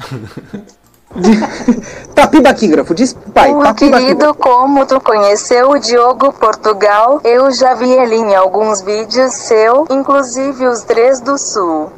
Tapibaquígrafo, 2.13 2.93
diz 2.93 3.13
pai, 3.33 3.51
Ô, 3.51 3.59
tapibaquígrafo. 3.59 4.05
querido, 4.05 4.33
como 4.35 4.85
tu 4.85 4.99
conheceu 4.99 5.71
o 5.71 5.79
Diogo 5.79 6.33
Portugal, 6.33 7.21
eu 7.23 7.51
já 7.51 7.73
vi 7.73 7.89
ele 7.89 8.15
em 8.15 8.35
alguns 8.35 8.81
vídeos 8.81 9.33
seu, 9.33 9.85
inclusive 9.89 10.67
os 10.67 10.83
três 10.83 11.21
do 11.21 11.37
Sul. 11.37 11.91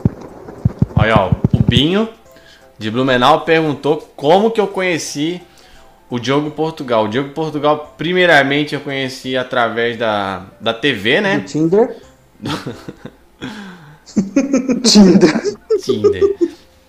Olha, 0.96 1.16
ó, 1.16 1.32
o 1.54 1.64
Binho 1.64 2.08
de 2.78 2.92
Blumenau 2.92 3.42
perguntou 3.42 4.08
como 4.16 4.52
que 4.52 4.62
eu 4.62 4.68
conheci 4.68 5.42
o 6.10 6.20
Diogo 6.20 6.52
Portugal. 6.52 7.06
O 7.06 7.08
Diogo 7.08 7.30
Portugal, 7.30 7.94
primeiramente, 7.98 8.76
eu 8.76 8.82
conheci 8.82 9.36
através 9.36 9.98
da, 9.98 10.44
da 10.62 10.74
TV, 10.74 11.22
né? 11.22 11.40
Tinder. 11.42 11.96
Tinder. 14.84 15.58
Tinder. 15.84 16.36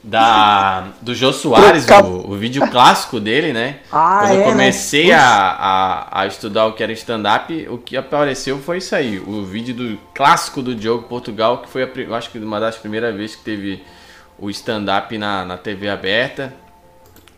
Da, 0.09 0.88
do 1.03 1.14
Jô 1.14 1.35
Soares, 1.35 1.87
o, 1.87 2.31
o 2.31 2.35
vídeo 2.35 2.66
clássico 2.71 3.21
dele, 3.21 3.53
né? 3.53 3.81
Ah, 3.92 4.21
Quando 4.21 4.31
eu 4.31 4.37
é, 4.37 4.38
né? 4.38 4.51
comecei 4.51 5.12
a, 5.12 5.21
a, 5.23 6.23
a 6.23 6.27
estudar 6.27 6.66
o 6.66 6.73
que 6.73 6.83
era 6.83 6.92
stand-up, 6.92 7.68
o 7.68 7.77
que 7.77 7.94
apareceu 7.94 8.59
foi 8.59 8.79
isso 8.79 8.94
aí. 8.94 9.18
O 9.18 9.44
vídeo 9.44 9.75
do 9.75 9.99
clássico 10.14 10.62
do 10.62 10.75
Diogo 10.75 11.03
Portugal, 11.09 11.59
que 11.59 11.68
foi, 11.68 11.83
a, 11.83 11.88
eu 11.94 12.14
acho 12.14 12.31
que 12.31 12.38
uma 12.38 12.59
das 12.59 12.77
primeiras 12.77 13.14
vezes 13.14 13.37
que 13.37 13.42
teve 13.42 13.83
o 14.38 14.49
stand-up 14.49 15.18
na, 15.18 15.44
na 15.44 15.59
TV 15.59 15.88
aberta. 15.90 16.55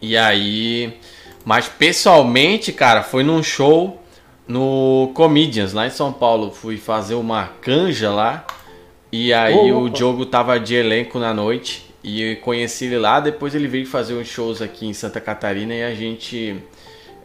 E 0.00 0.16
aí. 0.16 0.98
Mas 1.44 1.68
pessoalmente, 1.68 2.72
cara, 2.72 3.02
foi 3.02 3.24
num 3.24 3.42
show 3.42 4.00
no 4.46 5.10
Comedians, 5.14 5.72
lá 5.72 5.86
em 5.86 5.90
São 5.90 6.12
Paulo. 6.12 6.52
Fui 6.52 6.76
fazer 6.76 7.14
uma 7.14 7.46
canja 7.60 8.10
lá. 8.10 8.44
E 9.10 9.32
aí 9.32 9.72
Ô, 9.72 9.80
o. 9.82 9.88
Diogo 9.90 10.24
tava 10.26 10.60
de 10.60 10.74
elenco 10.76 11.18
na 11.18 11.34
noite. 11.34 11.89
E 12.02 12.36
conheci 12.36 12.86
ele 12.86 12.98
lá. 12.98 13.20
Depois 13.20 13.54
ele 13.54 13.68
veio 13.68 13.86
fazer 13.86 14.14
uns 14.14 14.26
shows 14.26 14.62
aqui 14.62 14.86
em 14.86 14.92
Santa 14.92 15.20
Catarina. 15.20 15.74
E 15.74 15.82
a 15.82 15.94
gente 15.94 16.62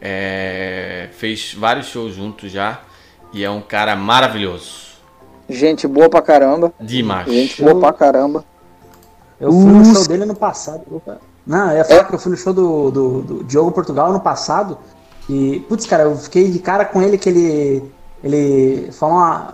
é, 0.02 1.10
fez 1.14 1.54
vários 1.54 1.88
shows 1.88 2.14
juntos 2.14 2.52
já. 2.52 2.82
E 3.34 3.44
é 3.44 3.50
um 3.50 3.62
cara 3.62 3.96
maravilhoso. 3.96 4.86
Gente 5.50 5.88
boa 5.88 6.10
pra 6.10 6.22
caramba. 6.22 6.74
Demais. 6.80 7.28
Gente 7.28 7.62
boa 7.62 7.80
pra 7.80 7.94
caramba. 7.94 8.44
Eu 9.40 9.52
fui 9.52 9.72
no 9.72 9.86
show 9.86 10.08
dele 10.08 10.24
ano 10.24 10.36
passado. 10.36 11.02
Não, 11.46 11.72
eu 11.72 11.78
ia 11.78 11.86
falar 11.86 12.06
que 12.06 12.16
eu 12.16 12.20
fui 12.20 12.32
no 12.32 12.38
show 12.38 12.54
do, 12.54 12.92
do, 12.92 13.22
do 13.22 13.44
Diogo 13.44 13.72
Portugal 13.72 14.10
ano 14.10 14.20
passado. 14.20 14.78
E, 15.30 15.64
putz, 15.68 15.86
cara, 15.86 16.04
eu 16.04 16.16
fiquei 16.16 16.50
de 16.50 16.60
cara 16.60 16.86
com 16.86 17.02
ele 17.02 17.18
que 17.18 17.30
ele. 17.30 17.92
Ele 18.24 18.92
falou 18.92 19.18
uma, 19.18 19.54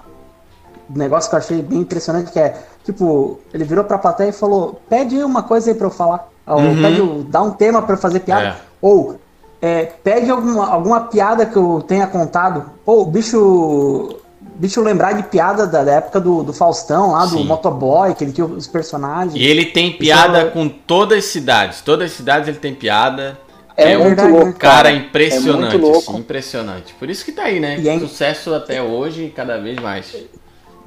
um 0.89 0.97
negócio 0.97 1.29
que 1.29 1.35
eu 1.35 1.39
achei 1.39 1.61
bem 1.61 1.79
impressionante, 1.79 2.31
que 2.31 2.39
é, 2.39 2.57
tipo, 2.83 3.39
ele 3.53 3.63
virou 3.63 3.83
pra 3.83 3.97
plateia 3.97 4.29
e 4.29 4.33
falou, 4.33 4.79
pede 4.89 5.17
uma 5.23 5.43
coisa 5.43 5.71
aí 5.71 5.75
pra 5.75 5.87
eu 5.87 5.91
falar. 5.91 6.29
Ou 6.47 6.57
Uhum. 6.59 6.81
pede, 6.81 7.01
dá 7.29 7.41
um 7.41 7.51
tema 7.51 7.81
pra 7.81 7.95
eu 7.95 7.99
fazer 7.99 8.19
piada. 8.21 8.47
É. 8.47 8.55
Ou 8.81 9.19
é, 9.61 9.85
pede 10.03 10.29
alguma, 10.31 10.67
alguma 10.67 11.01
piada 11.01 11.45
que 11.45 11.55
eu 11.55 11.83
tenha 11.87 12.07
contado. 12.07 12.65
Ou 12.85 13.05
bicho. 13.05 14.17
Bicho 14.55 14.81
lembrar 14.81 15.13
de 15.13 15.23
piada 15.23 15.65
da, 15.65 15.83
da 15.83 15.93
época 15.93 16.19
do, 16.19 16.43
do 16.43 16.53
Faustão, 16.53 17.11
lá 17.11 17.25
do 17.25 17.37
Sim. 17.37 17.45
motoboy, 17.45 18.13
que 18.13 18.23
ele 18.23 18.31
tinha 18.31 18.45
os 18.45 18.67
personagens. 18.67 19.33
E 19.35 19.43
ele 19.43 19.65
tem 19.65 19.91
piada 19.93 20.45
com 20.51 20.67
todas 20.67 21.19
as 21.19 21.25
cidades. 21.25 21.81
Todas 21.81 22.11
as 22.11 22.17
cidades 22.17 22.47
ele 22.47 22.57
tem 22.59 22.73
piada. 22.75 23.39
É 23.75 23.97
um 23.97 24.03
muito 24.03 24.21
louco, 24.27 24.53
cara 24.53 24.83
cara. 24.83 24.91
impressionante, 24.91 25.75
É 25.75 25.77
muito 25.77 25.91
louco. 25.93 26.11
assim, 26.11 26.19
impressionante. 26.19 26.93
Por 26.95 27.09
isso 27.09 27.23
que 27.25 27.31
tá 27.31 27.43
aí, 27.43 27.59
né? 27.59 27.79
E 27.79 27.87
é- 27.89 27.97
Sucesso 27.99 28.53
até 28.53 28.81
hoje 28.83 29.25
e 29.25 29.29
cada 29.29 29.57
vez 29.59 29.79
mais. 29.79 30.13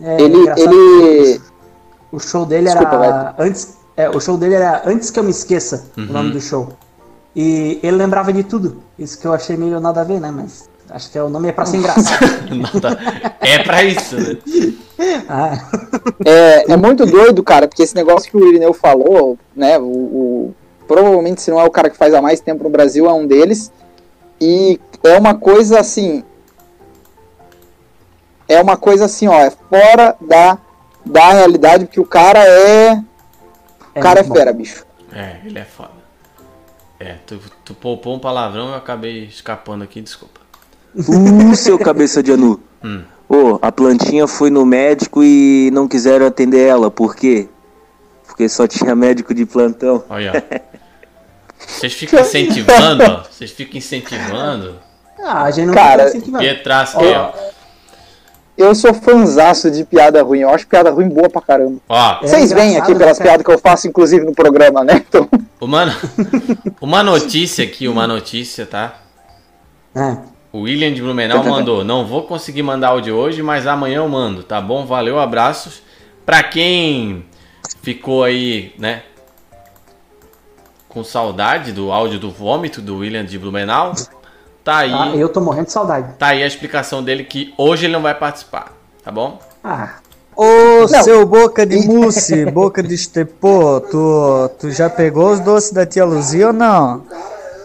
É, 0.00 0.20
Ele- 0.20 0.48
ele- 0.56 1.40
O 2.14 2.20
show 2.20 2.46
dele 2.46 2.64
Desculpa, 2.66 2.94
era. 3.04 3.34
Antes, 3.38 3.76
é, 3.96 4.08
o 4.08 4.20
show 4.20 4.36
dele 4.36 4.54
era 4.54 4.82
Antes 4.86 5.10
que 5.10 5.18
eu 5.18 5.24
me 5.24 5.30
esqueça 5.30 5.86
Uhum. 5.96 6.04
o 6.08 6.12
nome 6.12 6.30
do 6.32 6.40
show. 6.40 6.68
E 7.34 7.80
ele 7.82 7.96
lembrava 7.96 8.32
de 8.32 8.44
tudo. 8.44 8.82
Isso 8.98 9.18
que 9.18 9.26
eu 9.26 9.32
achei 9.32 9.56
meio 9.56 9.80
nada 9.80 10.00
a 10.00 10.04
ver, 10.04 10.20
né? 10.20 10.30
Mas 10.30 10.68
Acho 10.90 11.10
que 11.10 11.16
é 11.18 11.22
o 11.22 11.30
nome 11.30 11.48
é 11.48 11.52
pra 11.52 11.64
ser 11.64 11.78
engraçado. 11.78 12.20
Não, 12.54 12.80
tá. 12.80 12.90
É 13.40 13.58
pra 13.62 13.82
isso, 13.82 14.16
né? 14.16 14.36
Ah, 15.28 15.58
É, 16.24 16.72
é 16.72 16.76
muito 16.76 17.04
doido, 17.06 17.42
cara, 17.42 17.66
porque 17.66 17.82
esse 17.82 17.94
negócio 17.96 18.30
que 18.30 18.36
o 18.36 18.46
Irineu 18.46 18.72
falou, 18.74 19.36
né? 19.56 19.78
O, 19.78 19.82
o- 19.82 20.54
provavelmente, 20.86 21.40
se 21.42 21.50
não 21.50 21.58
é 21.58 21.64
o 21.64 21.70
cara 21.70 21.88
que 21.90 21.96
faz 21.96 22.12
há 22.14 22.20
mais 22.22 22.38
tempo 22.40 22.62
no 22.62 22.70
Brasil, 22.70 23.06
é 23.08 23.12
um 23.12 23.26
deles. 23.26 23.72
E 24.40 24.78
é 25.02 25.18
uma 25.18 25.34
coisa 25.34 25.80
assim. 25.80 26.22
É 28.46 28.60
uma 28.60 28.76
coisa 28.76 29.06
assim, 29.06 29.26
ó, 29.26 29.34
é 29.40 29.50
fora 29.50 30.14
da, 30.20 30.58
da 31.04 31.32
realidade, 31.32 31.86
porque 31.86 32.00
o 32.00 32.04
cara 32.04 32.40
é. 32.40 33.02
O 33.94 34.00
cara 34.00 34.20
é 34.20 34.22
muito 34.22 34.28
bom. 34.28 34.34
fera, 34.34 34.52
bicho. 34.52 34.84
É, 35.12 35.38
ele 35.44 35.58
é 35.58 35.64
foda. 35.64 36.04
É, 36.98 37.16
tu, 37.26 37.38
tu 37.64 37.74
poupou 37.74 38.16
um 38.16 38.18
palavrão 38.18 38.68
eu 38.68 38.74
acabei 38.74 39.24
escapando 39.24 39.82
aqui, 39.82 40.00
desculpa. 40.00 40.40
Uh, 40.96 41.54
seu 41.54 41.78
cabeça 41.78 42.22
de 42.22 42.32
anu. 42.32 42.60
Hum. 42.82 43.02
Ô, 43.28 43.58
a 43.60 43.72
plantinha 43.72 44.26
foi 44.26 44.50
no 44.50 44.64
médico 44.64 45.22
e 45.22 45.70
não 45.72 45.88
quiseram 45.88 46.26
atender 46.26 46.66
ela. 46.66 46.90
Por 46.90 47.16
quê? 47.16 47.48
Porque 48.26 48.48
só 48.48 48.66
tinha 48.66 48.94
médico 48.94 49.34
de 49.34 49.44
plantão. 49.44 50.04
Olha, 50.08 50.32
ó. 50.34 50.58
Vocês 51.58 51.92
ficam 51.94 52.20
incentivando, 52.20 53.04
ó. 53.04 53.24
Vocês 53.24 53.50
ficam 53.50 53.78
incentivando. 53.78 54.78
Ah, 55.18 55.44
a 55.44 55.50
gente 55.50 55.66
não 55.66 55.74
Cara, 55.74 56.06
fica 56.06 56.18
incentivando. 56.18 56.44
Pietraço 56.44 56.96
aqui, 56.98 57.06
ó. 57.06 57.32
Eu 58.56 58.74
sou 58.74 58.94
fanzaço 58.94 59.70
de 59.70 59.84
piada 59.84 60.22
ruim. 60.22 60.40
Eu 60.40 60.50
acho 60.50 60.66
piada 60.66 60.90
ruim 60.90 61.08
boa 61.08 61.28
pra 61.28 61.40
caramba. 61.42 61.78
Ó, 61.88 62.20
Vocês 62.20 62.52
É 62.52 62.54
veem 62.54 62.68
engraçado, 62.70 62.82
aqui 62.84 62.92
né, 62.92 62.98
pelas 62.98 63.18
cara? 63.18 63.30
piadas 63.30 63.46
que 63.46 63.52
eu 63.52 63.58
faço, 63.58 63.88
inclusive, 63.88 64.24
no 64.24 64.32
programa, 64.32 64.84
né? 64.84 65.04
Então, 65.08 65.28
uma, 65.60 65.92
uma 66.80 67.02
notícia 67.02 67.64
aqui, 67.64 67.88
uma 67.88 68.06
notícia, 68.06 68.64
tá? 68.64 69.00
É. 69.94 70.16
O 70.52 70.60
William 70.60 70.92
de 70.92 71.02
Blumenau 71.02 71.42
mandou. 71.42 71.82
Não 71.82 72.06
vou 72.06 72.22
conseguir 72.22 72.62
mandar 72.62 72.88
áudio 72.90 73.16
hoje, 73.16 73.42
mas 73.42 73.66
amanhã 73.66 73.96
eu 73.96 74.08
mando, 74.08 74.44
tá 74.44 74.60
bom? 74.60 74.86
Valeu, 74.86 75.18
abraços. 75.18 75.82
Pra 76.24 76.42
quem 76.44 77.24
ficou 77.82 78.22
aí, 78.22 78.72
né? 78.78 79.02
Com 80.88 81.02
saudade 81.02 81.72
do 81.72 81.90
áudio 81.90 82.20
do 82.20 82.30
vômito 82.30 82.80
do 82.80 82.98
William 82.98 83.24
de 83.24 83.36
Blumenau, 83.36 83.94
tá 84.64 84.78
aí. 84.78 84.92
Ah, 84.92 85.12
eu 85.14 85.28
tô 85.28 85.40
morrendo 85.40 85.66
de 85.66 85.72
saudade. 85.72 86.14
Tá 86.18 86.28
aí 86.28 86.42
a 86.42 86.46
explicação 86.46 87.02
dele 87.04 87.22
que 87.24 87.54
hoje 87.56 87.86
ele 87.86 87.92
não 87.92 88.02
vai 88.02 88.14
participar, 88.14 88.72
tá 89.04 89.12
bom? 89.12 89.38
Ah, 89.62 89.96
Ô, 90.36 90.80
Não. 90.90 91.02
seu 91.04 91.24
boca 91.24 91.64
de 91.64 91.86
mousse, 91.86 92.44
boca 92.50 92.82
de 92.82 92.94
estepô, 92.94 93.80
tu, 93.80 94.50
tu 94.58 94.70
já 94.72 94.90
pegou 94.90 95.30
os 95.30 95.38
doces 95.38 95.72
da 95.72 95.86
tia 95.86 96.04
Luzia 96.04 96.48
ou 96.48 96.52
não? 96.52 97.06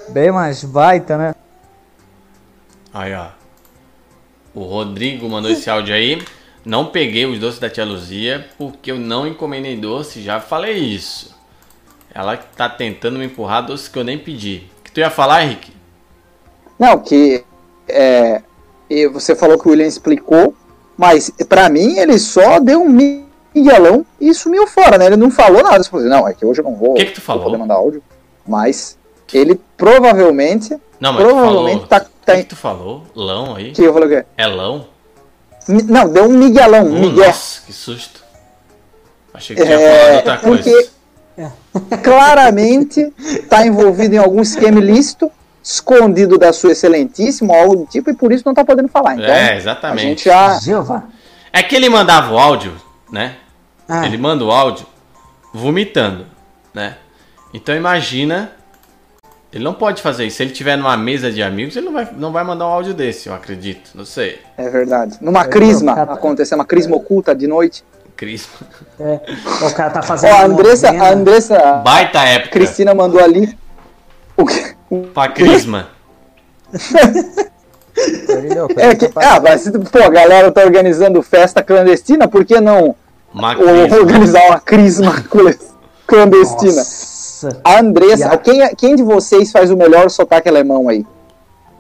Bem 0.10 0.32
mais 0.32 0.64
baita, 0.64 1.18
né? 1.18 1.36
Aí, 2.94 3.14
ó. 3.16 3.28
O 4.54 4.64
Rodrigo 4.64 5.28
mandou 5.28 5.50
esse 5.50 5.70
áudio 5.70 5.96
aí. 5.96 6.22
Não 6.66 6.88
peguei 6.88 7.26
os 7.26 7.40
doces 7.40 7.60
da 7.60 7.70
tia 7.70 7.86
Luzia 7.86 8.48
porque 8.58 8.92
eu 8.92 9.00
não 9.00 9.28
encomendei 9.28 9.76
doce, 9.78 10.22
já 10.22 10.40
falei 10.40 10.78
isso. 10.78 11.36
Ela 12.14 12.38
tá 12.38 12.68
tentando 12.70 13.18
me 13.18 13.26
empurrar 13.26 13.66
doce 13.66 13.90
que 13.90 13.98
eu 13.98 14.04
nem 14.04 14.18
pedi. 14.18 14.64
O 14.80 14.84
que 14.84 14.92
tu 14.92 15.00
ia 15.00 15.10
falar, 15.10 15.44
Henrique? 15.44 15.72
Não, 16.80 16.98
que 17.00 17.44
é, 17.88 18.42
e 18.90 19.08
você 19.08 19.36
falou 19.36 19.60
que 19.60 19.68
o 19.68 19.72
William 19.72 19.86
explicou, 19.88 20.56
mas 20.98 21.30
pra 21.50 21.70
mim 21.70 21.98
ele 21.98 22.18
só 22.18 22.60
deu 22.60 22.82
um 22.82 22.90
miguelão 23.54 24.06
e 24.20 24.34
sumiu 24.34 24.66
fora, 24.66 24.98
né? 24.98 25.08
Ele 25.08 25.18
não 25.18 25.30
falou 25.30 25.62
nada. 25.62 25.84
Você 25.84 25.90
falou 25.90 26.06
assim, 26.06 26.16
não, 26.16 26.28
é 26.28 26.34
que 26.34 26.46
hoje 26.46 26.62
eu 26.62 26.66
não 26.66 26.76
vou, 26.76 26.92
O 26.92 26.96
que 26.96 27.06
que 27.06 27.12
tu 27.12 27.18
vou 27.18 27.26
falou? 27.26 27.44
poder 27.44 27.58
mandar 27.58 27.76
áudio. 27.76 28.02
Mas 28.48 28.98
ele 29.34 29.60
provavelmente, 29.78 30.72
Não, 31.00 31.14
mas 31.14 31.24
tu 31.24 31.28
provavelmente 31.30 31.74
falou. 31.74 31.88
tá, 31.88 32.00
tá 32.26 32.34
O 32.34 32.36
que, 32.38 32.44
que 32.44 32.50
tu 32.50 32.56
falou? 32.56 33.04
Lão 33.16 33.56
aí? 33.56 33.72
Que 33.72 33.84
eu 33.84 33.94
falei 33.94 34.08
o 34.08 34.12
quê? 34.22 34.26
É 34.38 34.48
lão? 34.48 34.86
Mi- 35.68 35.84
Não, 35.84 36.10
deu 36.10 36.24
um 36.26 36.30
miguelão, 36.38 36.86
um 36.86 36.96
Hum, 36.96 37.00
migué. 37.02 37.28
nossa, 37.28 37.62
que 37.66 37.74
susto. 37.74 38.24
Achei 39.34 39.56
que 39.56 39.62
tinha 39.64 39.76
É, 39.80 40.00
falado 40.02 40.16
outra 40.16 40.38
porque- 40.38 40.72
coisa. 40.72 40.90
Claramente 42.04 43.14
tá 43.50 43.66
envolvido 43.66 44.16
em 44.16 44.18
algum 44.18 44.42
esquema 44.42 44.80
ilícito, 44.80 45.32
escondido 45.64 46.38
da 46.38 46.52
sua 46.54 46.72
excelentíssima, 46.72 47.54
ou 47.54 47.60
algo 47.60 47.76
do 47.78 47.86
tipo, 47.86 48.10
e 48.10 48.14
por 48.14 48.32
isso 48.32 48.44
não 48.46 48.54
tá 48.54 48.64
podendo 48.64 48.88
falar. 48.88 49.16
Então, 49.16 49.26
É, 49.26 49.52
a 49.54 49.56
exatamente. 49.58 50.02
gente 50.02 50.26
já... 50.26 50.60
Jeová. 50.60 51.04
É 51.52 51.62
que 51.64 51.76
ele 51.76 51.90
mandava 51.90 52.34
o 52.34 52.38
áudio, 52.38 52.74
né? 53.12 53.36
Ah. 53.88 54.06
Ele 54.06 54.18
manda 54.18 54.44
o 54.46 54.52
áudio 54.52 54.86
vomitando, 55.54 56.26
né? 56.74 56.96
Então 57.54 57.76
imagina. 57.76 58.52
Ele 59.52 59.64
não 59.64 59.74
pode 59.74 60.00
fazer 60.04 60.26
isso. 60.28 60.38
Se 60.38 60.44
ele 60.44 60.52
tiver 60.52 60.76
numa 60.76 60.96
mesa 60.96 61.32
de 61.32 61.42
amigos, 61.42 61.76
ele 61.76 61.88
não 61.88 61.94
vai, 61.94 62.08
não 62.16 62.32
vai 62.32 62.44
mandar 62.44 62.68
um 62.68 62.70
áudio 62.72 62.94
desse, 62.94 63.30
eu 63.30 63.34
acredito. 63.34 63.90
Não 63.96 64.06
sei. 64.06 64.40
É 64.56 64.70
verdade. 64.70 65.18
Numa 65.20 65.44
crisma 65.46 65.96
cara, 65.96 66.06
tá- 66.08 66.14
acontecer, 66.14 66.54
uma 66.54 66.66
crisma 66.66 66.96
oculta 66.96 67.34
de 67.34 67.48
noite. 67.48 67.84
Cris. 68.16 68.48
É, 69.00 69.20
o 69.66 69.74
cara 69.74 69.90
tá 69.90 70.02
Ó, 70.02 70.04
fazendo. 70.04 70.34
a 70.36 70.44
Andressa, 70.46 70.90
a 70.92 71.10
Andressa 71.14 71.58
Baita 71.84 72.20
época. 72.20 72.52
Cristina 72.52 72.94
mandou 72.94 73.20
ali. 73.24 73.58
O 74.38 74.46
quê? 74.46 74.76
Pra 75.14 75.28
Crisma. 75.30 75.88
É 78.78 78.96
que, 78.96 79.06
ah, 79.16 79.40
mas 79.42 79.70
pô, 79.92 80.00
a 80.04 80.10
galera 80.10 80.52
tá 80.52 80.62
organizando 80.64 81.22
festa 81.22 81.62
clandestina, 81.62 82.28
por 82.28 82.46
que 82.46 82.60
não 82.62 82.96
ou 83.34 84.00
organizar 84.00 84.48
uma 84.48 84.60
crisma 84.60 85.14
clandestina? 86.08 86.76
Nossa. 86.78 87.62
A 87.64 87.80
Andressa, 87.80 88.30
a- 88.30 88.38
quem, 88.38 88.62
é- 88.62 88.74
quem 88.76 88.96
de 88.96 89.04
vocês 89.04 89.52
faz 89.52 89.70
o 89.72 89.78
melhor 89.78 90.10
sotaque 90.10 90.48
alemão 90.50 90.90
aí? 90.90 91.06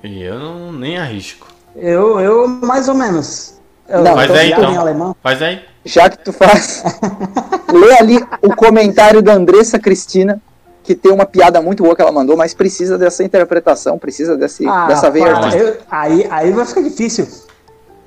Eu 0.03 0.39
não, 0.39 0.71
nem 0.71 0.97
arrisco. 0.97 1.47
Eu, 1.75 2.19
eu, 2.19 2.47
mais 2.47 2.87
ou 2.87 2.95
menos. 2.95 3.55
Eu, 3.87 4.01
Não, 4.03 4.13
Faz 4.13 4.31
aí 4.31 4.51
então. 4.51 4.71
em 4.71 4.77
alemão. 4.77 5.15
Faz 5.21 5.41
aí. 5.41 5.61
Já 5.85 6.09
que 6.09 6.19
tu 6.19 6.31
faz, 6.31 6.83
lê 7.73 7.93
ali 7.99 8.23
o 8.41 8.55
comentário 8.55 9.21
da 9.21 9.33
Andressa 9.33 9.79
Cristina, 9.79 10.41
que 10.89 10.95
tem 10.95 11.11
uma 11.11 11.23
piada 11.27 11.61
muito 11.61 11.83
boa 11.83 11.95
que 11.95 12.01
ela 12.01 12.11
mandou, 12.11 12.35
mas 12.35 12.51
precisa 12.55 12.97
dessa 12.97 13.23
interpretação, 13.23 13.99
precisa 13.99 14.35
desse, 14.35 14.67
Ah, 14.67 14.87
dessa 14.87 15.11
veia 15.11 15.35
artística. 15.35 15.63
eu- 15.63 15.77
aí, 15.91 16.27
aí 16.31 16.51
vai 16.51 16.65
ficar 16.65 16.81
difícil. 16.81 17.27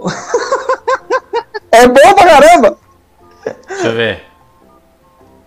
É 1.71 1.87
bom 1.89 2.15
pra 2.15 2.27
caramba! 2.27 2.77
Deixa 3.69 3.87
eu 3.87 3.95
ver. 3.95 4.25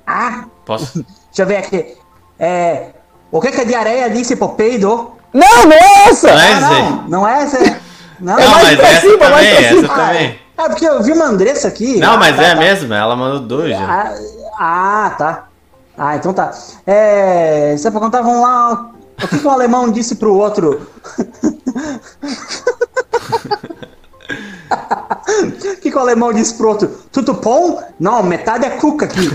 Ah, 0.08 0.46
Posso? 0.66 0.96
deixa 1.28 1.42
eu 1.44 1.46
ver 1.46 1.58
aqui. 1.58 1.96
É, 2.40 2.88
o 3.32 3.40
que 3.40 3.52
que 3.52 3.62
a 3.62 3.64
diarreia 3.64 4.10
disse 4.10 4.36
pro 4.36 4.50
peido? 4.50 5.12
Não, 5.32 5.66
não 5.66 5.72
é 5.74 6.10
essa! 6.10 6.28
Não 6.34 6.40
é 6.40 6.48
Ah, 6.48 6.52
esse 6.58 6.66
aí. 6.66 6.82
não, 6.90 7.04
não 7.10 7.28
é 7.28 7.44
essa. 7.44 7.60
Não, 8.20 8.36
Não, 8.38 8.50
mais 8.50 8.64
mas 8.64 8.76
pra 8.80 8.88
essa 8.90 9.02
cima, 9.02 9.30
mais 9.30 9.46
também, 9.48 9.56
pra 9.56 9.66
essa 9.68 9.76
cima. 9.82 9.96
também. 9.96 10.40
É 10.58 10.70
porque 10.70 10.88
eu 10.88 11.04
vi 11.04 11.12
uma 11.12 11.26
Andressa 11.26 11.68
aqui. 11.68 12.00
Não, 12.00 12.14
Ah, 12.14 12.18
mas 12.18 12.36
tá, 12.36 12.44
é 12.44 12.50
tá. 12.56 12.60
mesmo. 12.60 12.94
Ela 12.94 13.16
mandou 13.16 13.40
dois 13.42 13.78
já. 13.78 13.86
Ah, 13.86 14.14
ah, 14.58 15.16
tá. 15.18 15.44
Ah, 15.98 16.16
então 16.16 16.34
tá. 16.34 16.52
É, 16.86 17.76
você 17.78 17.90
contar, 18.00 18.22
vamos 18.22 18.42
lá. 18.42 18.92
O 19.24 19.28
que, 19.28 19.40
que 19.40 19.48
um 19.48 19.52
alemão 19.52 19.90
disse 19.92 20.16
pro 20.16 20.36
outro? 20.36 20.90
O 25.44 25.52
que, 25.78 25.92
que 25.92 25.96
o 25.96 26.00
alemão 26.00 26.34
disse 26.34 26.54
pro 26.56 26.70
outro? 26.70 26.88
Tudo 27.12 27.34
bom? 27.34 27.82
Não, 28.00 28.22
metade 28.24 28.66
é 28.66 28.72
cuca 28.72 29.06
aqui. 29.06 29.30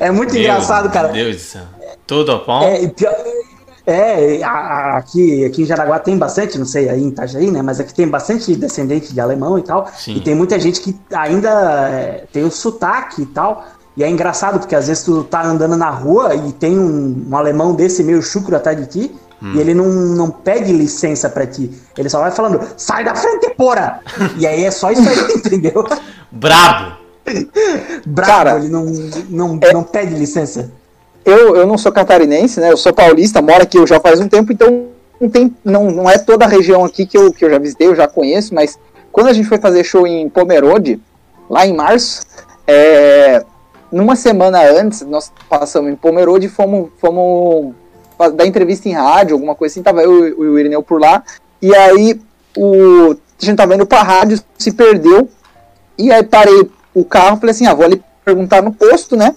é 0.00 0.10
muito 0.10 0.32
Meu 0.32 0.42
engraçado, 0.42 0.90
cara. 0.90 1.08
Deus 1.08 1.36
do 1.36 1.42
céu. 1.42 1.62
Tudo 2.06 2.44
bom? 2.46 2.62
É, 2.62 2.86
pior- 2.88 3.14
é, 3.86 4.42
aqui, 4.42 5.44
aqui 5.44 5.62
em 5.62 5.64
Jaraguá 5.64 5.98
tem 5.98 6.18
bastante, 6.18 6.58
não 6.58 6.66
sei 6.66 6.88
aí 6.88 7.02
em 7.02 7.08
Itajaí, 7.08 7.50
né? 7.50 7.62
Mas 7.62 7.78
aqui 7.78 7.94
tem 7.94 8.08
bastante 8.08 8.54
descendente 8.56 9.14
de 9.14 9.20
alemão 9.20 9.58
e 9.58 9.62
tal. 9.62 9.88
Sim. 9.96 10.16
E 10.16 10.20
tem 10.20 10.34
muita 10.34 10.58
gente 10.58 10.80
que 10.80 10.98
ainda 11.14 11.48
é, 11.88 12.24
tem 12.32 12.44
o 12.44 12.50
sotaque 12.50 13.22
e 13.22 13.26
tal. 13.26 13.64
E 13.96 14.02
é 14.02 14.10
engraçado, 14.10 14.58
porque 14.58 14.74
às 14.74 14.88
vezes 14.88 15.04
tu 15.04 15.22
tá 15.24 15.42
andando 15.46 15.76
na 15.76 15.88
rua 15.88 16.34
e 16.34 16.52
tem 16.52 16.78
um, 16.78 17.26
um 17.30 17.36
alemão 17.36 17.74
desse 17.74 18.02
meio 18.02 18.20
chucro 18.20 18.56
atrás 18.56 18.76
de 18.76 18.86
ti. 18.86 19.14
Hum. 19.42 19.52
E 19.54 19.60
ele 19.60 19.74
não, 19.74 19.86
não 19.86 20.30
pede 20.30 20.72
licença 20.72 21.28
pra 21.28 21.46
ti. 21.46 21.70
Ele 21.96 22.08
só 22.08 22.20
vai 22.20 22.30
falando, 22.30 22.60
sai 22.76 23.04
da 23.04 23.14
frente, 23.14 23.50
porra! 23.50 24.00
e 24.36 24.46
aí 24.46 24.64
é 24.64 24.70
só 24.70 24.90
isso 24.90 25.08
aí, 25.08 25.32
entendeu? 25.36 25.86
Brabo. 26.32 26.96
Bravo, 28.06 28.30
Cara, 28.30 28.56
ele 28.56 28.68
não, 28.68 28.84
não, 29.28 29.58
é- 29.62 29.72
não 29.72 29.82
pede 29.82 30.14
licença. 30.14 30.70
Eu, 31.26 31.56
eu 31.56 31.66
não 31.66 31.76
sou 31.76 31.90
catarinense, 31.90 32.60
né? 32.60 32.70
Eu 32.70 32.76
sou 32.76 32.92
paulista, 32.92 33.42
moro 33.42 33.64
aqui 33.64 33.76
eu 33.76 33.86
já 33.86 33.98
faz 33.98 34.20
um 34.20 34.28
tempo, 34.28 34.52
então 34.52 34.86
não, 35.20 35.28
tem, 35.28 35.54
não, 35.64 35.90
não 35.90 36.08
é 36.08 36.16
toda 36.16 36.44
a 36.44 36.48
região 36.48 36.84
aqui 36.84 37.04
que 37.04 37.18
eu, 37.18 37.32
que 37.32 37.44
eu 37.44 37.50
já 37.50 37.58
visitei, 37.58 37.88
eu 37.88 37.96
já 37.96 38.06
conheço, 38.06 38.54
mas 38.54 38.78
quando 39.10 39.26
a 39.26 39.32
gente 39.32 39.48
foi 39.48 39.58
fazer 39.58 39.82
show 39.82 40.06
em 40.06 40.28
Pomerode, 40.28 41.00
lá 41.50 41.66
em 41.66 41.74
março, 41.74 42.22
é, 42.64 43.44
numa 43.90 44.14
semana 44.14 44.62
antes, 44.62 45.00
nós 45.02 45.32
passamos 45.48 45.90
em 45.90 45.96
Pomerode 45.96 46.46
e 46.46 46.48
fomos, 46.48 46.90
fomos 46.98 47.74
dar 48.34 48.46
entrevista 48.46 48.88
em 48.88 48.92
rádio, 48.92 49.34
alguma 49.34 49.56
coisa 49.56 49.72
assim, 49.72 49.82
tava 49.82 50.02
eu 50.02 50.28
e 50.28 50.32
o 50.32 50.58
Irineu 50.58 50.82
por 50.82 51.00
lá, 51.00 51.24
e 51.60 51.74
aí 51.74 52.20
o, 52.56 53.16
a 53.42 53.44
gente 53.44 53.56
tava 53.56 53.74
indo 53.74 53.84
pra 53.84 54.02
rádio, 54.02 54.38
se 54.56 54.70
perdeu, 54.70 55.28
e 55.98 56.12
aí 56.12 56.22
parei 56.22 56.70
o 56.94 57.04
carro, 57.04 57.38
falei 57.38 57.50
assim, 57.50 57.66
ah, 57.66 57.74
vou 57.74 57.84
ali 57.84 58.00
perguntar 58.24 58.62
no 58.62 58.72
posto, 58.72 59.16
né? 59.16 59.34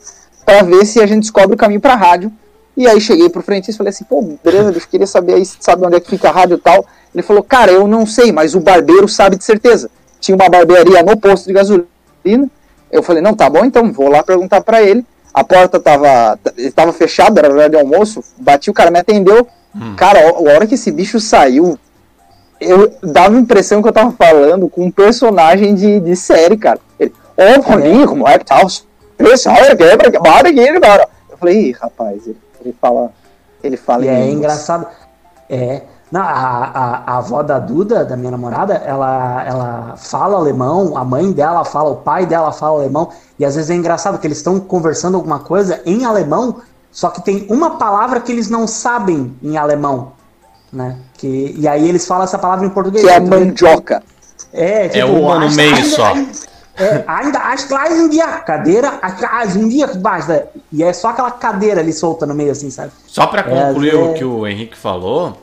Pra 0.49 0.63
ver 0.63 0.83
se 0.83 0.99
a 0.99 1.05
gente 1.05 1.21
descobre 1.21 1.53
o 1.53 1.57
caminho 1.57 1.79
pra 1.79 1.93
rádio. 1.95 2.31
E 2.75 2.87
aí 2.87 2.99
cheguei 2.99 3.29
pro 3.29 3.43
frentista 3.43 3.71
e 3.71 3.77
falei 3.77 3.89
assim, 3.91 4.03
pô, 4.03 4.19
beleza, 4.43 4.71
bicho, 4.71 4.87
queria 4.89 5.05
saber 5.05 5.35
aí, 5.35 5.45
sabe 5.45 5.85
onde 5.85 5.97
é 5.97 5.99
que 5.99 6.09
fica 6.09 6.29
a 6.29 6.31
rádio 6.31 6.55
e 6.55 6.59
tal. 6.59 6.87
Ele 7.13 7.21
falou, 7.21 7.43
cara, 7.43 7.71
eu 7.71 7.87
não 7.87 8.03
sei, 8.03 8.31
mas 8.31 8.55
o 8.55 8.59
barbeiro 8.59 9.07
sabe 9.07 9.35
de 9.35 9.43
certeza. 9.43 9.91
Tinha 10.19 10.35
uma 10.35 10.49
barbearia 10.49 11.03
no 11.03 11.15
posto 11.17 11.45
de 11.45 11.53
gasolina. 11.53 12.49
Eu 12.91 13.03
falei, 13.03 13.21
não, 13.21 13.35
tá 13.35 13.47
bom, 13.47 13.63
então 13.63 13.93
vou 13.93 14.09
lá 14.09 14.23
perguntar 14.23 14.61
pra 14.61 14.81
ele. 14.81 15.05
A 15.31 15.43
porta 15.43 15.79
tava, 15.79 16.39
tava 16.73 16.93
fechada, 16.93 17.41
era 17.41 17.53
hora 17.53 17.69
de 17.69 17.75
almoço. 17.75 18.23
Bati, 18.37 18.71
o 18.71 18.73
cara 18.73 18.89
me 18.89 18.97
atendeu. 18.97 19.47
Cara, 19.95 20.19
a 20.19 20.31
a 20.31 20.53
hora 20.55 20.65
que 20.65 20.73
esse 20.73 20.89
bicho 20.89 21.19
saiu, 21.19 21.77
eu 22.59 22.91
dava 23.03 23.35
a 23.35 23.39
impressão 23.39 23.83
que 23.83 23.87
eu 23.87 23.93
tava 23.93 24.11
falando 24.13 24.67
com 24.67 24.85
um 24.85 24.91
personagem 24.91 25.75
de, 25.75 25.99
de 25.99 26.15
série, 26.15 26.57
cara. 26.57 26.79
Ele, 26.99 27.13
ô, 27.37 27.61
Paulinho, 27.61 28.07
como 28.07 28.27
é 28.27 28.39
que 28.39 28.45
tá? 28.45 28.65
Pessoal, 29.19 29.55
quebra, 29.77 30.09
que 30.09 30.17
bora 30.17 30.49
aqui, 30.49 30.79
cara. 30.79 31.07
Eu 31.29 31.37
falei, 31.37 31.69
ih, 31.69 31.71
rapaz, 31.73 32.25
ele, 32.25 32.37
ele 32.63 32.75
fala. 32.81 33.11
Ele 33.61 33.77
fala 33.77 34.05
E 34.05 34.07
é 34.07 34.31
engraçado. 34.31 34.87
É. 35.49 35.81
Não, 36.11 36.21
a, 36.21 36.25
a, 36.25 37.03
a 37.05 37.17
avó 37.17 37.43
da 37.43 37.59
Duda, 37.59 38.03
da 38.03 38.17
minha 38.17 38.31
namorada, 38.31 38.73
ela, 38.73 39.43
ela 39.45 39.93
fala 39.97 40.37
alemão, 40.37 40.97
a 40.97 41.03
mãe 41.03 41.31
dela 41.31 41.63
fala, 41.63 41.91
o 41.91 41.97
pai 41.97 42.25
dela 42.25 42.51
fala 42.51 42.79
alemão, 42.79 43.09
e 43.37 43.45
às 43.45 43.55
vezes 43.55 43.69
é 43.69 43.75
engraçado 43.75 44.17
que 44.17 44.25
eles 44.25 44.37
estão 44.37 44.59
conversando 44.59 45.15
alguma 45.15 45.39
coisa 45.39 45.81
em 45.85 46.05
alemão, 46.05 46.61
só 46.91 47.09
que 47.09 47.21
tem 47.21 47.45
uma 47.47 47.77
palavra 47.77 48.19
que 48.21 48.31
eles 48.31 48.49
não 48.49 48.65
sabem 48.65 49.37
em 49.43 49.55
alemão, 49.55 50.13
né? 50.73 50.97
Que, 51.13 51.53
e 51.55 51.67
aí 51.67 51.87
eles 51.87 52.07
falam 52.07 52.23
essa 52.23 52.39
palavra 52.39 52.65
em 52.65 52.69
português. 52.69 53.05
Que 53.05 53.11
é 53.11 53.19
mandioca. 53.19 54.01
É, 54.51 54.87
tipo, 54.87 54.97
É 54.97 55.05
uma 55.05 55.39
no 55.39 55.51
meio 55.51 55.85
só. 55.85 56.13
É, 56.79 57.03
ainda 57.07 57.39
as 57.39 57.65
clases 57.65 58.09
de 58.09 58.19
cadeira, 58.45 58.99
as 59.01 59.55
um 59.55 59.67
dia 59.67 59.85
basta. 59.87 60.47
E 60.71 60.81
é 60.83 60.93
só 60.93 61.09
aquela 61.09 61.31
cadeira 61.31 61.81
ali 61.81 61.91
solta 61.91 62.25
no 62.25 62.33
meio, 62.33 62.51
assim, 62.51 62.69
sabe? 62.69 62.91
Só 63.05 63.27
pra 63.27 63.41
É, 63.41 63.43
concluir 63.67 63.93
é- 63.93 63.95
o 63.97 64.13
que 64.13 64.23
o 64.23 64.47
Henrique 64.47 64.77
falou, 64.77 65.37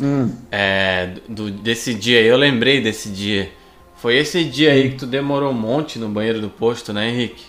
Hum. 0.00 0.30
é, 0.50 1.10
do, 1.28 1.50
desse 1.50 1.92
dia 1.94 2.18
aí, 2.20 2.26
eu 2.26 2.36
lembrei 2.36 2.80
desse 2.80 3.08
dia. 3.08 3.50
Foi 3.96 4.16
esse 4.16 4.44
dia 4.44 4.72
aí 4.72 4.90
que 4.90 4.96
tu 4.96 5.06
demorou 5.06 5.50
um 5.50 5.54
monte 5.54 5.98
no 5.98 6.08
banheiro 6.08 6.40
do 6.40 6.48
posto, 6.50 6.92
né, 6.92 7.08
Henrique? 7.10 7.44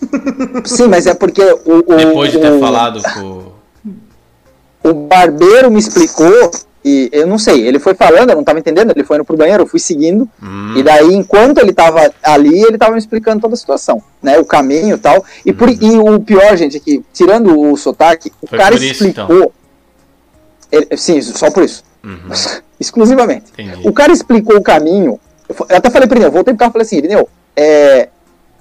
Sim, 0.64 0.88
mas 0.88 1.06
é 1.06 1.14
porque 1.14 1.42
o. 1.42 1.78
o 1.86 1.96
Depois 1.96 2.30
de 2.32 2.38
ter 2.38 2.52
o- 2.52 2.60
falado 2.60 3.00
com. 3.02 3.52
o 4.88 4.94
barbeiro 5.06 5.70
me 5.70 5.78
explicou 5.78 6.50
e 6.84 7.08
eu 7.12 7.26
não 7.26 7.38
sei, 7.38 7.66
ele 7.66 7.78
foi 7.78 7.94
falando, 7.94 8.30
eu 8.30 8.36
não 8.36 8.42
tava 8.44 8.58
entendendo, 8.58 8.90
ele 8.90 9.04
foi 9.04 9.16
indo 9.16 9.24
pro 9.24 9.36
banheiro, 9.36 9.62
eu 9.62 9.66
fui 9.66 9.78
seguindo, 9.78 10.28
Hum. 10.42 10.74
e 10.76 10.82
daí 10.82 11.14
enquanto 11.14 11.58
ele 11.58 11.72
tava 11.72 12.12
ali, 12.22 12.62
ele 12.62 12.76
tava 12.78 12.92
me 12.92 12.98
explicando 12.98 13.40
toda 13.40 13.54
a 13.54 13.56
situação, 13.56 14.02
né, 14.22 14.38
o 14.38 14.44
caminho 14.44 14.96
e 14.96 14.98
tal, 14.98 15.24
e, 15.46 15.52
por, 15.52 15.68
e 15.68 15.96
o 15.98 16.18
pior, 16.20 16.56
gente, 16.56 16.76
é 16.76 16.80
que, 16.80 17.02
tirando 17.12 17.58
o 17.58 17.76
sotaque, 17.76 18.32
o 18.42 18.46
Foi 18.46 18.58
cara 18.58 18.74
isso, 18.74 18.84
explicou, 19.06 19.36
então. 19.36 19.52
ele- 20.70 20.96
sim, 20.96 21.20
só 21.22 21.50
por 21.50 21.62
isso, 21.62 21.84
Uhum. 22.02 22.28
exclusivamente, 22.80 23.52
Entendi. 23.52 23.86
o 23.86 23.92
cara 23.92 24.12
explicou 24.12 24.56
o 24.56 24.62
caminho, 24.62 25.20
eu, 25.48 25.54
eu 25.68 25.76
até 25.76 25.88
falei 25.90 26.08
pra 26.08 26.16
ele, 26.18 26.26
eu 26.26 26.32
voltei 26.32 26.52
pro 26.54 26.58
carro 26.58 26.70
e 26.70 26.72
falei 26.72 26.86
assim, 26.86 26.96
Irineu, 26.96 27.28
é, 27.56 28.08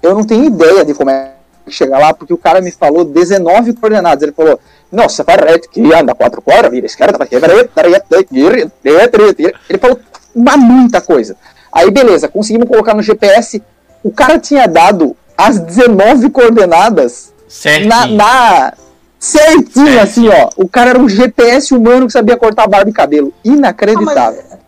eu 0.04 0.14
não 0.14 0.24
tenho 0.24 0.46
ideia 0.46 0.84
de 0.86 0.94
como 0.94 1.10
é 1.10 1.32
que 1.66 1.72
chega 1.72 1.97
lá, 1.97 2.14
porque 2.14 2.34
o 2.34 2.38
cara 2.38 2.62
me 2.62 2.72
falou 2.72 3.03
19 3.05 3.74
coordenadas. 3.74 4.22
Ele 4.24 4.32
falou, 4.32 4.59
você 4.91 5.24
vai 5.24 5.38
reto, 5.38 5.70
que 5.70 5.93
anda 5.93 6.14
quatro 6.16 6.41
quadras, 6.41 6.72
vira 6.72 6.86
esquerda, 6.86 7.18
vai. 7.18 7.28
Ele 9.70 9.78
falou 9.80 9.99
uma 10.36 10.57
muita 10.57 11.01
coisa. 11.01 11.36
Aí, 11.72 11.89
beleza, 11.89 12.28
conseguimos 12.28 12.68
colocar 12.68 12.93
no 12.93 13.01
GPS. 13.01 13.62
O 14.03 14.12
cara 14.12 14.39
tinha 14.39 14.68
dado 14.68 15.16
as 15.38 15.59
19 15.59 16.30
coordenadas 16.30 17.32
Certinho. 17.47 17.89
na, 17.89 18.07
na- 18.07 18.74
certinho, 19.20 20.01
assim, 20.01 20.28
ó. 20.30 20.49
O 20.57 20.68
cara 20.68 20.91
era 20.91 20.99
um 20.99 21.07
GPS 21.07 21.74
humano 21.74 22.07
que 22.07 22.14
sabia 22.14 22.36
cortar 22.38 22.68
barba 22.68 22.89
e 22.89 22.93
cabelo. 22.93 23.34
Inacreditável. 23.43 24.43
Mas 24.49 24.59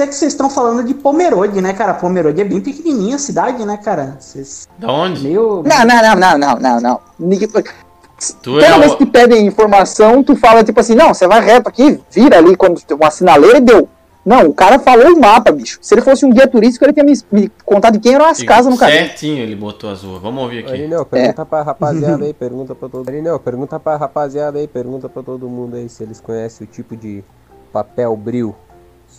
é 0.00 0.06
que 0.06 0.14
vocês 0.14 0.32
estão 0.32 0.48
falando 0.50 0.84
de 0.84 0.94
Pomerode, 0.94 1.60
né, 1.60 1.72
cara? 1.72 1.94
Pomerode 1.94 2.40
é 2.40 2.44
bem 2.44 2.60
pequenininha 2.60 3.16
a 3.16 3.18
cidade, 3.18 3.64
né, 3.64 3.76
cara? 3.76 4.16
Vocês... 4.18 4.68
Da 4.78 4.90
onde? 4.92 5.22
Meio... 5.22 5.62
Não, 5.64 5.84
não, 5.84 6.02
não, 6.02 6.16
não, 6.16 6.38
não, 6.38 6.58
não, 6.58 6.80
não. 6.80 7.00
Ninguém- 7.18 7.48
Tu 7.48 8.34
Toda 8.40 8.64
é 8.64 8.78
vez 8.78 8.92
o- 8.92 8.96
que 8.96 9.06
pedem 9.06 9.46
informação, 9.46 10.22
tu 10.22 10.36
fala 10.36 10.62
tipo 10.62 10.78
assim, 10.78 10.94
não, 10.94 11.12
você 11.12 11.26
vai 11.26 11.40
reto 11.44 11.68
aqui, 11.68 12.00
vira 12.10 12.38
ali 12.38 12.54
quando 12.56 12.80
tem 12.80 12.96
uma 12.96 13.10
sinaleira 13.10 13.58
e 13.58 13.60
deu. 13.60 13.88
Não, 14.24 14.46
o 14.46 14.54
cara 14.54 14.78
falou 14.78 15.08
o 15.16 15.20
mapa, 15.20 15.50
bicho. 15.50 15.80
Se 15.82 15.92
ele 15.94 16.00
fosse 16.02 16.24
um 16.24 16.30
guia 16.30 16.46
turístico, 16.46 16.84
ele 16.84 16.92
tinha 16.92 17.04
me, 17.04 17.12
me 17.32 17.50
contado 17.64 17.94
de 17.94 17.98
quem 17.98 18.14
eram 18.14 18.26
as 18.26 18.40
casas 18.40 18.72
no 18.72 18.78
caminho. 18.78 19.00
Certinho 19.00 19.42
ele 19.42 19.56
botou 19.56 19.90
as 19.90 20.04
ruas. 20.04 20.22
Vamos 20.22 20.40
ouvir 20.44 20.60
aqui. 20.60 20.70
Arineu, 20.70 21.04
pergunta 21.04 21.44
pra 21.44 21.62
rapaziada 21.62 22.22
aí, 22.24 22.32
pergunta 22.32 22.72
pra 22.76 22.88
todo 22.88 23.08
Arineu, 23.08 23.40
pergunta 23.40 23.80
pra 23.80 23.96
rapaziada 23.96 24.60
aí, 24.60 24.68
pergunta 24.68 25.08
pra 25.08 25.24
todo 25.24 25.48
mundo 25.48 25.74
aí 25.74 25.88
se 25.88 26.04
eles 26.04 26.20
conhecem 26.20 26.64
o 26.64 26.70
tipo 26.70 26.96
de 26.96 27.24
papel 27.72 28.16
bril. 28.16 28.54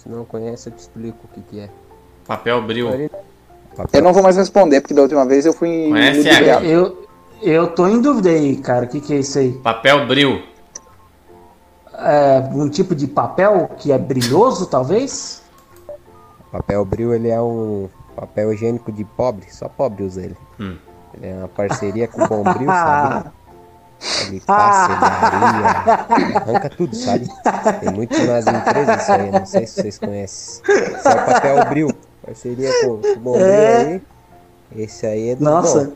Se 0.04 0.10
não 0.10 0.26
conhece, 0.26 0.68
eu 0.68 0.74
te 0.74 0.80
explico 0.80 1.18
o 1.24 1.28
que 1.30 1.42
que 1.42 1.60
é. 1.62 1.70
Papel 2.28 2.62
bril. 2.62 2.90
Eu 3.94 4.02
não 4.02 4.12
vou 4.12 4.22
mais 4.22 4.36
responder, 4.36 4.82
porque 4.82 4.94
da 4.94 5.02
última 5.02 5.26
vez 5.26 5.46
eu 5.46 5.54
fui 5.54 5.88
Conhece, 5.88 6.18
ludibriado. 6.18 6.66
Eu, 6.66 7.08
eu 7.42 7.68
tô 7.68 7.88
em 7.88 8.02
dúvida 8.02 8.30
aí, 8.30 8.58
cara. 8.58 8.86
O 8.86 8.90
que, 8.90 9.00
que 9.00 9.14
é 9.14 9.20
isso 9.20 9.40
aí? 9.40 9.54
Papel 9.54 10.06
bril. 10.06 10.44
É 11.94 12.50
um 12.52 12.68
tipo 12.68 12.94
de 12.94 13.08
papel 13.08 13.70
que 13.78 13.94
é 13.94 13.98
brilhoso, 13.98 14.66
talvez? 14.66 15.42
Papel 16.52 16.84
bril, 16.84 17.14
ele 17.14 17.30
é 17.30 17.42
um 17.42 17.88
papel 18.14 18.52
higiênico 18.52 18.92
de 18.92 19.06
pobre, 19.06 19.46
só 19.52 19.70
pobre 19.70 20.04
usa 20.04 20.22
ele. 20.22 20.38
Hum. 20.60 20.76
Ele 21.14 21.28
é 21.28 21.36
uma 21.36 21.48
parceria 21.48 22.10
com 22.10 22.24
o 22.24 22.28
Bombril, 22.28 22.68
sabe? 22.68 23.30
Ele 24.28 24.42
passa, 24.42 24.92
ele 26.20 26.36
arranca 26.38 26.70
tudo, 26.70 26.96
sabe? 26.96 27.28
Tem 27.80 27.92
muito 27.94 28.22
nas 28.26 28.46
empresas 28.46 29.02
isso 29.04 29.12
aí, 29.14 29.32
não 29.32 29.46
sei 29.46 29.66
se 29.68 29.82
vocês 29.82 29.98
conhecem. 30.00 30.62
Esse 30.68 31.08
é 31.08 31.12
o 31.12 31.26
papel 31.26 31.66
bril, 31.70 31.88
parceria 32.26 32.70
com, 32.82 32.98
com 32.98 33.10
o 33.12 33.16
Bombril 33.18 33.46
É. 33.46 33.78
aí. 33.78 34.02
Esse 34.76 35.06
aí 35.06 35.30
é 35.30 35.36
do 35.36 35.44
Nossa. 35.44 35.86
bom. 35.86 35.94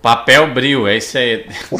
Papel 0.00 0.54
bril, 0.54 0.88
é 0.88 0.96
isso 0.96 1.18
aí. 1.18 1.46
O 1.70 1.76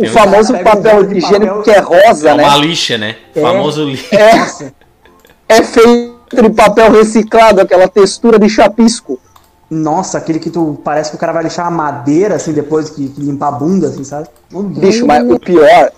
Tem 0.00 0.10
um- 0.10 0.12
famoso 0.12 0.54
um 0.54 0.62
papel 0.62 1.04
de 1.04 1.16
higiênico 1.16 1.46
papel. 1.56 1.62
que 1.62 1.70
é 1.70 1.78
rosa, 1.80 2.30
É 2.30 2.34
né? 2.34 2.44
uma 2.44 2.56
lixa, 2.58 2.98
né? 2.98 3.16
É. 3.34 3.40
Famoso 3.40 3.84
lixa. 3.84 4.14
É, 5.48 5.54
é 5.56 5.62
feito 5.62 6.16
de 6.42 6.50
papel 6.50 6.92
reciclado, 6.92 7.60
aquela 7.62 7.88
textura 7.88 8.38
de 8.38 8.50
chapisco. 8.50 9.18
Nossa, 9.68 10.18
aquele 10.18 10.38
que 10.38 10.50
tu 10.50 10.78
parece 10.84 11.10
que 11.10 11.16
o 11.16 11.18
cara 11.18 11.32
vai 11.32 11.42
deixar 11.42 11.66
a 11.66 11.70
madeira 11.70 12.36
assim 12.36 12.52
depois 12.52 12.88
que, 12.88 13.08
que 13.08 13.20
limpar 13.20 13.48
a 13.48 13.52
bunda, 13.52 13.88
assim, 13.88 14.04
sabe? 14.04 14.28
Bicho, 14.50 15.06
mas 15.06 15.28
o 15.28 15.40
pior 15.40 15.90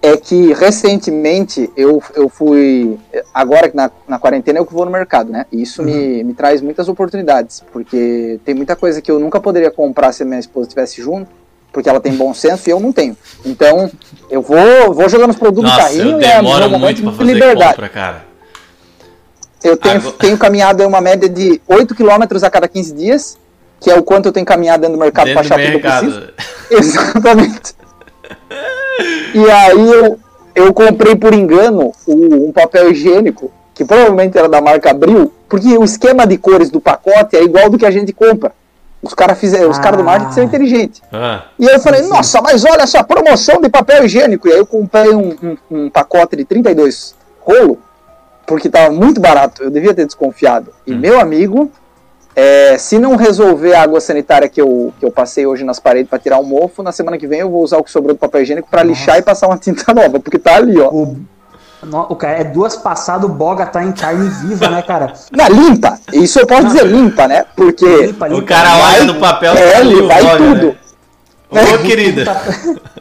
é 0.00 0.16
que 0.16 0.52
recentemente 0.52 1.70
eu, 1.76 2.02
eu 2.14 2.28
fui. 2.28 2.98
Agora 3.32 3.68
que 3.68 3.76
na, 3.76 3.90
na 4.06 4.18
quarentena 4.18 4.58
eu 4.58 4.66
que 4.66 4.72
vou 4.72 4.84
no 4.84 4.90
mercado, 4.90 5.30
né? 5.30 5.46
E 5.50 5.62
isso 5.62 5.82
me, 5.82 6.22
me 6.24 6.34
traz 6.34 6.60
muitas 6.60 6.88
oportunidades, 6.88 7.62
porque 7.72 8.38
tem 8.44 8.54
muita 8.54 8.76
coisa 8.76 9.00
que 9.00 9.10
eu 9.10 9.18
nunca 9.18 9.40
poderia 9.40 9.70
comprar 9.70 10.12
se 10.12 10.22
a 10.22 10.26
minha 10.26 10.40
esposa 10.40 10.68
estivesse 10.68 11.00
junto, 11.02 11.30
porque 11.72 11.88
ela 11.88 12.00
tem 12.00 12.14
bom 12.14 12.32
senso 12.34 12.68
e 12.68 12.72
eu 12.72 12.80
não 12.80 12.92
tenho. 12.92 13.16
Então, 13.44 13.90
eu 14.30 14.42
vou, 14.42 14.92
vou 14.92 15.08
jogando 15.08 15.30
os 15.30 15.36
produtos 15.36 15.70
no 15.70 15.76
Nossa, 15.76 15.88
carrinho 15.88 16.12
eu 16.12 16.20
e 16.20 16.24
é 16.24 16.36
demoro 16.36 16.70
meu 16.70 16.78
muito 16.78 16.80
momento 16.80 17.02
pra 17.02 17.12
fazer 17.12 17.32
liberdade. 17.32 17.74
compra, 17.74 17.88
cara. 17.88 18.33
Eu 19.64 19.76
tenho, 19.78 19.96
Agora- 19.96 20.14
tenho 20.18 20.36
caminhado 20.38 20.82
em 20.82 20.86
uma 20.86 21.00
média 21.00 21.28
de 21.28 21.60
8 21.66 21.94
km 21.94 22.22
a 22.44 22.50
cada 22.50 22.68
15 22.68 22.92
dias, 22.94 23.38
que 23.80 23.90
é 23.90 23.94
o 23.98 24.02
quanto 24.02 24.26
eu 24.26 24.32
tenho 24.32 24.44
caminhado 24.46 24.82
dentro 24.82 24.96
do 24.96 25.00
mercado 25.02 25.32
do 25.32 25.38
achar 25.38 25.58
tudo 25.58 25.80
que 25.80 25.86
eu 25.86 25.90
preciso. 25.90 26.22
Exatamente. 26.70 27.74
E 29.34 29.50
aí 29.50 29.88
eu, 29.90 30.18
eu 30.54 30.72
comprei 30.72 31.16
por 31.16 31.34
engano 31.34 31.92
o- 32.06 32.48
um 32.48 32.52
papel 32.52 32.90
higiênico, 32.90 33.50
que 33.74 33.84
provavelmente 33.84 34.38
era 34.38 34.48
da 34.48 34.60
marca 34.60 34.90
Abril, 34.90 35.32
porque 35.48 35.76
o 35.76 35.82
esquema 35.84 36.26
de 36.26 36.38
cores 36.38 36.70
do 36.70 36.80
pacote 36.80 37.36
é 37.36 37.42
igual 37.42 37.68
do 37.68 37.78
que 37.78 37.86
a 37.86 37.90
gente 37.90 38.12
compra. 38.12 38.52
Os 39.02 39.12
caras 39.12 39.38
fizeram, 39.38 39.68
os 39.68 39.78
caras 39.78 39.98
do 39.98 40.04
marketing 40.04 40.32
são 40.32 40.44
inteligentes. 40.44 41.02
Ah, 41.12 41.42
E 41.58 41.68
aí 41.68 41.74
eu 41.74 41.80
falei, 41.80 42.02
nossa, 42.02 42.40
mas 42.40 42.64
olha 42.64 42.82
essa 42.82 43.02
promoção 43.04 43.60
de 43.60 43.68
papel 43.68 44.04
higiênico. 44.04 44.48
E 44.48 44.52
aí 44.52 44.58
eu 44.58 44.64
comprei 44.66 45.10
um, 45.10 45.34
um- 45.42 45.56
um 45.70 45.90
pacote 45.90 46.36
de 46.36 46.44
32 46.44 47.14
rolo, 47.40 47.78
porque 48.46 48.68
tava 48.68 48.90
muito 48.92 49.20
barato, 49.20 49.62
eu 49.62 49.70
devia 49.70 49.94
ter 49.94 50.04
desconfiado. 50.06 50.70
E 50.86 50.94
meu 50.94 51.20
amigo, 51.20 51.70
é, 52.36 52.76
se 52.78 52.98
não 52.98 53.16
resolver 53.16 53.74
a 53.74 53.82
água 53.82 54.00
sanitária 54.00 54.48
que 54.48 54.60
eu, 54.60 54.92
que 54.98 55.06
eu 55.06 55.10
passei 55.10 55.46
hoje 55.46 55.64
nas 55.64 55.78
paredes 55.78 56.08
para 56.10 56.18
tirar 56.18 56.38
o 56.38 56.44
mofo, 56.44 56.82
na 56.82 56.92
semana 56.92 57.16
que 57.16 57.26
vem 57.26 57.40
eu 57.40 57.50
vou 57.50 57.62
usar 57.62 57.78
o 57.78 57.84
que 57.84 57.90
sobrou 57.90 58.14
do 58.14 58.18
papel 58.18 58.42
higiênico 58.42 58.68
para 58.70 58.82
lixar 58.82 59.18
e 59.18 59.22
passar 59.22 59.46
uma 59.46 59.56
tinta 59.58 59.92
nova, 59.94 60.18
porque 60.20 60.38
tá 60.38 60.56
ali, 60.56 60.78
ó. 60.80 60.90
No- 60.90 62.06
O 62.08 62.16
cara 62.16 62.38
é 62.40 62.44
duas 62.44 62.76
passadas, 62.76 63.28
o 63.28 63.32
boga 63.32 63.66
tá 63.66 63.84
em 63.84 63.92
carne 63.92 64.28
viva, 64.28 64.68
né, 64.70 64.80
cara? 64.82 65.12
Na 65.30 65.48
limpa, 65.48 65.98
isso 66.12 66.40
eu 66.40 66.46
posso 66.46 66.66
dizer 66.68 66.86
limpa, 66.86 67.28
né? 67.28 67.44
Porque 67.54 67.84
O 68.32 68.42
cara 68.42 68.70
olha 68.78 69.04
no 69.04 69.16
papel 69.16 69.52
é, 69.54 69.72
tá 69.72 69.80
ele 69.80 69.98
ali, 69.98 70.06
vai 70.06 70.22
olha, 70.22 70.36
tudo. 70.38 70.76
né? 71.52 71.62
Ô, 71.74 71.78
querida. 71.86 72.24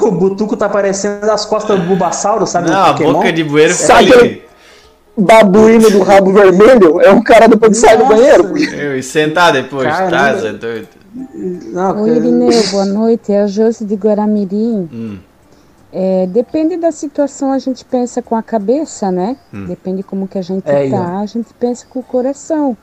O 0.00 0.10
Butuco 0.10 0.56
tá 0.56 0.66
parecendo 0.68 1.30
as 1.30 1.44
costas 1.44 1.78
do 1.78 1.84
Bulbasauro, 1.86 2.46
sabe? 2.46 2.70
Não, 2.70 2.84
a 2.86 2.92
boca 2.94 3.30
de 3.30 3.44
bueiro 3.44 3.74
fica 3.74 3.86
Sabe. 3.86 4.42
Babuíno 5.16 5.90
do 5.90 6.02
rabo 6.02 6.32
vermelho 6.32 7.00
é 7.00 7.10
um 7.12 7.22
cara 7.22 7.46
depois 7.46 7.72
de 7.72 7.78
sair 7.78 7.98
do 7.98 8.06
banheiro. 8.06 8.58
Eu, 8.58 8.98
e 8.98 9.02
sentar 9.02 9.52
depois, 9.52 9.88
tá? 9.88 10.30
É 10.30 10.52
doido. 10.52 10.88
Não, 11.72 12.06
Irineu, 12.08 12.50
boa 12.72 12.84
noite. 12.84 13.32
É 13.32 13.42
a 13.42 13.46
Josi 13.46 13.84
de 13.84 13.94
Guaramirim. 13.94 14.88
Hum. 14.92 15.18
É, 15.92 16.26
depende 16.26 16.76
da 16.76 16.90
situação, 16.90 17.52
a 17.52 17.58
gente 17.60 17.84
pensa 17.84 18.20
com 18.20 18.34
a 18.34 18.42
cabeça, 18.42 19.12
né? 19.12 19.36
Hum. 19.52 19.66
Depende 19.66 20.02
como 20.02 20.26
que 20.26 20.36
a 20.36 20.42
gente 20.42 20.68
É, 20.68 20.72
tá, 20.90 20.96
Ian. 20.96 21.20
a 21.20 21.26
gente 21.26 21.54
pensa 21.54 21.86
com 21.88 22.00
o 22.00 22.02
coração. 22.02 22.76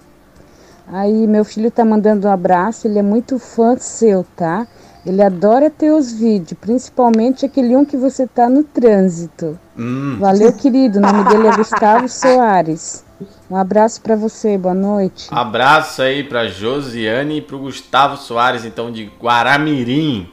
Aí 0.87 1.27
meu 1.27 1.43
filho 1.43 1.69
tá 1.69 1.83
mandando 1.83 2.27
um 2.27 2.31
abraço, 2.31 2.87
ele 2.87 2.99
é 2.99 3.01
muito 3.01 3.37
fã 3.37 3.75
seu, 3.77 4.25
tá? 4.35 4.65
Ele 5.05 5.21
adora 5.21 5.69
teus 5.69 6.11
vídeos, 6.11 6.59
principalmente 6.59 7.45
aquele 7.45 7.75
um 7.75 7.83
que 7.83 7.97
você 7.97 8.27
tá 8.27 8.47
no 8.47 8.63
trânsito. 8.63 9.59
Hum. 9.77 10.17
Valeu, 10.19 10.53
querido. 10.53 10.99
O 10.99 11.01
nome 11.01 11.23
dele 11.27 11.47
é 11.47 11.55
Gustavo 11.55 12.07
Soares. 12.07 13.03
Um 13.49 13.55
abraço 13.55 14.01
pra 14.01 14.15
você, 14.15 14.57
boa 14.57 14.73
noite. 14.73 15.27
Abraço 15.31 16.01
aí 16.01 16.23
pra 16.23 16.47
Josiane 16.47 17.37
e 17.37 17.41
pro 17.41 17.59
Gustavo 17.59 18.17
Soares, 18.17 18.63
então, 18.63 18.91
de 18.91 19.11
Guaramirim. 19.19 20.29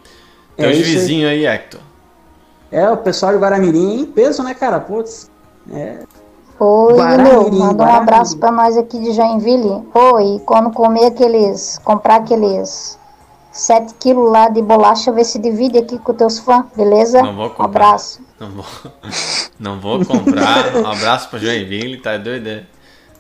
É 0.57 0.63
Teus 0.63 0.77
aí. 0.77 0.83
vizinhos 0.83 1.31
aí, 1.31 1.47
Hector. 1.47 1.81
É, 2.71 2.89
o 2.91 2.99
pessoal 2.99 3.33
de 3.33 3.39
Guaramirim 3.39 4.01
em 4.01 4.07
peso, 4.07 4.43
né, 4.43 4.53
cara? 4.55 4.79
Putz. 4.81 5.31
É. 5.73 6.01
Oi, 6.61 6.93
Guaramirim, 6.95 7.51
meu, 7.51 7.53
manda 7.53 7.85
um 7.85 7.95
abraço 7.95 8.37
pra 8.37 8.53
nós 8.53 8.77
aqui 8.77 8.99
de 8.99 9.13
Joinville. 9.13 9.83
Oi, 9.95 10.43
quando 10.45 10.71
comer 10.73 11.07
aqueles, 11.07 11.79
comprar 11.85 12.17
aqueles 12.17 12.99
7 13.59 13.95
quilos 13.99 14.31
lá 14.31 14.49
de 14.49 14.63
bolacha, 14.63 15.11
vê 15.13 15.25
se 15.25 15.39
divide 15.39 15.79
aqui 15.79 15.99
com 15.99 16.15
teus 16.15 16.39
fãs, 16.39 16.65
beleza? 16.77 17.23
Não 17.23 17.35
vou 17.35 17.51
comprar. 17.51 17.65
Abraço. 17.65 18.21
Não 18.39 18.51
vou, 18.51 18.65
não 19.59 19.81
vou 19.81 20.05
comprar. 20.05 20.77
Um 20.77 20.87
abraço 20.87 21.29
pra 21.29 21.39
Joinville, 21.39 21.97
tá 21.99 22.17
doido? 22.17 22.49
é? 22.49 22.63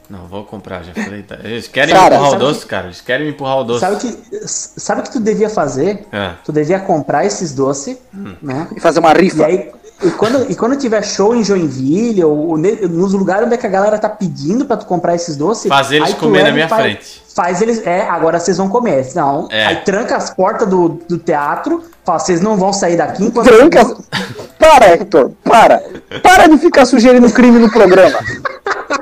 Não 0.09 0.27
vou 0.27 0.43
comprar, 0.45 0.83
já 0.85 0.95
falei. 0.95 1.23
Tá. 1.23 1.37
Eles 1.45 1.69
querem 1.69 1.95
Cara, 1.95 2.19
me 2.19 2.23
empurrar 2.25 2.37
o 2.37 2.39
doce, 2.47 2.61
que- 2.61 2.67
cara. 2.67 2.87
Eles 2.87 3.01
querem 3.03 3.27
me 3.27 3.33
empurrar 3.33 3.59
o 3.59 3.65
doce. 3.65 3.81
Sabe 3.81 3.97
o 3.97 3.99
que, 3.99 4.49
sabe 4.49 5.03
que 5.03 5.13
tu 5.13 5.21
devia 5.21 5.51
fazer? 5.51 6.07
É. 6.11 6.31
Tu 6.45 6.51
devia 6.51 6.79
comprar 6.81 7.27
esses 7.27 7.53
doces, 7.53 7.99
né? 8.41 8.69
E 8.75 8.81
fazer 8.81 9.01
uma 9.01 9.13
rifa. 9.13 9.43
E 9.43 9.45
aí, 9.45 9.73
e 10.03 10.11
quando, 10.13 10.51
e 10.51 10.55
quando 10.55 10.77
tiver 10.77 11.03
show 11.03 11.35
em 11.35 11.43
Joinville, 11.43 12.23
ou, 12.25 12.51
ou 12.51 12.59
nos 12.59 13.13
lugares 13.13 13.47
onde 13.47 13.55
é 13.55 13.59
que 13.59 13.67
a 13.67 13.71
galera 13.71 13.99
tá 13.99 14.09
pedindo 14.09 14.65
pra 14.65 14.77
tu 14.77 14.87
comprar 14.87 15.15
esses 15.15 15.37
doces, 15.37 15.69
Fazer 15.69 15.97
eles 15.97 16.15
comer 16.15 16.45
na 16.45 16.53
minha 16.53 16.69
faz- 16.69 16.83
frente. 16.83 17.23
Faz 17.35 17.63
eles. 17.63 17.87
É, 17.87 18.03
agora 18.09 18.39
vocês 18.41 18.57
vão 18.57 18.69
comer. 18.69 19.09
Não. 19.15 19.49
É. 19.51 19.67
Aí 19.67 19.77
tranca 19.77 20.17
as 20.17 20.31
portas 20.31 20.69
do, 20.69 20.89
do 21.09 21.19
teatro, 21.19 21.83
fala, 22.05 22.19
vocês 22.19 22.41
não 22.41 22.57
vão 22.57 22.73
sair 22.73 22.97
daqui 22.97 23.25
enquanto. 23.25 23.47
Tranca. 23.47 23.97
Para, 24.59 24.93
Hector, 24.93 25.31
para. 25.45 25.81
Para 26.21 26.49
de 26.49 26.59
ficar 26.59 26.85
sugerindo 26.85 27.31
crime 27.31 27.59
no 27.61 27.71
programa. 27.71 28.19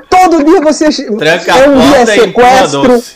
Todo 0.09 0.43
dia 0.43 0.61
você. 0.61 0.87
Tranca 1.17 1.51
a 1.53 1.69
um 1.69 1.79
dia 1.79 1.97
é 1.97 2.17
e 2.17 2.27
empurra 2.27 2.47
sequestro, 2.67 2.87
doce. 2.87 3.15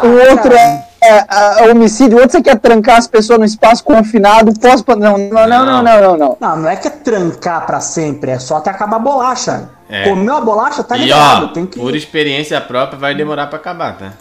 o 0.00 0.30
outro 0.30 0.52
é, 0.52 0.88
é, 1.02 1.64
é 1.64 1.70
homicídio, 1.70 2.16
outro 2.18 2.32
você 2.32 2.42
quer 2.42 2.58
trancar 2.58 2.98
as 2.98 3.08
pessoas 3.08 3.38
no 3.38 3.44
espaço 3.44 3.82
confinado, 3.82 4.52
pós. 4.58 4.84
Não, 4.86 5.18
não, 5.18 5.18
não, 5.18 5.48
não, 5.48 5.82
não, 5.82 5.82
não, 5.82 6.16
não. 6.16 6.36
Não, 6.40 6.56
não 6.56 6.68
é 6.68 6.76
que 6.76 6.86
é 6.86 6.90
trancar 6.90 7.66
pra 7.66 7.80
sempre, 7.80 8.30
é 8.30 8.38
só 8.38 8.56
até 8.56 8.70
acabar 8.70 8.96
a 8.96 9.00
bolacha. 9.00 9.68
É. 9.88 10.08
Comeu 10.08 10.34
a 10.34 10.40
bolacha, 10.40 10.82
tá 10.84 10.96
e 10.96 11.02
ligado. 11.02 11.46
ó, 11.46 11.48
tem 11.48 11.66
que... 11.66 11.78
por 11.78 11.94
experiência 11.96 12.60
própria, 12.60 12.98
vai 12.98 13.14
demorar 13.14 13.48
pra 13.48 13.58
acabar, 13.58 13.98
tá? 13.98 14.12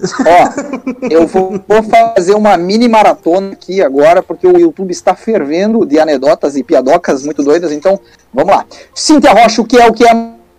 Ó, 0.00 1.08
eu 1.10 1.26
vou, 1.26 1.60
vou 1.66 1.82
fazer 1.82 2.34
uma 2.34 2.56
mini 2.56 2.88
maratona 2.88 3.52
aqui 3.52 3.82
agora, 3.82 4.22
porque 4.22 4.46
o 4.46 4.56
YouTube 4.56 4.92
está 4.92 5.16
fervendo 5.16 5.84
de 5.84 5.98
anedotas 5.98 6.56
e 6.56 6.62
piadocas 6.62 7.24
muito 7.24 7.42
doidas, 7.42 7.72
então 7.72 7.98
vamos 8.32 8.54
lá. 8.54 8.64
Cíntia 8.94 9.32
Rocha, 9.32 9.60
o 9.60 9.64
que 9.64 9.76
é 9.76 9.86
o 9.86 9.92
que 9.92 10.06
é 10.06 10.14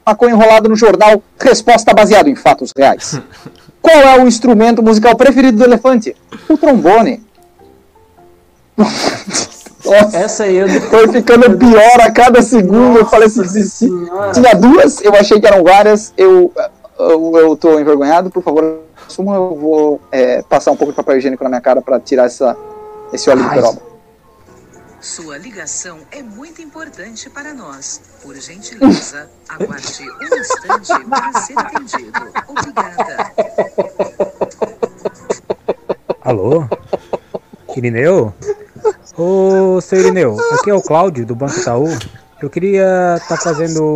maconha 0.06 0.34
enrolado 0.34 0.68
no 0.68 0.76
jornal? 0.76 1.24
Resposta 1.40 1.94
baseada 1.94 2.30
em 2.30 2.36
fatos 2.36 2.74
reais. 2.76 3.22
Qual 3.82 3.96
é 3.96 4.20
o 4.20 4.28
instrumento 4.28 4.84
musical 4.84 5.16
preferido 5.16 5.58
do 5.58 5.64
elefante? 5.64 6.16
O 6.50 6.58
trombone. 6.58 7.24
Nossa, 9.86 10.18
Essa 10.18 10.44
aí 10.44 10.56
eu... 10.58 10.68
foi 10.82 11.08
ficando 11.08 11.58
pior 11.58 12.02
a 12.02 12.12
cada 12.12 12.42
segundo. 12.42 13.00
Eu 13.00 13.06
falei 13.06 13.28
assim, 13.28 13.44
se- 13.46 13.70
se- 13.70 13.88
tinha 14.34 14.54
duas, 14.56 15.02
eu 15.02 15.14
achei 15.16 15.40
que 15.40 15.48
eram 15.48 15.64
várias. 15.64 16.14
Eu, 16.18 16.52
eu, 17.00 17.32
eu 17.38 17.56
tô 17.58 17.80
envergonhado, 17.80 18.30
por 18.30 18.44
favor, 18.44 18.80
assuma. 19.08 19.36
Eu 19.36 19.56
vou 19.56 20.02
é, 20.12 20.42
passar 20.44 20.72
um 20.72 20.76
pouco 20.76 20.92
de 20.92 20.96
papel 20.98 21.18
higiênico 21.18 21.44
na 21.44 21.50
minha 21.50 21.62
cara 21.62 21.82
para 21.82 22.00
tirar 22.00 22.26
essa, 22.26 22.56
esse 23.14 23.30
óleo 23.30 23.42
de 23.42 23.48
Ai. 23.48 23.56
peroba. 23.56 23.82
Sua 25.02 25.38
ligação 25.38 26.00
é 26.12 26.22
muito 26.22 26.62
importante 26.62 27.30
para 27.30 27.54
nós. 27.54 28.02
Por 28.22 28.36
gentileza, 28.36 29.30
aguarde 29.48 30.06
um 30.10 30.36
instante 30.40 31.06
para 31.10 31.34
ser 31.42 31.58
atendido. 31.58 32.20
Obrigada. 32.48 33.32
Alô? 36.22 36.68
Irineu? 37.76 38.34
Ô, 39.18 39.80
seu 39.82 40.00
Irineu, 40.00 40.38
aqui 40.54 40.70
é 40.70 40.74
o 40.74 40.82
Cláudio 40.82 41.26
do 41.26 41.36
Banco 41.36 41.58
Itaú. 41.58 41.88
Eu 42.42 42.50
queria 42.50 43.16
estar 43.22 43.38
fazendo 43.38 43.96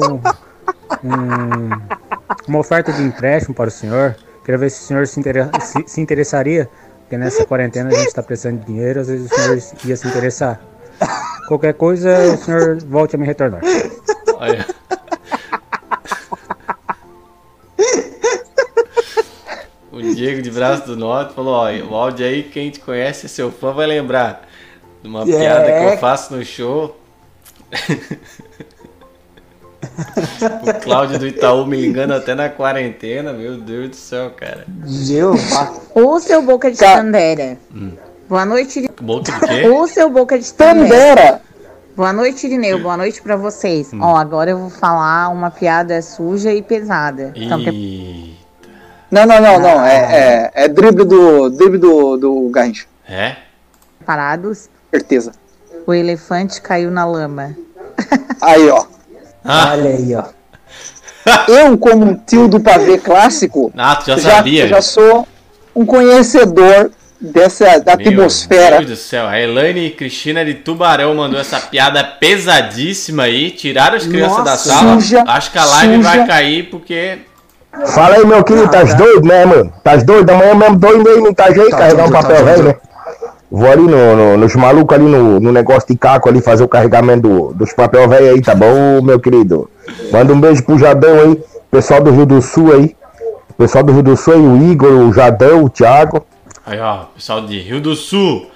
um- 1.03 1.69
uma 2.47 2.59
oferta 2.59 2.91
de 2.93 3.01
empréstimo 3.03 3.53
para 3.53 3.67
o 3.67 3.71
senhor. 3.71 4.15
Queria 4.43 4.57
ver 4.57 4.69
se 4.71 4.81
o 4.83 4.85
senhor 4.85 5.07
se, 5.07 5.19
intere- 5.19 5.49
se- 5.61 5.83
se 5.85 6.01
interessaria, 6.01 6.69
porque 7.01 7.17
nessa 7.17 7.45
quarentena 7.45 7.89
a 7.89 7.93
gente 7.93 8.07
está 8.07 8.23
precisando 8.23 8.59
de 8.61 8.65
dinheiro, 8.67 9.01
às 9.01 9.07
vezes 9.07 9.29
o 9.31 9.35
senhor 9.35 9.57
ia 9.85 9.97
se 9.97 10.07
interessar. 10.07 10.61
Qualquer 11.47 11.73
coisa, 11.73 12.33
o 12.33 12.37
senhor 12.37 12.77
volte 12.85 13.15
a 13.15 13.19
me 13.19 13.25
retornar. 13.25 13.61
Olha. 14.39 14.65
O 19.91 20.01
Diego 20.01 20.41
de 20.41 20.49
Braço 20.49 20.87
do 20.87 20.95
Norte 20.95 21.33
falou: 21.35 21.53
ó, 21.53 21.69
o 21.71 21.95
áudio 21.95 22.25
aí, 22.25 22.43
quem 22.43 22.69
te 22.71 22.79
conhece, 22.79 23.29
seu 23.29 23.51
fã, 23.51 23.71
vai 23.73 23.85
lembrar 23.85 24.47
de 25.01 25.07
uma 25.07 25.21
É. 25.21 25.25
piada 25.25 25.65
que 25.65 25.93
eu 25.93 25.97
faço 25.99 26.33
no 26.35 26.43
show. 26.43 26.97
o 30.61 30.73
Cláudio 30.81 31.19
do 31.19 31.27
Itaú 31.27 31.65
me 31.65 31.77
ligando 31.79 32.13
até 32.13 32.33
na 32.33 32.49
quarentena, 32.49 33.33
meu 33.33 33.57
Deus 33.57 33.89
do 33.89 33.95
céu, 33.95 34.31
cara. 34.31 34.65
Jeová. 34.85 35.73
Ô, 35.93 36.19
seu 36.19 36.41
boca 36.41 36.71
de 36.71 36.77
Tandera. 36.77 37.57
Boa 38.27 38.45
noite, 38.45 38.79
Iri- 38.79 38.91
Boca 39.01 39.31
de 39.31 39.39
quê? 39.39 39.67
Ô, 39.69 39.87
seu 39.87 40.09
boca 40.09 40.37
de 40.39 40.51
Tandera. 40.53 41.41
Boa 41.95 42.11
noite, 42.11 42.47
Irineu. 42.47 42.79
Boa 42.81 42.97
noite 42.97 43.21
pra 43.21 43.35
vocês. 43.35 43.93
Hum. 43.93 43.99
Ó, 44.01 44.15
agora 44.15 44.49
eu 44.51 44.57
vou 44.57 44.69
falar 44.69 45.29
uma 45.29 45.51
piada 45.51 46.01
suja 46.01 46.51
e 46.51 46.61
pesada. 46.61 47.31
Então, 47.35 47.59
E... 47.59 48.35
Não, 49.11 49.25
não, 49.27 49.39
não, 49.39 49.59
não. 49.59 49.85
É, 49.85 49.95
é, 50.55 50.65
é 50.65 50.67
drible 50.67 51.05
do, 51.05 51.49
drible 51.51 51.77
do, 51.77 52.17
do 52.17 52.49
Garrincha. 52.49 52.85
É? 53.07 53.35
preparados? 53.99 54.69
Certeza. 54.91 55.31
O 55.85 55.93
elefante 55.93 56.61
caiu 56.61 56.89
na 56.89 57.05
lama. 57.05 57.55
Aí, 58.41 58.67
ó. 58.69 58.85
Olha 59.45 59.89
aí, 59.91 60.15
ó. 60.15 60.23
Eu, 61.47 61.77
como 61.77 62.05
um 62.05 62.15
tio 62.15 62.47
do 62.49 62.59
pavê 62.59 62.97
clássico, 62.97 63.71
Ah, 63.77 64.01
já 64.05 64.17
sabia. 64.17 64.67
já 64.67 64.81
sou 64.81 65.25
um 65.75 65.85
conhecedor 65.85 66.91
dessa 67.23 67.79
da 67.79 67.95
Meu 67.95 68.07
atmosfera. 68.07 68.77
Deus 68.77 68.89
do 68.91 68.95
céu, 68.95 69.25
a 69.27 69.39
Elaine 69.39 69.89
Cristina 69.91 70.43
de 70.43 70.55
Tubarão 70.55 71.15
mandou 71.15 71.39
essa 71.39 71.59
piada 71.59 72.03
pesadíssima 72.03 73.23
aí. 73.23 73.49
Tiraram 73.51 73.95
as 73.95 74.05
crianças 74.05 74.43
da 74.43 74.51
Nossa. 74.51 74.69
sala. 74.69 74.93
Suja, 74.99 75.23
Acho 75.27 75.51
que 75.51 75.57
a 75.57 75.65
live 75.65 75.95
suja. 75.97 76.09
vai 76.09 76.27
cair 76.27 76.63
porque. 76.69 77.19
Fala 77.87 78.15
aí, 78.15 78.25
meu 78.25 78.43
querido, 78.43 78.67
tás 78.69 78.93
doido, 78.93 79.27
né, 79.27 79.45
mano? 79.45 79.73
Tás 79.83 80.03
doido? 80.03 80.29
Amanhã 80.29 80.53
mesmo 80.53 80.77
doido 80.77 81.09
aí 81.09 81.17
no 81.21 81.29
Itajaí, 81.29 81.69
Tá 81.71 81.77
carregar 81.77 82.05
um 82.05 82.09
doido, 82.09 82.11
tá 82.11 82.21
papel 82.21 82.35
doido. 82.43 82.45
velho, 82.45 82.63
né? 82.67 82.75
Vou 83.49 83.71
ali 83.71 83.81
no, 83.83 84.15
no- 84.15 84.37
nos 84.37 84.55
malucos 84.55 84.95
ali 84.97 85.05
no, 85.05 85.39
no 85.39 85.51
negócio 85.51 85.87
de 85.87 85.95
caco 85.97 86.27
ali 86.29 86.41
fazer 86.41 86.63
o 86.63 86.67
carregamento 86.67 87.21
do- 87.27 87.53
dos 87.53 87.71
papel 87.73 88.07
velho 88.09 88.31
aí, 88.31 88.41
tá 88.41 88.53
bom, 88.53 89.01
meu 89.01 89.19
querido? 89.19 89.69
Manda 90.11 90.33
um 90.33 90.39
beijo 90.39 90.63
pro 90.63 90.77
Jadão 90.77 91.19
aí, 91.19 91.43
pessoal 91.71 92.01
do 92.01 92.11
Rio 92.11 92.25
do 92.25 92.41
Sul 92.41 92.73
aí. 92.73 92.95
Pessoal 93.57 93.83
do 93.83 93.91
Rio 93.93 94.03
do 94.03 94.17
Sul 94.17 94.33
aí, 94.33 94.39
o 94.39 94.71
Igor, 94.71 94.91
o 94.91 95.13
Jadão, 95.13 95.63
o 95.63 95.69
Thiago. 95.69 96.25
Aí, 96.65 96.79
ó, 96.79 97.05
pessoal 97.15 97.41
de 97.45 97.59
Rio 97.59 97.81
do 97.81 97.95
Sul. 97.95 98.49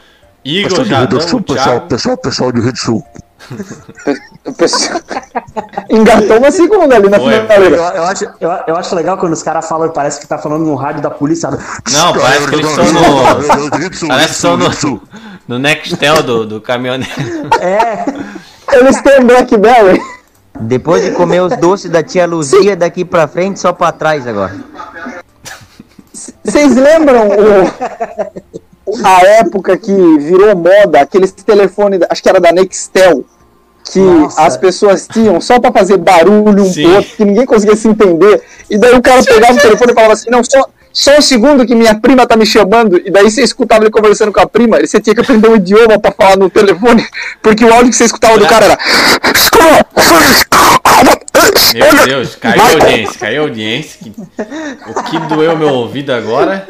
Igor, 0.43 0.69
Pessoal 0.69 0.85
de 0.85 0.93
Rio 0.93 1.07
do 1.07 1.21
Sul, 1.21 1.41
pessoal, 1.41 1.81
pessoal, 1.81 2.17
pessoal 2.17 2.51
do 2.51 2.61
Rio 2.61 2.71
do 2.71 2.77
Sul. 2.77 3.03
Engatou 5.89 6.37
uma 6.37 6.51
segunda 6.51 6.95
ali 6.95 7.09
na 7.09 7.17
Eu, 7.17 7.23
finaleira. 7.23 7.75
eu 7.75 8.03
acho, 8.03 8.23
eu, 8.39 8.49
eu 8.67 8.75
acho 8.77 8.95
legal 8.95 9.17
quando 9.17 9.33
os 9.33 9.43
caras 9.43 9.67
falam, 9.67 9.89
parece 9.89 10.19
que 10.19 10.27
tá 10.27 10.37
falando 10.37 10.65
no 10.65 10.75
rádio 10.75 11.01
da 11.01 11.09
polícia. 11.09 11.49
Não, 11.49 12.13
parece 12.13 12.47
que 12.47 12.55
eles 12.55 12.69
estão 12.69 12.85
no. 12.85 14.07
Parece 14.07 14.27
que 14.27 14.35
estão 14.35 14.57
no, 14.57 15.01
no 15.47 15.59
Nextel 15.59 16.23
do, 16.23 16.45
do 16.45 16.61
caminhoneiro. 16.61 17.13
É. 17.59 18.05
Eles 18.75 19.01
têm 19.01 19.23
Blackberry. 19.23 20.01
Depois 20.59 21.03
de 21.03 21.11
comer 21.11 21.41
os 21.41 21.55
doces 21.57 21.89
da 21.91 22.01
tia 22.01 22.25
Luzia, 22.25 22.75
daqui 22.75 23.05
pra 23.05 23.27
frente, 23.27 23.59
só 23.59 23.71
pra 23.71 23.91
trás 23.91 24.25
agora. 24.27 24.55
Vocês 26.47 26.77
lembram 26.77 27.27
o, 27.27 29.05
a 29.05 29.21
época 29.21 29.77
que 29.77 29.91
virou 29.91 30.55
moda, 30.55 31.01
aqueles 31.01 31.31
telefones, 31.33 31.99
acho 32.09 32.23
que 32.23 32.29
era 32.29 32.39
da 32.39 32.53
Nextel, 32.53 33.25
que 33.91 33.99
Nossa. 33.99 34.41
as 34.41 34.55
pessoas 34.55 35.07
tinham 35.11 35.41
só 35.41 35.59
pra 35.59 35.73
fazer 35.73 35.97
barulho 35.97 36.63
um 36.63 36.95
outro, 36.95 37.11
que 37.17 37.25
ninguém 37.25 37.45
conseguia 37.45 37.75
se 37.75 37.89
entender. 37.89 38.41
E 38.69 38.77
daí 38.77 38.95
o 38.95 39.01
cara 39.01 39.21
pegava 39.23 39.53
o 39.53 39.61
telefone 39.61 39.91
e 39.91 39.93
falava 39.93 40.13
assim: 40.13 40.29
não, 40.29 40.41
só, 40.41 40.65
só 40.93 41.17
um 41.17 41.21
segundo 41.21 41.65
que 41.65 41.75
minha 41.75 41.99
prima 41.99 42.25
tá 42.25 42.37
me 42.37 42.45
chamando, 42.45 42.97
e 42.97 43.11
daí 43.11 43.29
você 43.29 43.41
escutava 43.41 43.83
ele 43.83 43.91
conversando 43.91 44.31
com 44.31 44.39
a 44.39 44.47
prima, 44.47 44.79
e 44.79 44.87
você 44.87 45.01
tinha 45.01 45.13
que 45.13 45.21
aprender 45.21 45.49
um 45.49 45.55
idioma 45.57 45.99
pra 45.99 46.13
falar 46.13 46.37
no 46.37 46.49
telefone, 46.49 47.05
porque 47.43 47.65
o 47.65 47.73
áudio 47.73 47.89
que 47.89 47.97
você 47.97 48.05
escutava 48.05 48.37
do 48.37 48.47
cara 48.47 48.65
era. 48.65 48.77
Meu 51.73 52.05
Deus, 52.05 52.35
caiu 52.35 52.61
a 52.61 52.71
audiência, 52.71 53.19
caiu 53.19 53.41
a 53.41 53.45
audiência. 53.45 54.11
O 54.87 55.03
que 55.03 55.19
doeu 55.27 55.57
meu 55.57 55.69
ouvido 55.69 56.11
agora? 56.11 56.67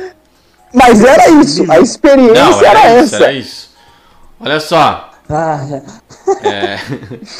Mas 0.73 1.03
era 1.03 1.29
isso, 1.29 1.69
a 1.71 1.79
experiência 1.79 2.33
Não, 2.43 2.59
era, 2.63 2.79
era 2.79 3.01
isso, 3.03 3.15
essa. 3.15 3.23
era 3.23 3.33
isso. 3.33 3.69
Olha 4.39 4.59
só. 4.59 5.11
Ah, 5.29 5.59
É, 6.43 6.77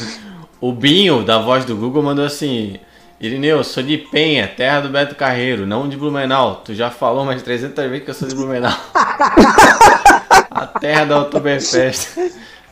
o 0.60 0.72
Binho, 0.72 1.22
da 1.24 1.38
voz 1.38 1.64
do 1.64 1.76
Google, 1.76 2.02
mandou 2.02 2.24
assim: 2.24 2.78
Irineu, 3.20 3.62
sou 3.64 3.82
de 3.82 3.98
Penha, 3.98 4.46
terra 4.48 4.80
do 4.80 4.88
Beto 4.88 5.14
Carreiro, 5.14 5.66
não 5.66 5.88
de 5.88 5.96
Blumenau. 5.96 6.62
Tu 6.64 6.74
já 6.74 6.90
falou 6.90 7.24
mais 7.24 7.42
300 7.42 7.84
vezes 7.88 8.04
que 8.04 8.10
eu 8.10 8.14
sou 8.14 8.28
de 8.28 8.34
Blumenau. 8.34 8.72
A 10.50 10.66
terra 10.66 11.04
da 11.04 11.20
Oktoberfest. 11.22 12.08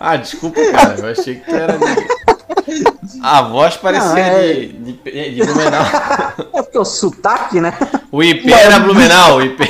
Ah, 0.01 0.17
desculpa, 0.17 0.61
cara, 0.73 0.95
eu 0.99 1.07
achei 1.07 1.37
que 1.37 1.45
tu 1.49 1.55
era 1.55 1.73
de. 1.79 1.85
A 3.23 3.43
voz 3.43 3.77
parecia 3.77 4.09
Não, 4.09 4.17
é- 4.17 4.53
de, 4.55 4.93
de, 4.93 5.35
de 5.35 5.45
Blumenau. 5.45 5.83
É 6.55 6.63
porque 6.63 6.79
o 6.79 6.85
sotaque, 6.85 7.61
né? 7.61 7.73
O 8.11 8.23
IP 8.23 8.53
era 8.53 8.81
Blumenau, 8.81 9.39
o 9.39 9.43
IP. 9.43 9.69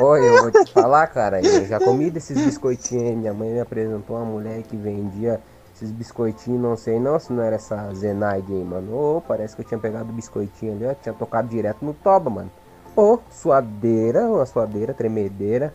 Oi, 0.00 0.20
eu 0.28 0.42
vou 0.42 0.64
te 0.64 0.72
falar, 0.72 1.06
cara, 1.08 1.40
eu 1.40 1.66
já 1.66 1.78
comi 1.78 2.10
desses 2.10 2.36
biscoitinhos 2.38 3.04
aí. 3.10 3.16
Minha 3.16 3.34
mãe 3.34 3.50
me 3.50 3.60
apresentou 3.60 4.16
uma 4.16 4.24
mulher 4.24 4.62
que 4.62 4.76
vendia 4.76 5.40
esses 5.74 5.90
biscoitinhos, 5.90 6.60
não 6.60 6.76
sei 6.76 6.98
não 6.98 7.18
se 7.20 7.32
não 7.32 7.42
era 7.42 7.56
essa 7.56 7.92
Zenaide 7.94 8.52
aí, 8.52 8.64
mano. 8.64 8.92
Ô, 8.94 9.20
parece 9.20 9.54
que 9.54 9.62
eu 9.62 9.66
tinha 9.66 9.78
pegado 9.78 10.10
o 10.10 10.12
biscoitinho 10.12 10.72
ali, 10.72 10.86
ó, 10.86 10.94
tinha 10.94 11.14
tocado 11.14 11.48
direto 11.48 11.84
no 11.84 11.94
toba, 11.94 12.28
mano. 12.28 12.50
Ô, 12.96 13.18
suadeira, 13.30 14.26
uma 14.26 14.44
suadeira, 14.44 14.92
tremedeira. 14.92 15.72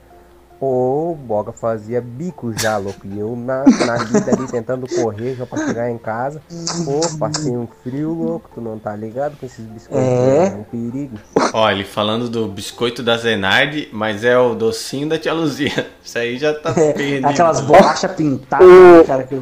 Ô, 0.66 1.12
o 1.12 1.16
Boga 1.16 1.52
fazia 1.52 2.00
bico 2.00 2.54
já, 2.58 2.78
louco. 2.78 3.02
E 3.06 3.20
eu 3.20 3.36
na, 3.36 3.66
na 3.86 3.98
vida 3.98 4.32
ali 4.32 4.48
tentando 4.48 4.88
correr 4.88 5.36
já 5.36 5.46
pra 5.46 5.66
chegar 5.68 5.90
em 5.92 5.98
casa. 5.98 6.42
Ô, 6.88 7.18
passei 7.18 7.52
um 7.52 7.68
frio, 7.84 8.14
louco. 8.14 8.50
Tu 8.56 8.62
não 8.62 8.80
tá 8.80 8.96
ligado 8.96 9.36
com 9.38 9.46
esses 9.46 9.66
biscoitinhos? 9.66 10.08
É. 10.08 10.56
um 10.58 10.64
perigo. 10.64 11.18
Ó, 11.54 11.70
ele 11.70 11.84
falando 11.84 12.30
do 12.30 12.48
biscoito 12.48 13.04
da 13.04 13.18
Zenardi, 13.18 13.90
mas 13.92 14.24
é 14.24 14.38
o 14.38 14.56
docinho 14.56 15.10
da 15.10 15.20
tia 15.20 15.34
Luzia. 15.34 15.90
Isso 16.02 16.18
aí 16.18 16.38
já 16.38 16.54
tá 16.54 16.72
perdido. 16.74 17.28
Aquelas 17.28 17.60
bolachas 17.68 18.12
pintadas, 18.14 18.66
O- 18.66 19.04
cara. 19.06 19.24
Que... 19.24 19.42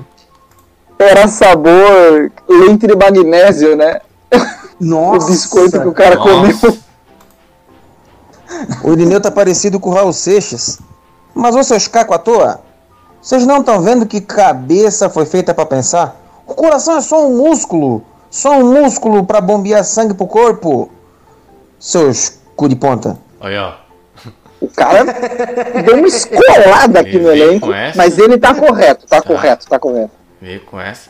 Era 0.97 1.27
sabor 1.27 2.31
leite 2.49 2.87
de 2.87 2.95
magnésio, 2.95 3.75
né? 3.75 4.01
Nossa. 4.79 5.27
O 5.27 5.29
biscoito 5.29 5.79
que 5.81 5.87
o 5.87 5.93
cara 5.93 6.15
Nossa. 6.15 6.57
comeu. 6.57 6.77
O 8.83 8.91
Irineu 8.93 9.21
tá 9.21 9.29
parecido 9.29 9.79
com 9.79 9.91
o 9.91 9.93
Raul 9.93 10.11
Seixas. 10.13 10.79
Mas 11.33 11.55
ô 11.55 11.63
seus 11.63 11.87
cacos 11.87 12.15
à 12.15 12.19
toa, 12.19 12.61
vocês 13.21 13.45
não 13.45 13.59
estão 13.59 13.81
vendo 13.81 14.05
que 14.05 14.19
cabeça 14.19 15.09
foi 15.09 15.25
feita 15.25 15.53
pra 15.53 15.65
pensar? 15.65 16.19
O 16.47 16.53
coração 16.53 16.97
é 16.97 17.01
só 17.01 17.25
um 17.25 17.37
músculo. 17.37 18.03
Só 18.29 18.57
um 18.57 18.81
músculo 18.81 19.25
pra 19.25 19.39
bombear 19.41 19.83
sangue 19.83 20.13
pro 20.13 20.25
corpo. 20.25 20.89
Seus 21.77 22.39
cu 22.55 22.67
de 22.67 22.75
ponta. 22.75 23.17
Olha, 23.39 23.67
ó. 23.67 23.81
O 24.61 24.67
cara 24.67 25.03
deu 25.83 25.97
uma 25.97 26.07
escolada 26.07 26.99
aqui 26.99 27.17
no 27.17 27.31
elenco, 27.31 27.67
com 27.67 27.73
essa? 27.73 27.97
mas 27.97 28.17
ele 28.19 28.37
tá 28.37 28.53
correto, 28.53 29.07
tá 29.07 29.19
correto, 29.19 29.67
tá 29.67 29.79
correto. 29.79 30.11
Veio 30.39 30.61
com 30.61 30.79
essa. 30.79 31.09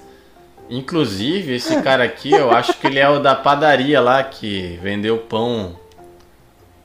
Inclusive, 0.69 1.55
esse 1.55 1.81
cara 1.81 2.05
aqui, 2.05 2.31
eu 2.31 2.49
acho 2.49 2.73
que 2.79 2.87
ele 2.87 2.97
é 2.97 3.09
o 3.09 3.19
da 3.19 3.35
padaria 3.35 3.99
lá 3.99 4.23
que 4.23 4.79
vendeu 4.81 5.17
pão. 5.17 5.75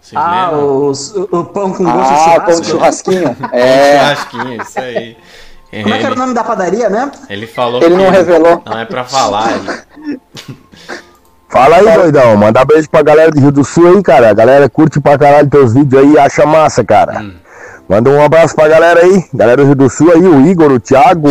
Vocês 0.07 0.23
Ah, 0.23 0.51
o, 0.53 0.93
o 1.41 1.45
pão 1.45 1.73
com 1.73 1.83
gosto 1.85 1.97
de 1.99 2.15
Ah, 2.15 2.17
churrasco. 2.19 2.47
pão 2.47 2.61
de 2.61 2.67
churrasquinho. 2.69 3.37
É. 3.53 3.99
churrasquinho, 3.99 4.63
isso 4.63 4.79
aí. 4.81 5.17
Como 5.83 5.95
é 5.95 5.99
que 5.99 6.07
era 6.07 6.15
o 6.15 6.19
nome 6.19 6.33
da 6.33 6.45
padaria 6.45 6.89
mesmo? 6.89 7.11
Ele 7.29 7.47
falou 7.47 7.83
Ele 7.83 7.97
que 7.97 8.03
não 8.03 8.11
revelou. 8.11 8.63
Não 8.65 8.79
é 8.79 8.85
pra 8.85 9.05
falar. 9.05 9.51
ele- 9.53 10.21
Fala 11.49 11.77
aí, 11.77 11.95
doidão. 11.95 12.37
Manda 12.37 12.65
beijo 12.65 12.89
pra 12.91 13.03
galera 13.03 13.31
do 13.31 13.41
Rio 13.41 13.53
do 13.53 13.65
Sul 13.65 13.89
aí, 13.89 14.03
cara. 14.03 14.31
A 14.31 14.35
galera 14.35 14.69
curte 14.69 15.01
pra 15.01 15.17
caralho 15.19 15.49
teus 15.49 15.73
vídeos 15.75 16.03
aí 16.03 16.13
e 16.13 16.19
acha 16.19 16.45
massa, 16.47 16.85
cara. 16.85 17.25
Manda 17.89 18.11
um 18.11 18.23
abraço 18.23 18.55
pra 18.55 18.69
galera 18.69 19.01
aí. 19.01 19.25
Galera 19.33 19.59
do 19.59 19.67
Rio 19.67 19.75
do 19.77 19.89
Sul 19.91 20.11
aí, 20.13 20.21
o 20.27 20.47
Igor, 20.47 20.73
o 20.73 20.81
Thiago, 20.81 21.29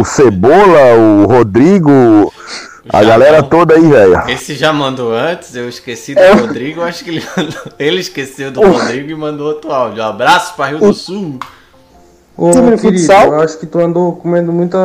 o 0.00 0.04
Cebola, 0.04 0.94
o 0.98 1.26
Rodrigo. 1.26 2.32
A 2.88 3.02
galera 3.02 3.42
toda 3.42 3.74
aí, 3.74 3.88
velho. 3.88 4.22
Esse 4.28 4.54
já 4.54 4.72
mandou 4.72 5.12
antes, 5.12 5.54
eu 5.56 5.68
esqueci 5.68 6.14
do 6.14 6.20
É. 6.20 6.32
Rodrigo, 6.32 6.80
eu 6.80 6.84
acho 6.84 7.02
que 7.04 7.10
ele 7.10 7.24
mandou. 7.36 7.62
Ele 7.78 8.00
esqueceu 8.00 8.50
do 8.50 8.60
Rodrigo 8.60 9.10
e 9.10 9.14
mandou 9.14 9.48
outro 9.48 9.72
áudio. 9.72 10.02
Abraço 10.02 10.54
pra 10.54 10.66
Rio 10.66 10.78
do 10.78 10.92
Sul. 10.94 11.38
Ô, 12.36 12.50
querido, 12.50 12.78
futsal? 12.78 13.28
eu 13.28 13.40
acho 13.40 13.58
que 13.58 13.66
tu 13.66 13.78
andou 13.80 14.14
comendo 14.16 14.52
muita 14.52 14.78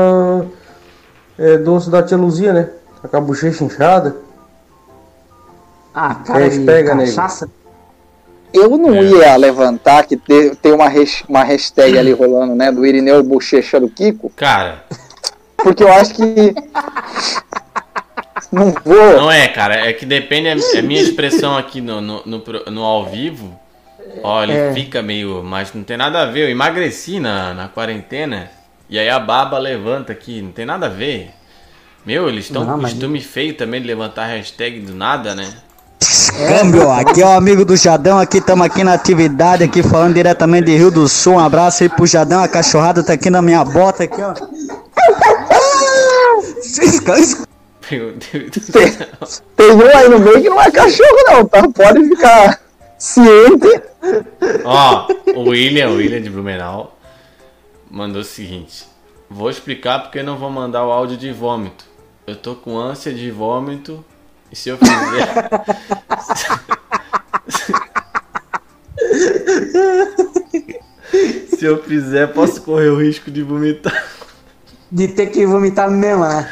é, 1.38 1.58
doce 1.58 1.90
da 1.90 2.02
tia 2.02 2.18
Luzia, 2.18 2.54
né? 2.54 2.70
Tá 3.02 3.08
com 3.08 3.18
a 3.18 3.22
bochecha 3.22 3.64
inchada. 3.64 4.16
Ah, 5.94 6.16
cara, 6.16 6.50
de 6.50 6.60
pega, 6.62 6.96
cachaça. 6.96 7.50
Eu 8.54 8.70
não 8.78 8.94
É. 8.96 9.04
ia 9.04 9.36
levantar 9.36 10.06
que 10.06 10.16
te- 10.18 10.56
tem 10.62 10.72
uma, 10.74 10.88
res- 10.88 11.24
uma 11.28 11.44
hashtag 11.44 11.98
ali 11.98 12.14
rolando, 12.14 12.56
né? 12.56 12.72
Do 12.72 12.86
Irineu 12.86 13.22
Bochecha 13.24 13.80
do 13.80 13.90
Kiko, 13.90 14.30
Cara, 14.36 14.84
porque 15.58 15.84
eu 15.84 15.92
acho 15.92 16.14
que. 16.16 16.56
Não 18.52 18.74
vou. 18.84 19.14
não 19.22 19.32
é, 19.32 19.48
cara, 19.48 19.88
é 19.88 19.94
que 19.94 20.06
depende, 20.06 20.48
é 20.50 20.78
é 20.78 20.82
minha 20.82 21.02
expressão 21.02 21.58
aqui 21.58 21.80
no, 21.80 22.02
no, 22.02 22.22
no, 22.26 22.44
no 22.70 22.84
ao 22.84 23.06
vivo. 23.06 23.58
Ó, 24.24 24.44
ele 24.44 24.52
É. 24.54 24.74
fica 24.74 25.02
meio. 25.02 25.42
Mas 25.44 25.74
não 25.74 25.84
tem 25.84 25.96
nada 25.96 26.22
a 26.22 26.26
ver, 26.26 26.46
eu 26.46 26.50
emagreci 26.50 27.20
na, 27.20 27.54
na 27.54 27.68
quarentena. 27.70 28.50
E 28.90 29.00
aí 29.00 29.08
a 29.10 29.20
baba 29.20 29.58
levanta 29.58 30.12
aqui, 30.12 30.42
não 30.42 30.52
tem 30.52 30.66
nada 30.66 30.88
a 30.88 30.90
ver. 30.90 31.32
Meu, 32.06 32.28
eles 32.28 32.46
estão 32.46 32.66
com 32.66 32.78
mas- 32.78 32.92
costume 32.92 33.22
feio 33.22 33.54
também 33.54 33.80
de 33.80 33.88
levantar 33.88 34.26
hashtag 34.26 34.80
do 34.82 34.94
nada, 34.94 35.34
né? 35.36 35.48
Câmbio, 36.36 36.90
aqui 36.92 37.22
é 37.22 37.26
o 37.26 37.30
amigo 37.30 37.64
do 37.64 37.76
Jadão, 37.78 38.18
aqui 38.18 38.40
estamos 38.40 38.66
aqui 38.66 38.84
na 38.84 38.94
atividade, 38.94 39.64
aqui 39.64 39.84
falando 39.84 40.16
diretamente 40.16 40.66
de 40.66 40.76
Rio 40.76 40.90
do 40.92 41.08
Sul. 41.08 41.34
Um 41.36 41.40
abraço 41.40 41.84
aí 41.84 41.90
pro 41.90 42.06
Jadão, 42.08 42.42
a 42.44 42.48
cachorrada 42.48 43.04
tá 43.04 43.14
aqui 43.14 43.30
na 43.30 43.42
minha 43.42 43.64
bota 43.64 44.04
aqui, 44.04 44.20
ó. 44.22 44.34
Meu 47.92 48.14
Deus 48.14 48.52
do 48.52 48.60
céu. 48.62 49.44
Tem 49.56 49.72
um 49.72 49.98
aí 49.98 50.08
no 50.08 50.20
meio 50.20 50.42
que 50.42 50.50
não 50.50 50.62
é 50.62 50.72
cachorro, 50.72 51.24
não, 51.28 51.46
tá? 51.46 51.68
Pode 51.68 52.08
ficar 52.08 52.62
ciente. 52.98 53.82
Ó, 54.64 55.08
o 55.36 55.50
William, 55.50 55.90
o 55.90 55.96
William 55.98 56.22
de 56.22 56.30
Blumenau, 56.30 56.98
mandou 57.90 58.22
o 58.22 58.26
seguinte: 58.26 58.86
Vou 59.30 59.50
explicar 59.50 60.00
porque 60.00 60.24
não 60.24 60.38
vou 60.38 60.50
mandar 60.50 60.86
o 60.86 60.92
áudio 60.92 61.18
de 61.18 61.32
vômito. 61.32 61.86
Eu 62.26 62.36
tô 62.36 62.56
com 62.56 62.78
ânsia 62.78 63.14
de 63.14 63.32
vômito 63.32 64.06
e 64.52 64.56
se 64.56 64.70
eu 64.70 64.78
fizer. 64.78 65.52
se 71.50 71.66
eu 71.66 71.82
fizer, 71.84 72.28
posso 72.28 72.62
correr 72.62 72.90
o 72.90 73.02
risco 73.02 73.30
de 73.32 73.42
vomitar. 73.42 74.06
De 74.92 75.08
ter 75.08 75.28
que 75.28 75.46
vomitar 75.46 75.90
mesmo, 75.90 76.26
né? 76.26 76.52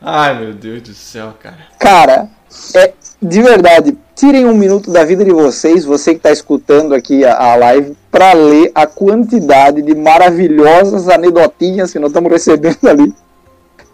Ai 0.00 0.38
meu 0.40 0.54
Deus 0.54 0.82
do 0.82 0.94
céu, 0.94 1.34
cara. 1.42 1.58
Cara, 1.78 2.28
é 2.74 2.92
de 3.22 3.42
verdade, 3.42 3.96
tirem 4.14 4.46
um 4.46 4.54
minuto 4.54 4.90
da 4.90 5.04
vida 5.04 5.24
de 5.24 5.30
vocês, 5.32 5.84
você 5.84 6.14
que 6.14 6.20
tá 6.20 6.30
escutando 6.30 6.94
aqui 6.94 7.22
a, 7.24 7.36
a 7.52 7.56
live, 7.56 7.96
pra 8.10 8.32
ler 8.32 8.72
a 8.74 8.86
quantidade 8.86 9.82
de 9.82 9.94
maravilhosas 9.94 11.08
anedotinhas 11.08 11.92
que 11.92 11.98
nós 11.98 12.10
estamos 12.10 12.30
recebendo 12.32 12.78
ali. 12.88 13.14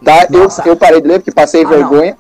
Tá? 0.05 0.27
Eu, 0.31 0.49
eu 0.65 0.77
parei 0.77 1.01
de 1.01 1.09
ler 1.09 1.19
porque 1.19 1.33
passei 1.33 1.65
Ah, 1.65 1.69
vergonha. 1.69 2.17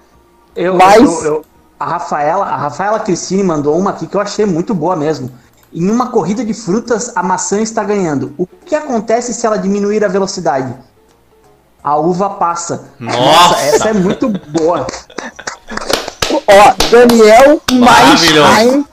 Eu, 0.56 0.74
Mas- 0.74 1.02
eu- 1.02 1.24
eu- 1.24 1.44
a 1.78 1.84
Rafaela, 1.84 2.46
a 2.46 2.56
Rafaela 2.56 2.98
Cristine 3.00 3.42
mandou 3.44 3.78
uma 3.78 3.90
aqui 3.90 4.06
que 4.06 4.16
eu 4.16 4.20
achei 4.20 4.46
muito 4.46 4.74
boa 4.74 4.96
mesmo. 4.96 5.30
Em 5.72 5.90
uma 5.90 6.08
corrida 6.10 6.42
de 6.44 6.54
frutas, 6.54 7.12
a 7.14 7.22
maçã 7.22 7.60
está 7.60 7.84
ganhando. 7.84 8.32
O 8.38 8.46
que 8.46 8.74
acontece 8.74 9.34
se 9.34 9.46
ela 9.46 9.58
diminuir 9.58 10.02
a 10.02 10.08
velocidade? 10.08 10.74
A 11.86 11.96
uva 11.96 12.30
passa. 12.30 12.88
Nossa! 12.98 13.60
essa 13.60 13.90
é 13.90 13.92
muito 13.92 14.28
boa. 14.28 14.84
Ó, 16.48 16.74
Daniel 16.90 17.60
Maravilhoso. 17.70 18.40
Maisheim. 18.42 18.86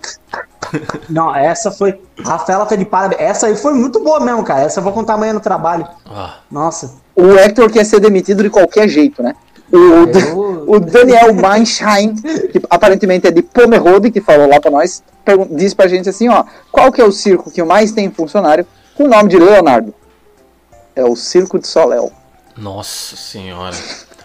Não, 1.09 1.35
essa 1.35 1.71
foi. 1.71 1.99
Rafaela 2.23 2.67
tá 2.67 2.75
de 2.75 2.85
parabéns. 2.85 3.19
Essa 3.19 3.47
aí 3.47 3.55
foi 3.55 3.73
muito 3.73 3.99
boa 3.99 4.19
mesmo, 4.19 4.43
cara. 4.43 4.61
Essa 4.61 4.79
eu 4.79 4.83
vou 4.83 4.93
contar 4.93 5.15
amanhã 5.15 5.33
no 5.33 5.39
trabalho. 5.39 5.87
Ah, 6.07 6.35
Nossa. 6.51 6.93
O 7.15 7.33
Hector 7.33 7.67
quer 7.71 7.83
ser 7.83 7.99
demitido 7.99 8.43
de 8.43 8.51
qualquer 8.51 8.87
jeito, 8.87 9.23
né? 9.23 9.33
O, 9.71 10.75
o 10.75 10.79
Daniel 10.79 11.33
Maisheim, 11.33 12.13
que 12.13 12.61
aparentemente 12.69 13.25
é 13.25 13.31
de 13.31 13.41
Pomerode, 13.41 14.11
que 14.11 14.21
falou 14.21 14.47
lá 14.47 14.59
pra 14.59 14.69
nós, 14.69 15.01
disse 15.49 15.75
pra 15.75 15.87
gente 15.87 16.07
assim, 16.07 16.29
ó, 16.29 16.43
qual 16.71 16.91
que 16.91 17.01
é 17.01 17.03
o 17.03 17.11
circo 17.11 17.49
que 17.49 17.63
mais 17.63 17.91
tem 17.91 18.11
funcionário 18.11 18.67
com 18.95 19.05
o 19.05 19.07
nome 19.07 19.29
de 19.29 19.39
Leonardo? 19.39 19.91
É 20.95 21.03
o 21.03 21.15
Circo 21.15 21.57
de 21.57 21.67
Soléu. 21.67 22.11
Nossa 22.57 23.15
senhora. 23.15 23.75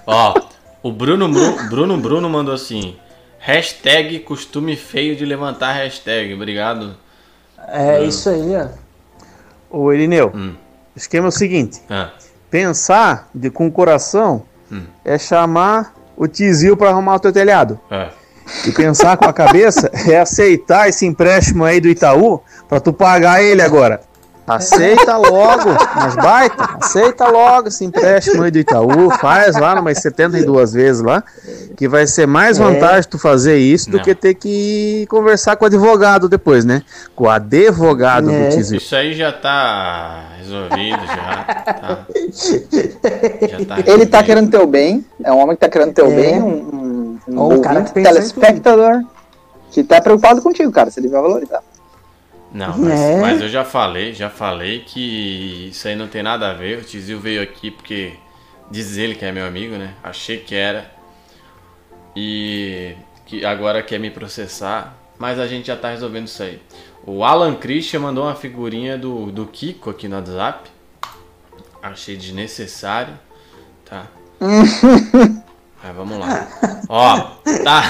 Ó, 0.07 0.35
o 0.83 0.93
Bruno, 0.93 1.29
Bru- 1.29 1.69
Bruno 1.69 1.97
Bruno 1.97 2.29
mandou 2.31 2.55
assim: 2.55 2.97
Hashtag 3.39 4.21
costume 4.21 4.77
feio 4.77 5.17
de 5.17 5.25
levantar 5.25 5.73
hashtag. 5.73 6.35
Obrigado. 6.35 6.97
É 7.69 8.03
isso 8.05 8.29
aí, 8.29 8.55
ó. 8.57 8.69
Ô 9.71 9.93
Irineu, 9.93 10.33
Hum. 10.35 10.55
o 10.95 10.99
esquema 10.99 11.27
é 11.27 11.29
o 11.29 11.33
seguinte: 11.33 11.81
Ah. 11.91 12.11
pensar 12.51 13.29
de, 13.35 13.51
com 13.51 13.67
o 13.67 13.73
coração 13.73 14.43
Hum. 14.71 14.83
é 15.05 15.19
chamar 15.19 15.95
o 16.17 16.27
tizil 16.27 16.77
pra 16.77 16.91
arrumar 16.91 17.17
o 17.17 17.21
teu 17.21 17.33
telhado. 17.33 17.79
É. 17.91 18.09
E 18.67 18.73
pensar 18.73 19.17
com 19.19 19.27
a 19.27 19.33
cabeça 19.33 19.91
é 20.11 20.19
aceitar 20.19 20.89
esse 20.89 21.05
empréstimo 21.07 21.65
aí 21.65 21.81
do 21.81 21.89
Itaú 21.89 22.41
pra 22.69 22.81
tu 22.81 22.93
pagar 22.93 23.43
ele 23.43 23.61
agora. 23.63 24.01
Aceita 24.49 25.17
logo, 25.17 25.69
mas 25.95 26.17
baita, 26.17 26.69
aceita 26.81 27.29
logo 27.29 27.69
esse 27.69 27.85
empréstimo 27.85 28.43
aí 28.43 28.51
do 28.51 28.59
Itaú, 28.59 29.11
faz 29.21 29.57
lá 29.59 29.79
umas 29.79 29.99
72 29.99 30.73
vezes 30.73 31.03
lá, 31.03 31.23
que 31.77 31.87
vai 31.87 32.07
ser 32.07 32.27
mais 32.27 32.59
É. 32.59 32.63
vantagem 32.63 33.09
tu 33.11 33.19
fazer 33.19 33.59
isso 33.59 33.91
do 33.91 33.99
Não. 33.99 34.05
que 34.05 34.15
ter 34.15 34.35
que 34.35 35.07
conversar 35.11 35.57
com 35.57 35.65
o 35.65 35.67
advogado 35.67 36.29
depois, 36.29 36.65
né? 36.65 36.83
Com 37.15 37.25
o 37.25 37.31
advogado 37.31 38.31
É. 38.31 38.49
do 38.49 38.55
tizil. 38.57 38.79
Isso 38.79 38.97
aí 38.97 39.13
já 39.15 39.33
tá 39.33 40.25
resolvido, 40.39 41.07
já. 41.07 41.45
Tá. 41.45 42.07
Já 43.49 43.65
tá 43.67 43.77
Ele 43.93 44.07
tá 44.07 44.23
querendo 44.23 44.51
teu 44.51 44.67
bem, 44.67 45.05
é 45.23 45.33
um 45.33 45.39
homem 45.39 45.57
que 45.57 45.61
tá 45.61 45.69
querendo 45.69 45.93
teu 45.93 46.07
É. 46.07 46.15
bem, 46.15 46.43
um, 46.43 47.19
um, 47.29 47.41
um 47.41 47.55
o 47.57 47.61
cara 47.61 47.83
que 47.83 47.93
telespectador, 47.93 49.03
que 49.71 49.83
tá 49.85 50.01
preocupado 50.01 50.41
contigo, 50.43 50.73
cara, 50.73 50.91
se 50.91 50.99
ele 51.01 51.09
vai 51.09 51.21
valorizar. 51.21 51.61
Não, 52.53 52.79
mas, 52.79 53.01
É. 53.01 53.21
mas 53.21 53.41
eu 53.41 53.49
já 53.49 53.65
falei, 53.65 54.13
já 54.15 54.31
falei 54.31 54.81
que 54.81 55.69
isso 55.71 55.87
aí 55.87 55.95
não 55.95 56.09
tem 56.09 56.23
nada 56.23 56.51
a 56.51 56.55
ver. 56.55 56.79
O 56.79 56.85
Tizil 56.85 57.21
veio 57.21 57.43
aqui 57.43 57.71
porque 57.71 58.15
diz 58.71 58.97
ele 58.97 59.15
que 59.15 59.25
é 59.25 59.33
meu 59.33 59.47
amigo, 59.47 59.77
né? 59.77 59.95
Achei 60.03 60.39
que 60.39 60.55
era. 60.55 60.91
E 62.17 62.95
que 63.27 63.45
agora 63.45 63.83
quer 63.83 63.99
me 64.01 64.11
processar. 64.11 64.97
Mas 65.19 65.39
a 65.39 65.47
gente 65.47 65.67
já 65.67 65.77
tá 65.77 65.91
resolvendo 65.91 66.27
isso 66.27 66.43
aí. 66.43 66.61
O 67.05 67.25
Alan 67.25 67.55
Christian 67.55 68.01
mandou 68.01 68.25
uma 68.25 68.35
figurinha 68.35 68.97
do, 68.97 69.31
do 69.33 69.47
Kiko 69.47 69.91
aqui 69.91 70.09
no 70.09 70.17
WhatsApp. 70.17 70.71
Achei 71.83 72.17
desnecessário. 72.17 73.15
Tá. 73.85 74.07
Mas 75.83 75.97
vamos 75.97 76.19
lá. 76.19 76.49
Ó, 76.89 77.21
tá. 77.65 77.83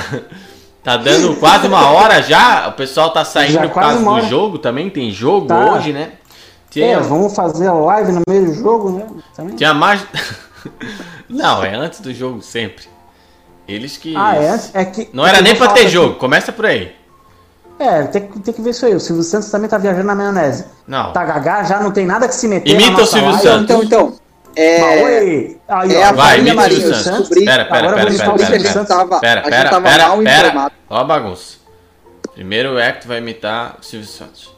Tá 0.89 0.97
dando 0.97 1.37
quase 1.37 1.67
uma 1.67 1.91
hora 1.91 2.23
já. 2.23 2.67
O 2.69 2.73
pessoal 2.73 3.11
tá 3.11 3.23
saindo 3.23 3.53
Já 3.53 3.61
por 3.63 3.71
quase 3.73 4.03
causa 4.03 4.23
do 4.23 4.27
jogo 4.27 4.57
também. 4.59 4.89
Tem 4.89 5.11
jogo 5.11 5.47
Tá. 5.47 5.75
hoje, 5.75 5.93
né? 5.93 6.13
É, 6.13 6.71
Tinha, 6.71 7.01
vamos 7.01 7.35
fazer 7.35 7.67
a 7.67 7.75
live 7.75 8.13
no 8.13 8.23
meio 8.27 8.47
do 8.47 8.55
jogo, 8.55 8.91
né? 8.93 9.07
Também. 9.37 9.55
tinha 9.55 9.75
mais. 9.75 10.01
Não, 11.29 11.63
é 11.63 11.75
antes 11.75 12.01
do 12.01 12.13
jogo 12.15 12.41
sempre. 12.41 12.85
Eles 13.67 13.99
que. 13.99 14.17
Ah, 14.17 14.35
é? 14.37 14.59
É 14.73 14.85
que. 14.87 15.11
Não 15.13 15.27
era 15.27 15.39
eu 15.39 15.43
nem 15.43 15.55
pra 15.55 15.69
ter 15.69 15.89
jogo. 15.89 16.15
Começa 16.15 16.53
por 16.53 16.65
aí. 16.65 16.95
É, 17.79 18.05
tem, 18.05 18.27
que- 18.27 18.41
tem 18.41 18.55
que 18.55 18.63
ver 18.63 18.71
isso 18.71 18.87
aí. 18.87 18.95
O 18.95 19.01
Silvio 19.01 19.23
Santos 19.23 19.51
também 19.51 19.69
tá 19.69 19.77
viajando 19.77 20.07
na 20.07 20.15
maionese. 20.15 20.65
Não. 20.87 21.13
Tá 21.13 21.23
gagá, 21.23 21.65
já 21.65 21.81
não 21.81 21.91
tem 21.91 22.07
nada 22.07 22.27
que 22.27 22.35
se 22.35 22.49
meter. 22.49 22.71
Imita 22.73 22.93
na 22.93 23.03
o 23.03 23.07
Silvio 23.07 23.29
live. 23.31 23.43
Santos. 23.43 23.65
Então, 23.65 23.83
então, 23.83 24.13
é, 24.57 25.57
aí, 25.69 25.95
é 25.95 25.99
ó, 25.99 26.05
a 26.09 26.13
Vai, 26.13 26.37
família 26.37 26.55
Marinho. 26.55 26.95
Santos. 26.95 27.29
Descobri, 27.29 27.45
Pera, 27.45 27.65
pera, 27.65 27.79
agora 27.79 27.97
pera, 27.97 27.97
pera, 27.97 28.11
imitar 28.11 28.29
o 28.29 28.37
pera, 28.37 28.47
Silvio 28.47 28.63
pera. 28.63 28.73
Santos. 28.73 28.89
Tava- 28.97 29.21
Pera, 29.21 29.43
pera, 29.43 29.71
tava 29.71 29.89
pera, 29.89 30.09
mal 30.09 30.19
pera. 30.19 30.47
informado. 30.49 30.75
Ó 30.91 30.97
a 30.97 31.05
bagunça. 31.05 31.57
Primeiro 32.35 32.73
o 32.75 32.79
Hector 32.79 33.09
vai 33.09 33.19
imitar 33.19 33.77
o 33.81 33.85
Silvio 33.85 34.09
Santos. 34.09 34.55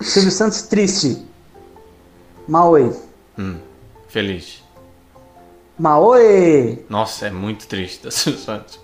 Silvio 0.00 0.30
Santos 0.30 0.62
triste. 0.62 1.24
Maoi. 2.48 2.92
Hum, 3.38 3.58
feliz. 4.08 4.62
Maoi. 5.78 6.84
Nossa, 6.88 7.26
é 7.26 7.30
muito 7.30 7.66
triste 7.66 8.06
o 8.06 8.10
Silvio 8.10 8.40
Santos. 8.40 8.80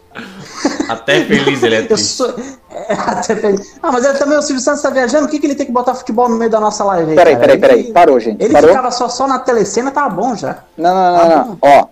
Até 0.88 1.24
feliz 1.24 1.62
ele 1.62 1.74
é 1.76 1.80
Eu 1.82 1.86
triste. 1.88 2.04
sou. 2.14 2.34
É, 2.70 2.92
até 2.94 3.36
feliz. 3.36 3.76
Ah, 3.82 3.90
mas 3.92 4.04
ele 4.04 4.18
também, 4.18 4.36
o 4.38 4.42
Silvio 4.42 4.62
Santos 4.62 4.82
tá 4.82 4.90
viajando. 4.90 5.24
Por 5.26 5.30
que, 5.30 5.38
que 5.38 5.46
ele 5.46 5.54
tem 5.54 5.66
que 5.66 5.72
botar 5.72 5.94
futebol 5.94 6.28
no 6.28 6.36
meio 6.36 6.50
da 6.50 6.60
nossa 6.60 6.84
live 6.84 7.10
aí? 7.10 7.16
Peraí, 7.16 7.36
peraí, 7.36 7.58
peraí. 7.58 7.80
Ele- 7.80 7.92
Parou, 7.92 8.18
gente. 8.20 8.42
Ele 8.42 8.52
Parou? 8.52 8.70
ficava 8.70 8.90
só, 8.90 9.08
só 9.08 9.26
na 9.26 9.38
telecena, 9.38 9.90
tava 9.90 10.10
bom 10.14 10.34
já. 10.36 10.58
Não, 10.76 10.94
não, 10.94 11.16
não, 11.28 11.46
não. 11.46 11.58
Ó, 11.62 11.86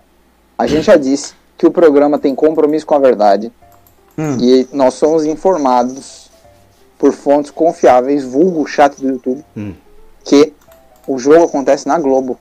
a 0.57 0.67
gente 0.67 0.83
já 0.83 0.95
disse 0.97 1.33
que 1.57 1.65
o 1.65 1.71
programa 1.71 2.17
tem 2.19 2.33
compromisso 2.35 2.85
com 2.85 2.95
a 2.95 2.99
verdade 2.99 3.51
Hum. 4.17 4.37
e 4.39 4.67
nós 4.73 4.95
somos 4.95 5.25
informados 5.25 6.29
por 6.99 7.13
fontes 7.13 7.49
confiáveis, 7.49 8.23
vulgo 8.23 8.61
o 8.61 8.67
chat 8.67 8.99
do 9.01 9.07
YouTube, 9.07 9.43
Hum. 9.55 9.73
que 10.23 10.53
o 11.07 11.17
jogo 11.17 11.45
acontece 11.45 11.87
na 11.87 11.97
Globo. 11.97 12.37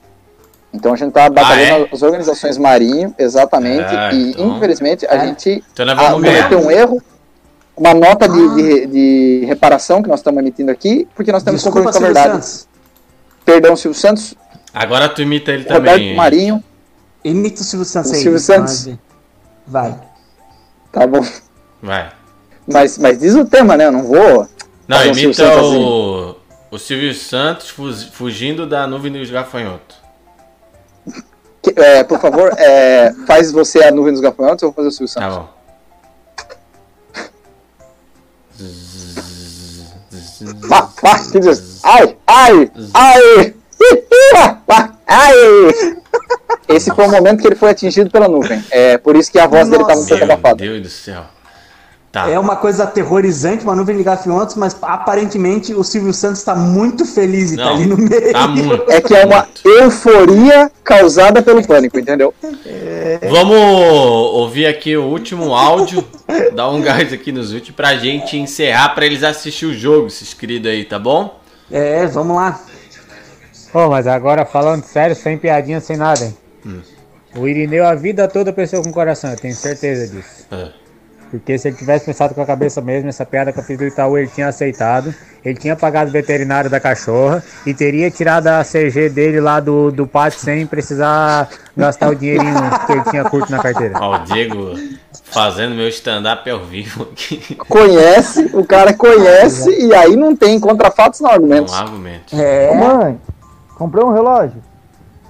Então 0.72 0.92
a 0.92 0.96
gente 0.96 1.12
tá 1.12 1.28
batalhando 1.28 1.86
é? 1.86 1.88
as 1.92 2.02
organizações 2.02 2.56
Marinho, 2.56 3.14
exatamente, 3.18 3.92
É, 3.94 4.12
e 4.14 4.30
então- 4.30 4.56
infelizmente 4.56 5.06
a 5.06 5.18
gente 5.26 5.64
Então 5.72 5.86
ah, 5.90 6.12
cometeu 6.12 6.60
um 6.60 6.70
erro, 6.70 7.02
uma 7.76 7.92
nota 7.92 8.28
de, 8.28 8.54
de, 8.54 8.86
de 8.86 9.44
reparação 9.46 10.02
que 10.02 10.08
nós 10.08 10.20
estamos 10.20 10.40
emitindo 10.40 10.70
aqui, 10.70 11.08
porque 11.14 11.32
nós 11.32 11.42
temos 11.42 11.60
Desculpa, 11.62 11.82
com 11.82 11.88
a 11.88 11.92
Silvio 11.92 12.06
verdade. 12.14 12.32
Santos. 12.34 12.68
Perdão, 13.44 13.74
Silvio 13.76 13.98
Santos, 13.98 14.34
Agora 14.72 15.08
tu 15.08 15.20
imita 15.22 15.50
ele 15.50 15.64
Roberto 15.64 15.96
também. 15.96 16.14
Marinho, 16.14 16.62
Imita 17.24 17.60
o 17.60 17.64
Silvio 17.64 17.84
Santos 17.84 18.12
O 18.12 18.14
aí. 18.14 18.20
Silvio 18.22 18.38
Santos. 18.38 18.88
Vai. 19.66 19.94
tá 20.92 21.06
bom. 21.06 21.24
Vai. 21.82 22.10
Mas, 22.66 22.96
mas 22.98 23.18
diz 23.18 23.34
o 23.34 23.44
tema, 23.44 23.76
né? 23.76 23.86
Eu 23.86 23.92
não 23.92 24.04
vou. 24.04 24.46
Não, 24.88 24.96
fazer 24.98 25.10
um 25.10 25.14
Silvio 25.14 25.24
imita 25.24 25.44
Santos 25.44 25.68
assim. 25.70 25.84
o, 25.84 26.36
o 26.70 26.78
Silvio 26.78 27.14
Santos 27.14 27.70
fugindo 28.12 28.66
da 28.66 28.86
nuvem 28.86 29.12
dos 29.12 29.30
gafanhotos. 29.30 29.96
Que- 31.62 31.74
é, 31.78 32.02
por 32.04 32.18
favor, 32.20 32.52
é, 32.56 33.12
faz 33.26 33.52
você 33.52 33.82
a 33.84 33.90
nuvem 33.90 34.12
dos 34.12 34.20
gafanhotos, 34.22 34.62
eu 34.62 34.68
vou 34.70 34.74
fazer 34.76 34.88
o 34.88 34.90
Silvio 34.92 35.14
Tá 35.14 35.20
Santos. 35.20 35.36
bom. 35.38 35.61
Vá, 40.68 40.88
vá, 41.02 41.18
que 41.30 41.38
diz? 41.40 41.80
Ai, 41.84 42.16
ai, 42.26 42.70
ai, 42.94 43.54
ai. 45.06 45.96
Esse 46.68 46.90
foi 46.94 47.06
o 47.06 47.11
momento 47.11 47.40
que 47.40 47.46
ele 47.48 47.56
foi 47.56 47.70
atingido 47.70 48.11
pela 48.11 48.28
nuvem. 48.28 48.64
É 48.70 48.96
por 48.98 49.16
isso 49.16 49.30
que 49.30 49.38
a 49.38 49.46
voz 49.46 49.68
dele 49.68 49.82
estava 49.82 50.00
um 50.00 50.06
pouco 50.06 50.24
Meu 50.24 50.32
abafada. 50.34 50.56
Deus 50.56 50.82
do 50.82 50.88
céu. 50.88 51.22
Tá. 52.12 52.28
É 52.28 52.36
uma 52.40 52.56
coisa 52.56 52.84
aterrorizante, 52.84 53.62
uma 53.62 53.76
nuvem 53.76 53.96
de 53.96 54.02
gafanhotos, 54.02 54.56
mas 54.56 54.76
aparentemente 54.82 55.72
o 55.72 55.84
Silvio 55.84 56.12
Santos 56.12 56.42
tá 56.42 56.56
muito 56.56 57.06
feliz 57.06 57.52
e 57.52 57.56
tá 57.56 57.66
Não, 57.66 57.74
ali 57.74 57.86
no 57.86 57.96
meio. 57.96 58.32
tá 58.32 58.48
muito. 58.48 58.90
É 58.90 59.00
que 59.00 59.14
é 59.14 59.24
uma 59.24 59.46
euforia 59.64 60.70
causada 60.82 61.40
pelo 61.40 61.64
pânico, 61.64 61.96
entendeu? 62.00 62.34
Vamos 63.30 63.56
ouvir 64.34 64.66
aqui 64.66 64.96
o 64.96 65.04
último 65.04 65.54
áudio. 65.54 66.04
Dá 66.52 66.68
um 66.68 66.80
gás 66.80 67.12
aqui 67.12 67.30
nos 67.30 67.52
últimos 67.52 67.76
pra 67.76 67.94
gente 67.94 68.36
encerrar, 68.36 68.88
pra 68.88 69.06
eles 69.06 69.22
assistir 69.22 69.66
o 69.66 69.72
jogo, 69.74 70.08
esses 70.08 70.34
queridos 70.34 70.68
aí, 70.68 70.84
tá 70.84 70.98
bom? 70.98 71.38
É, 71.70 72.06
vamos 72.06 72.34
lá. 72.34 72.61
Ô, 73.72 73.88
mas 73.88 74.08
agora 74.08 74.44
falando 74.44 74.82
sério, 74.82 75.14
sem 75.14 75.38
piadinha, 75.38 75.80
sem 75.80 75.96
nada, 75.96 76.24
hein? 76.24 76.36
Hum. 76.66 76.80
O 77.36 77.46
Irineu 77.46 77.86
a 77.86 77.94
vida 77.94 78.26
toda 78.26 78.52
pensou 78.52 78.82
com 78.82 78.90
o 78.90 78.92
coração, 78.92 79.30
eu 79.30 79.36
tenho 79.36 79.54
certeza 79.54 80.08
disso. 80.08 80.46
É. 80.50 80.79
Porque 81.30 81.56
se 81.56 81.68
ele 81.68 81.76
tivesse 81.76 82.04
pensado 82.04 82.34
com 82.34 82.42
a 82.42 82.46
cabeça 82.46 82.80
mesmo, 82.80 83.08
essa 83.08 83.24
piada 83.24 83.52
que 83.52 83.60
eu 83.60 83.62
fiz 83.62 83.78
do 83.78 83.84
Itaú, 83.84 84.18
ele 84.18 84.28
tinha 84.28 84.48
aceitado. 84.48 85.14
Ele 85.44 85.58
tinha 85.58 85.74
pagado 85.74 86.10
o 86.10 86.12
veterinário 86.12 86.68
da 86.68 86.78
cachorra 86.78 87.42
e 87.64 87.72
teria 87.72 88.10
tirado 88.10 88.48
a 88.48 88.62
CG 88.62 89.08
dele 89.08 89.40
lá 89.40 89.58
do, 89.58 89.90
do 89.90 90.06
pátio 90.06 90.38
sem 90.38 90.66
precisar 90.66 91.48
gastar 91.74 92.10
o 92.10 92.14
dinheirinho 92.14 92.54
que 92.86 92.92
ele 92.92 93.04
tinha 93.04 93.24
curto 93.24 93.50
na 93.50 93.58
carteira. 93.58 93.94
Ó, 93.98 94.16
o 94.16 94.24
Diego 94.24 94.74
fazendo 95.24 95.74
meu 95.74 95.88
stand-up 95.88 96.48
ao 96.50 96.60
vivo 96.60 97.04
aqui. 97.04 97.54
Conhece, 97.56 98.50
o 98.52 98.66
cara 98.66 98.92
conhece 98.92 99.70
e 99.70 99.94
aí 99.94 100.14
não 100.14 100.36
tem 100.36 100.60
contra 100.60 100.90
fatos 100.90 101.20
não 101.20 101.30
argumentos. 101.30 101.72
Um 101.72 101.76
argumento. 101.76 102.36
É. 102.36 102.70
Ô, 102.72 102.74
mãe, 102.74 103.20
comprei 103.76 104.04
um 104.04 104.12
relógio. 104.12 104.62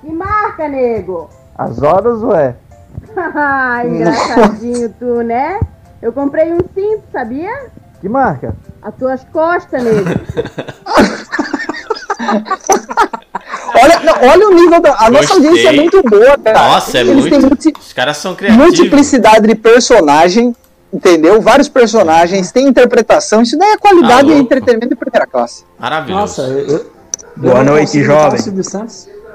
Que 0.00 0.10
marca, 0.10 0.66
nego? 0.66 1.30
As 1.56 1.80
horas, 1.80 2.22
ué. 2.22 2.56
Engraçadinho 3.86 4.88
tu, 4.98 5.22
né? 5.22 5.60
Eu 6.02 6.12
comprei 6.12 6.52
um 6.52 6.58
cinto, 6.74 7.02
sabia? 7.12 7.66
Que 8.00 8.08
marca? 8.08 8.56
As 8.82 8.94
tuas 8.94 9.22
costas, 9.32 9.82
nego. 9.82 10.04
Olha, 13.82 14.00
não, 14.00 14.28
olha 14.28 14.48
o 14.48 14.54
nível 14.54 14.80
da. 14.80 14.90
A 14.98 15.10
nossa 15.10 15.28
Gostei. 15.34 15.46
audiência 15.48 15.68
é 15.68 15.72
muito 15.72 16.02
boa, 16.02 16.36
cara. 16.38 16.58
Nossa, 16.58 16.98
é 16.98 17.00
Eles 17.02 17.14
muito. 17.14 17.30
têm 17.30 17.40
multi- 17.40 17.72
Os 17.78 17.92
caras 17.92 18.16
são 18.16 18.34
criativos. 18.34 18.66
multiplicidade 18.66 19.46
de 19.46 19.54
personagem, 19.54 20.54
entendeu? 20.92 21.40
Vários 21.40 21.68
personagens, 21.68 22.50
tem 22.52 22.66
interpretação. 22.68 23.42
Isso 23.42 23.56
daí 23.58 23.70
é 23.72 23.76
qualidade 23.78 24.28
Tá 24.28 24.34
e 24.34 24.38
entretenimento 24.40 24.88
de 24.90 24.96
primeira 24.96 25.26
classe. 25.26 25.64
Maravilhoso. 25.78 26.20
Nossa, 26.20 26.42
eu. 26.42 26.68
eu 26.68 26.92
Boa 27.36 27.58
eu 27.58 27.64
noite, 27.64 28.02
jovem. 28.02 28.40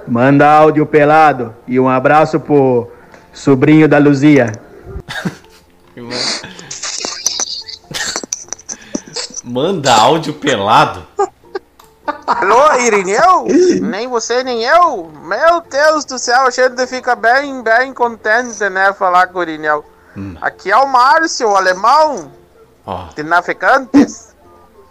Manda 0.07 0.47
áudio 0.49 0.85
pelado 0.85 1.55
e 1.67 1.79
um 1.79 1.89
abraço 1.89 2.39
pro 2.39 2.87
sobrinho 3.33 3.87
da 3.87 3.97
Luzia. 3.97 4.51
Manda 9.45 9.93
áudio 9.93 10.33
pelado. 10.33 11.05
Alô, 12.25 12.73
Irineu? 12.79 13.45
Nem 13.81 14.07
você, 14.07 14.43
nem 14.43 14.63
eu? 14.63 15.11
Meu 15.21 15.61
Deus 15.61 16.03
do 16.03 16.17
céu, 16.17 16.47
a 16.47 16.49
gente 16.49 16.87
fica 16.87 17.15
bem, 17.15 17.61
bem 17.61 17.93
contente, 17.93 18.67
né, 18.69 18.91
falar 18.93 19.27
com 19.27 19.39
o 19.39 19.43
Irineu. 19.43 19.85
Aqui 20.41 20.71
é 20.71 20.77
o 20.77 20.87
Márcio, 20.87 21.49
o 21.49 21.55
alemão. 21.55 22.31
Ó. 22.85 23.09
De 23.15 23.21
navegantes. 23.21 24.34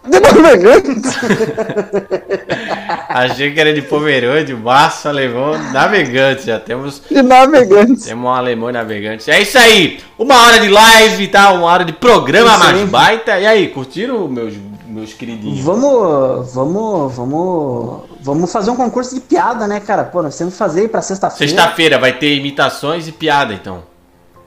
De 0.07 0.19
navegantes? 0.19 1.15
Achei 3.09 3.51
que 3.53 3.59
era 3.59 3.73
de 3.73 3.81
Pomerode, 3.81 4.53
Márcio 4.53 5.09
Alemão 5.09 5.57
Navegante. 5.71 6.45
Já 6.45 6.59
temos. 6.59 7.01
De 7.09 7.21
navegantes. 7.21 8.05
Temos 8.05 8.25
um 8.25 8.29
alemão 8.29 8.71
navegante. 8.71 9.29
É 9.31 9.41
isso 9.41 9.57
aí. 9.57 9.99
Uma 10.17 10.35
hora 10.45 10.59
de 10.59 10.67
live, 10.69 11.27
tá? 11.27 11.51
Uma 11.51 11.67
hora 11.67 11.85
de 11.85 11.93
programa 11.93 12.49
Isso 12.51 12.59
mais 12.59 12.77
aí. 12.79 12.85
baita. 12.85 13.39
E 13.39 13.45
aí, 13.47 13.67
curtiram, 13.69 14.27
meus, 14.27 14.53
meus 14.87 15.13
queridinhos? 15.13 15.59
Vamos, 15.61 16.53
vamos, 16.53 17.15
vamos, 17.15 18.01
vamos 18.21 18.51
fazer 18.51 18.71
um 18.71 18.75
concurso 18.75 19.15
de 19.15 19.21
piada, 19.21 19.67
né, 19.67 19.79
cara? 19.79 20.03
Pô, 20.03 20.21
nós 20.21 20.37
temos 20.37 20.53
que 20.53 20.57
fazer 20.59 20.81
aí 20.81 20.87
pra 20.87 21.01
sexta-feira. 21.01 21.51
Sexta-feira 21.53 21.97
vai 21.99 22.13
ter 22.13 22.35
imitações 22.35 23.07
e 23.07 23.11
piada, 23.11 23.53
então. 23.53 23.83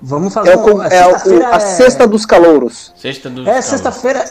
Vamos 0.01 0.33
fazer 0.33 0.51
É, 0.51 0.57
o, 0.57 0.77
um, 0.77 0.83
é 0.83 0.87
o- 0.87 1.11
sexta-feira 1.11 1.49
a 1.49 1.61
sexta 1.61 2.07
dos 2.07 2.25
calouros. 2.25 2.93
Sexta 2.97 3.29
do. 3.29 3.49
É, 3.49 3.61
sexta-feira. 3.61 4.25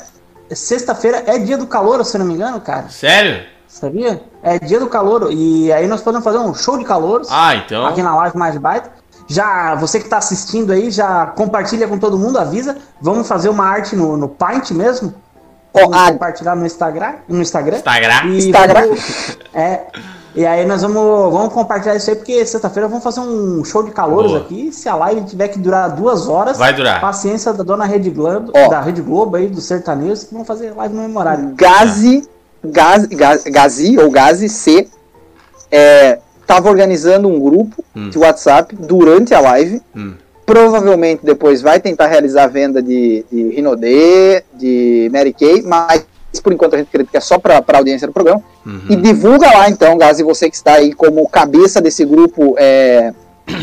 Sexta-feira 0.55 1.23
é 1.27 1.37
dia 1.37 1.57
do 1.57 1.67
calor, 1.67 2.03
se 2.05 2.15
eu 2.15 2.19
não 2.19 2.25
me 2.25 2.33
engano, 2.33 2.59
cara. 2.61 2.89
Sério? 2.89 3.45
Sabia? 3.67 4.21
É 4.41 4.57
dia 4.57 4.79
do 4.79 4.87
calor. 4.87 5.29
E 5.31 5.71
aí 5.73 5.87
nós 5.87 6.01
podemos 6.01 6.23
fazer 6.23 6.37
um 6.37 6.53
show 6.53 6.77
de 6.77 6.85
calouros. 6.85 7.27
Ah, 7.29 7.55
então. 7.55 7.85
Aqui 7.85 8.01
na 8.01 8.15
live 8.15 8.37
mais 8.37 8.57
baita. 8.57 8.89
Já, 9.27 9.75
você 9.75 9.99
que 9.99 10.07
tá 10.07 10.17
assistindo 10.17 10.71
aí, 10.71 10.89
já 10.89 11.25
compartilha 11.27 11.85
com 11.87 11.97
todo 11.99 12.17
mundo, 12.17 12.39
avisa. 12.39 12.77
Vamos 13.01 13.27
fazer 13.27 13.49
uma 13.49 13.65
arte 13.65 13.93
no, 13.95 14.15
no 14.15 14.29
Paint 14.29 14.71
mesmo. 14.71 15.13
Vamos 15.73 15.97
compartilhar 16.11 16.55
no 16.55 16.65
Instagram. 16.65 17.15
No 17.27 17.41
Instagram. 17.41 17.77
Instagram. 17.77 18.25
E 18.27 18.37
Instagram. 18.37 18.81
vamos- 18.87 19.37
é. 19.53 19.81
E 20.38 20.45
aí 20.45 20.67
nós 20.67 20.83
vamos, 20.83 21.33
vamos 21.33 21.51
compartilhar 21.51 21.95
isso 21.95 22.11
aí, 22.11 22.15
porque 22.15 22.45
sexta-feira 22.45 22.88
vamos 22.88 23.03
fazer 23.03 23.21
um 23.21 23.63
show 23.65 23.81
de 23.81 23.89
calouros 23.89 24.33
Boa. 24.33 24.43
aqui. 24.43 24.71
Se 24.71 24.88
a 24.88 24.95
live 24.95 25.21
tiver 25.25 25.47
que 25.47 25.57
durar 25.57 25.89
duas 25.95 26.27
horas, 26.29 26.59
Vai 26.59 26.73
durar. 26.75 27.01
paciência 27.01 27.51
da 27.53 27.63
dona 27.63 27.85
Rede 27.85 28.11
Globo, 28.11 28.51
Ó. 28.55 28.69
da 28.69 28.79
Rede 28.79 29.01
Globo 29.01 29.35
aí, 29.35 29.47
dos 29.47 29.63
sertanejos, 29.65 30.25
que 30.25 30.35
vão 30.35 30.45
fazer 30.45 30.73
live 30.75 30.93
no 30.93 31.01
mesmo 31.01 31.19
horário. 31.19 31.53
Gazi, 31.55 32.29
Gazi, 32.63 33.07
Gazi, 33.07 33.49
Gazi 33.49 33.97
ou 33.99 34.11
Gazi 34.11 34.47
C 34.47 34.88
é, 35.71 36.19
tava 36.45 36.69
organizando 36.69 37.27
um 37.27 37.39
grupo 37.39 37.83
Hum. 37.95 38.11
de 38.11 38.19
WhatsApp 38.19 38.75
durante 38.75 39.33
a 39.33 39.39
live. 39.39 39.81
Hum. 39.95 40.13
Provavelmente 40.45 41.25
depois 41.25 41.63
vai 41.63 41.79
tentar 41.79 42.05
realizar 42.05 42.43
a 42.43 42.47
venda 42.47 42.79
de, 42.79 43.25
de 43.31 43.49
Rinodê, 43.49 44.43
de 44.53 45.09
Mary 45.11 45.33
Kay, 45.33 45.63
mas 45.63 46.05
por 46.43 46.53
enquanto 46.53 46.75
a 46.75 46.78
gente 46.78 46.88
acredita 46.88 47.11
que 47.11 47.17
é 47.17 47.21
só 47.21 47.39
para 47.39 47.63
a 47.67 47.78
audiência 47.78 48.07
do 48.07 48.13
programa. 48.13 48.41
Uhum. 48.65 48.82
E 48.89 48.95
divulga 48.95 49.47
lá 49.51 49.69
então, 49.69 49.97
Gazi, 49.97 50.23
você 50.23 50.49
que 50.49 50.55
está 50.55 50.73
aí 50.73 50.93
como 50.93 51.28
cabeça 51.28 51.82
desse 51.82 52.05
grupo 52.05 52.55
é, 52.57 53.11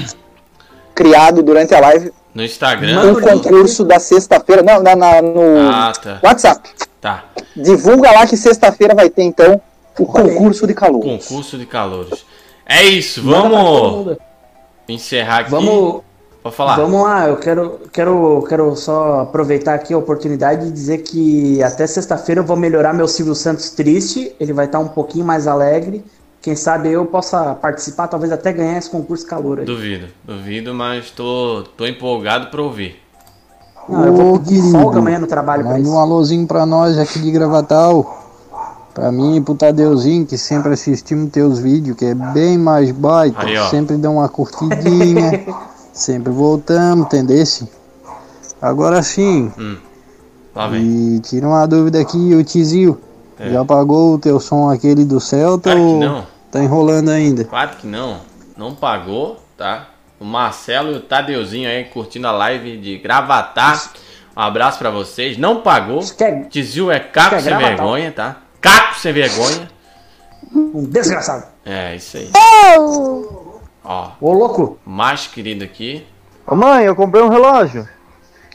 criado 0.95 1.43
durante 1.43 1.75
a 1.75 1.81
live, 1.81 2.12
No 2.35 2.43
Instagram. 2.45 3.12
um 3.12 3.21
concurso 3.21 3.85
da 3.85 3.99
sexta-feira, 3.99 4.62
não, 4.62 4.83
na, 4.83 4.95
na- 4.97 5.23
no 5.23 5.71
Ah, 5.71 5.93
tá. 6.01 6.21
WhatsApp. 6.23 6.69
Tá. 7.01 7.25
Divulga 7.57 8.11
lá 8.11 8.27
que 8.27 8.37
sexta-feira 8.37 8.95
vai 8.95 9.09
ter 9.11 9.23
então 9.23 9.61
o 9.99 10.07
concurso 10.07 10.67
de 10.67 10.75
calor. 10.75 11.01
Concurso 11.01 11.57
de 11.59 11.67
calouros. 11.67 12.25
É 12.67 12.83
isso, 12.83 13.23
vamos 13.23 14.17
encerrar 14.89 15.41
aqui. 15.41 15.51
Vamos- 15.51 16.03
Pode 16.45 16.57
falar. 16.57 16.77
Vamos 16.77 17.03
lá, 17.03 17.27
eu 17.27 17.39
quero, 17.39 17.81
quero, 17.91 18.45
quero 18.47 18.77
só 18.77 19.21
aproveitar 19.21 19.73
aqui 19.73 19.95
a 19.95 19.99
oportunidade 19.99 20.67
de 20.67 20.73
dizer 20.73 20.99
que 20.99 21.63
até 21.63 21.87
sexta-feira 21.87 22.43
eu 22.43 22.45
vou 22.45 22.55
melhorar 22.55 22.93
meu 22.93 23.09
Silvio 23.09 23.35
Santos 23.35 23.71
triste, 23.71 24.37
ele 24.39 24.53
vai 24.53 24.67
estar 24.67 24.79
um 24.79 24.89
pouquinho 24.89 25.25
mais 25.25 25.47
alegre. 25.47 26.05
Quem 26.43 26.55
sabe 26.55 26.93
eu 26.93 27.07
possa 27.07 27.55
participar, 27.55 28.09
talvez 28.09 28.31
até 28.31 28.53
ganhar 28.53 28.77
esse 28.77 28.91
concurso 28.91 29.27
calor 29.27 29.61
aí. 29.61 29.65
Duvido, 29.65 30.09
duvido, 30.23 30.75
mas 30.75 31.11
tô, 31.11 31.65
tô 31.79 31.87
empolgado 31.87 32.49
pra 32.51 32.61
ouvir. 32.61 33.01
Não, 33.89 34.05
eu 34.05 34.13
vou 34.13 34.39
pedir 34.39 34.71
folga 34.71 34.99
amanhã 34.99 35.19
no 35.19 35.27
trabalho 35.27 35.65
Manda 35.65 35.89
um 35.89 35.99
alôzinho 35.99 36.47
pra 36.47 36.67
nós 36.67 36.99
aqui 36.99 37.21
de 37.21 37.31
Gravatal. 37.31 38.21
Pra 38.93 39.11
mim 39.11 39.37
e 39.37 39.41
pro 39.41 39.55
Tadeuzinho, 39.55 40.27
que 40.27 40.37
sempre 40.37 40.75
assistimos 40.75 41.31
teus 41.31 41.59
vídeos, 41.59 41.97
que 41.97 42.05
é 42.05 42.15
bem 42.15 42.59
mais 42.59 42.91
baita. 42.93 43.41
Aí, 43.41 43.59
sempre 43.71 43.97
dá 43.97 44.11
uma 44.11 44.29
curtidinha. 44.29 45.47
sempre 45.95 46.33
voltamos, 46.33 47.07
entendesse? 47.07 47.69
Agora 48.61 49.03
sim. 49.03 49.53
Hum. 49.59 49.77
Lá 50.55 50.69
vem. 50.69 51.17
E 51.17 51.21
tira 51.21 51.47
uma 51.49 51.67
dúvida 51.67 52.01
aqui, 52.01 52.35
o 52.35 52.45
Tizio. 52.45 53.01
É. 53.39 53.51
Já 53.51 53.65
pagou 53.65 54.15
o 54.15 54.19
teu 54.19 54.39
som 54.39 54.71
aquele 54.71 55.05
do 55.05 55.19
Celta 55.21 55.71
Claro 55.73 55.79
que 55.81 55.87
ou 55.95 56.01
não. 56.01 56.27
tá 56.51 56.63
enrolando 56.63 57.09
ainda? 57.11 57.45
Claro 57.45 57.71
que 57.77 57.87
não. 57.87 58.21
Não 58.57 58.75
pagou, 58.75 59.41
tá? 59.57 59.89
O 60.21 60.25
Marcelo 60.25 60.93
e 60.93 60.97
o 60.97 61.01
Tadeuzinho 61.01 61.69
aí 61.69 61.85
curtindo 61.87 62.29
a 62.29 62.33
live 62.33 62.77
de 62.79 62.97
Gravatar. 62.99 63.91
Um 64.37 64.41
abraço 64.41 64.79
pra 64.79 64.91
vocês. 64.91 65.37
Não 65.37 65.63
pagou. 65.63 66.01
Tizil 66.49 66.91
é 66.93 67.01
caco 67.01 67.31
quer 67.31 67.41
sem 67.41 67.51
Gravatar? 67.51 67.77
vergonha, 67.77 68.13
tá? 68.13 68.37
Caco 68.61 68.99
sem 69.01 69.13
vergonha. 69.13 69.69
Um 70.55 70.85
desgraçado. 70.85 71.47
É, 71.65 71.97
isso 71.97 72.17
aí. 72.17 72.31
Ó. 73.85 74.11
Ô, 74.20 74.32
louco. 74.32 74.78
Mais 74.85 75.26
querido 75.26 75.62
aqui. 75.62 76.07
Ô 76.47 76.55
mãe, 76.55 76.85
eu 76.85 76.97
comprei 76.97 77.22
um 77.22 77.28
relógio. 77.28 77.89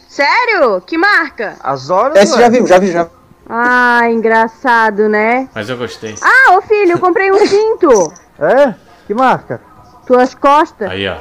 Sério? 0.08 0.82
Que 0.82 0.98
marca? 0.98 1.56
As 1.64 1.90
horas. 1.90 2.18
Esse 2.18 2.38
já 2.40 2.50
viu, 2.50 2.66
já 2.66 2.80
viu, 2.80 2.92
já. 2.92 3.08
Ah, 3.48 4.10
engraçado, 4.10 5.08
né? 5.08 5.48
Mas 5.54 5.70
eu 5.70 5.78
gostei. 5.78 6.16
Ah, 6.22 6.58
ô 6.58 6.62
filho, 6.62 6.92
eu 6.94 7.00
comprei 7.00 7.32
um 7.32 7.46
cinto. 7.46 8.14
É? 8.42 8.74
Que 9.06 9.14
marca? 9.14 9.60
Tuas 10.08 10.34
costas. 10.34 10.90
Aí, 10.90 11.06
ó. 11.10 11.18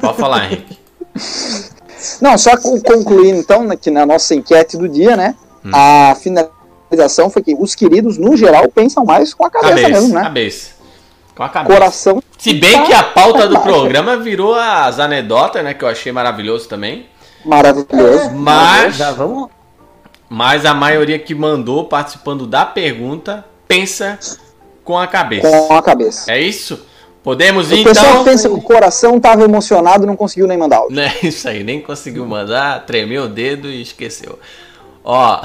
pode 0.00 0.16
falar, 0.18 0.44
Henrique. 0.44 0.78
Não, 2.20 2.36
só 2.36 2.56
con- 2.56 2.80
concluindo 2.80 3.38
então, 3.38 3.64
né, 3.64 3.76
que 3.76 3.90
na 3.90 4.04
nossa 4.04 4.34
enquete 4.34 4.76
do 4.76 4.88
dia, 4.88 5.16
né, 5.16 5.34
Hum. 5.64 5.70
a 5.72 6.14
finalização 6.16 7.30
foi 7.30 7.42
que 7.42 7.56
os 7.58 7.74
queridos, 7.74 8.18
no 8.18 8.36
geral, 8.36 8.68
pensam 8.68 9.04
mais 9.04 9.32
com 9.32 9.46
a 9.46 9.50
cabeça, 9.50 9.70
Cabeça, 9.74 9.88
mesmo, 10.00 10.14
né? 10.14 10.22
cabeça. 10.22 10.70
Com 11.34 11.42
a 11.42 11.48
cabeça. 11.48 11.74
Coração. 11.74 12.22
Se 12.38 12.52
bem 12.54 12.84
que 12.84 12.92
a 12.92 13.02
pauta 13.02 13.48
do 13.48 13.54
Tá 13.56 13.60
baixo. 13.60 13.78
programa 13.80 14.16
virou 14.18 14.54
as 14.54 14.98
anedotas, 15.00 15.64
né? 15.64 15.72
Que 15.74 15.82
eu 15.84 15.88
achei 15.88 16.12
maravilhoso 16.12 16.68
também. 16.68 17.06
Maravilhoso. 17.44 18.30
Mas, 18.34 18.96
Já 18.96 19.12
vamos. 19.12 19.48
mas 20.28 20.64
a 20.64 20.74
maioria 20.74 21.18
que 21.18 21.34
mandou 21.34 21.84
participando 21.84 22.46
da 22.46 22.64
pergunta 22.64 23.44
pensa 23.68 24.18
com 24.84 24.98
a 24.98 25.06
cabeça. 25.06 25.48
Com 25.48 25.76
a 25.76 25.82
cabeça. 25.82 26.30
É 26.32 26.40
isso? 26.40 26.86
Podemos 27.22 27.72
O 27.72 27.82
pessoal 27.82 28.06
então. 28.12 28.24
pensa 28.24 28.48
que 28.50 28.54
o 28.54 28.60
coração 28.60 29.18
tava 29.18 29.44
emocionado 29.44 30.04
e 30.04 30.06
não 30.06 30.14
conseguiu 30.16 30.46
nem 30.46 30.58
mandar 30.58 30.76
áudio. 30.78 31.00
É 31.00 31.14
isso 31.26 31.48
aí, 31.48 31.64
nem 31.64 31.80
conseguiu 31.80 32.26
mandar, 32.26 32.84
tremeu 32.84 33.24
o 33.24 33.28
dedo 33.28 33.68
e 33.68 33.80
esqueceu. 33.80 34.38
Ó, 35.02 35.40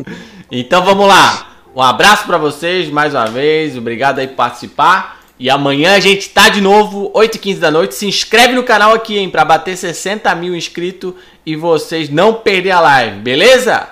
então 0.52 0.84
vamos 0.84 1.06
lá. 1.08 1.48
Um 1.74 1.80
abraço 1.80 2.26
pra 2.26 2.36
vocês 2.36 2.90
mais 2.90 3.14
uma 3.14 3.26
vez, 3.26 3.78
obrigado 3.78 4.18
aí 4.18 4.28
por 4.28 4.36
participar 4.36 5.21
E 5.42 5.50
amanhã 5.50 5.96
a 5.96 5.98
gente 5.98 6.30
tá 6.30 6.48
de 6.48 6.60
novo, 6.60 7.10
8h15 7.16 7.58
da 7.58 7.68
noite. 7.68 7.96
Se 7.96 8.06
inscreve 8.06 8.54
no 8.54 8.62
canal 8.62 8.94
aqui, 8.94 9.18
hein, 9.18 9.28
pra 9.28 9.44
bater 9.44 9.76
60 9.76 10.32
mil 10.36 10.54
inscritos 10.54 11.14
e 11.44 11.56
vocês 11.56 12.08
não 12.08 12.34
perder 12.34 12.70
a 12.70 12.78
live, 12.78 13.18
beleza? 13.18 13.88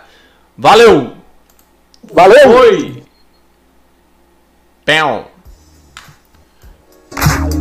Valeu! 0.56 1.12
Valeu! 2.14 2.50
Oi! 2.50 3.02
Pão! 4.86 5.24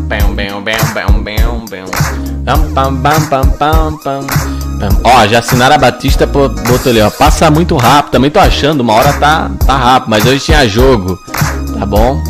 Pão, 0.08 0.36
pão, 0.36 0.64
pão, 0.64 0.94
pão, 0.94 1.24
pão, 1.24 1.66
pão. 1.66 1.86
Pam, 2.46 2.74
pam, 2.76 3.02
pam, 3.02 3.28
pam, 3.28 3.52
pam, 3.58 3.98
pam. 4.04 4.28
Pam. 4.80 5.02
Ó, 5.04 5.26
já 5.26 5.40
assinaram 5.40 5.74
a 5.74 5.80
Batista, 5.80 6.28
botou 6.28 6.92
ali, 6.92 7.02
ó. 7.02 7.10
Passa 7.10 7.50
muito 7.50 7.76
rápido, 7.76 8.12
também 8.12 8.30
tô 8.30 8.40
achando, 8.40 8.82
uma 8.82 8.94
hora 8.94 9.14
tá, 9.14 9.50
tá 9.66 9.76
rápido, 9.76 10.12
mas 10.12 10.28
hoje 10.28 10.46
tinha 10.46 10.70
jogo, 10.70 11.18
tá 11.74 11.88
bom? 11.88 12.22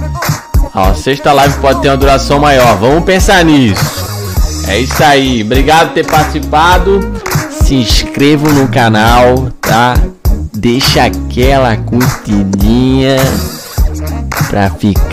Ó, 0.73 0.93
sexta 0.93 1.33
live 1.33 1.57
pode 1.59 1.81
ter 1.81 1.89
uma 1.89 1.97
duração 1.97 2.39
maior, 2.39 2.77
vamos 2.77 3.03
pensar 3.03 3.43
nisso. 3.43 4.07
É 4.67 4.79
isso 4.79 5.03
aí, 5.03 5.41
obrigado 5.43 5.87
por 5.87 5.93
ter 5.95 6.05
participado. 6.05 6.99
Se 7.63 7.75
inscrevam 7.75 8.51
no 8.53 8.67
canal, 8.67 9.51
tá? 9.61 9.95
Deixa 10.53 11.05
aquela 11.05 11.75
curtidinha 11.77 13.17
pra 14.47 14.69
ficar. 14.69 14.99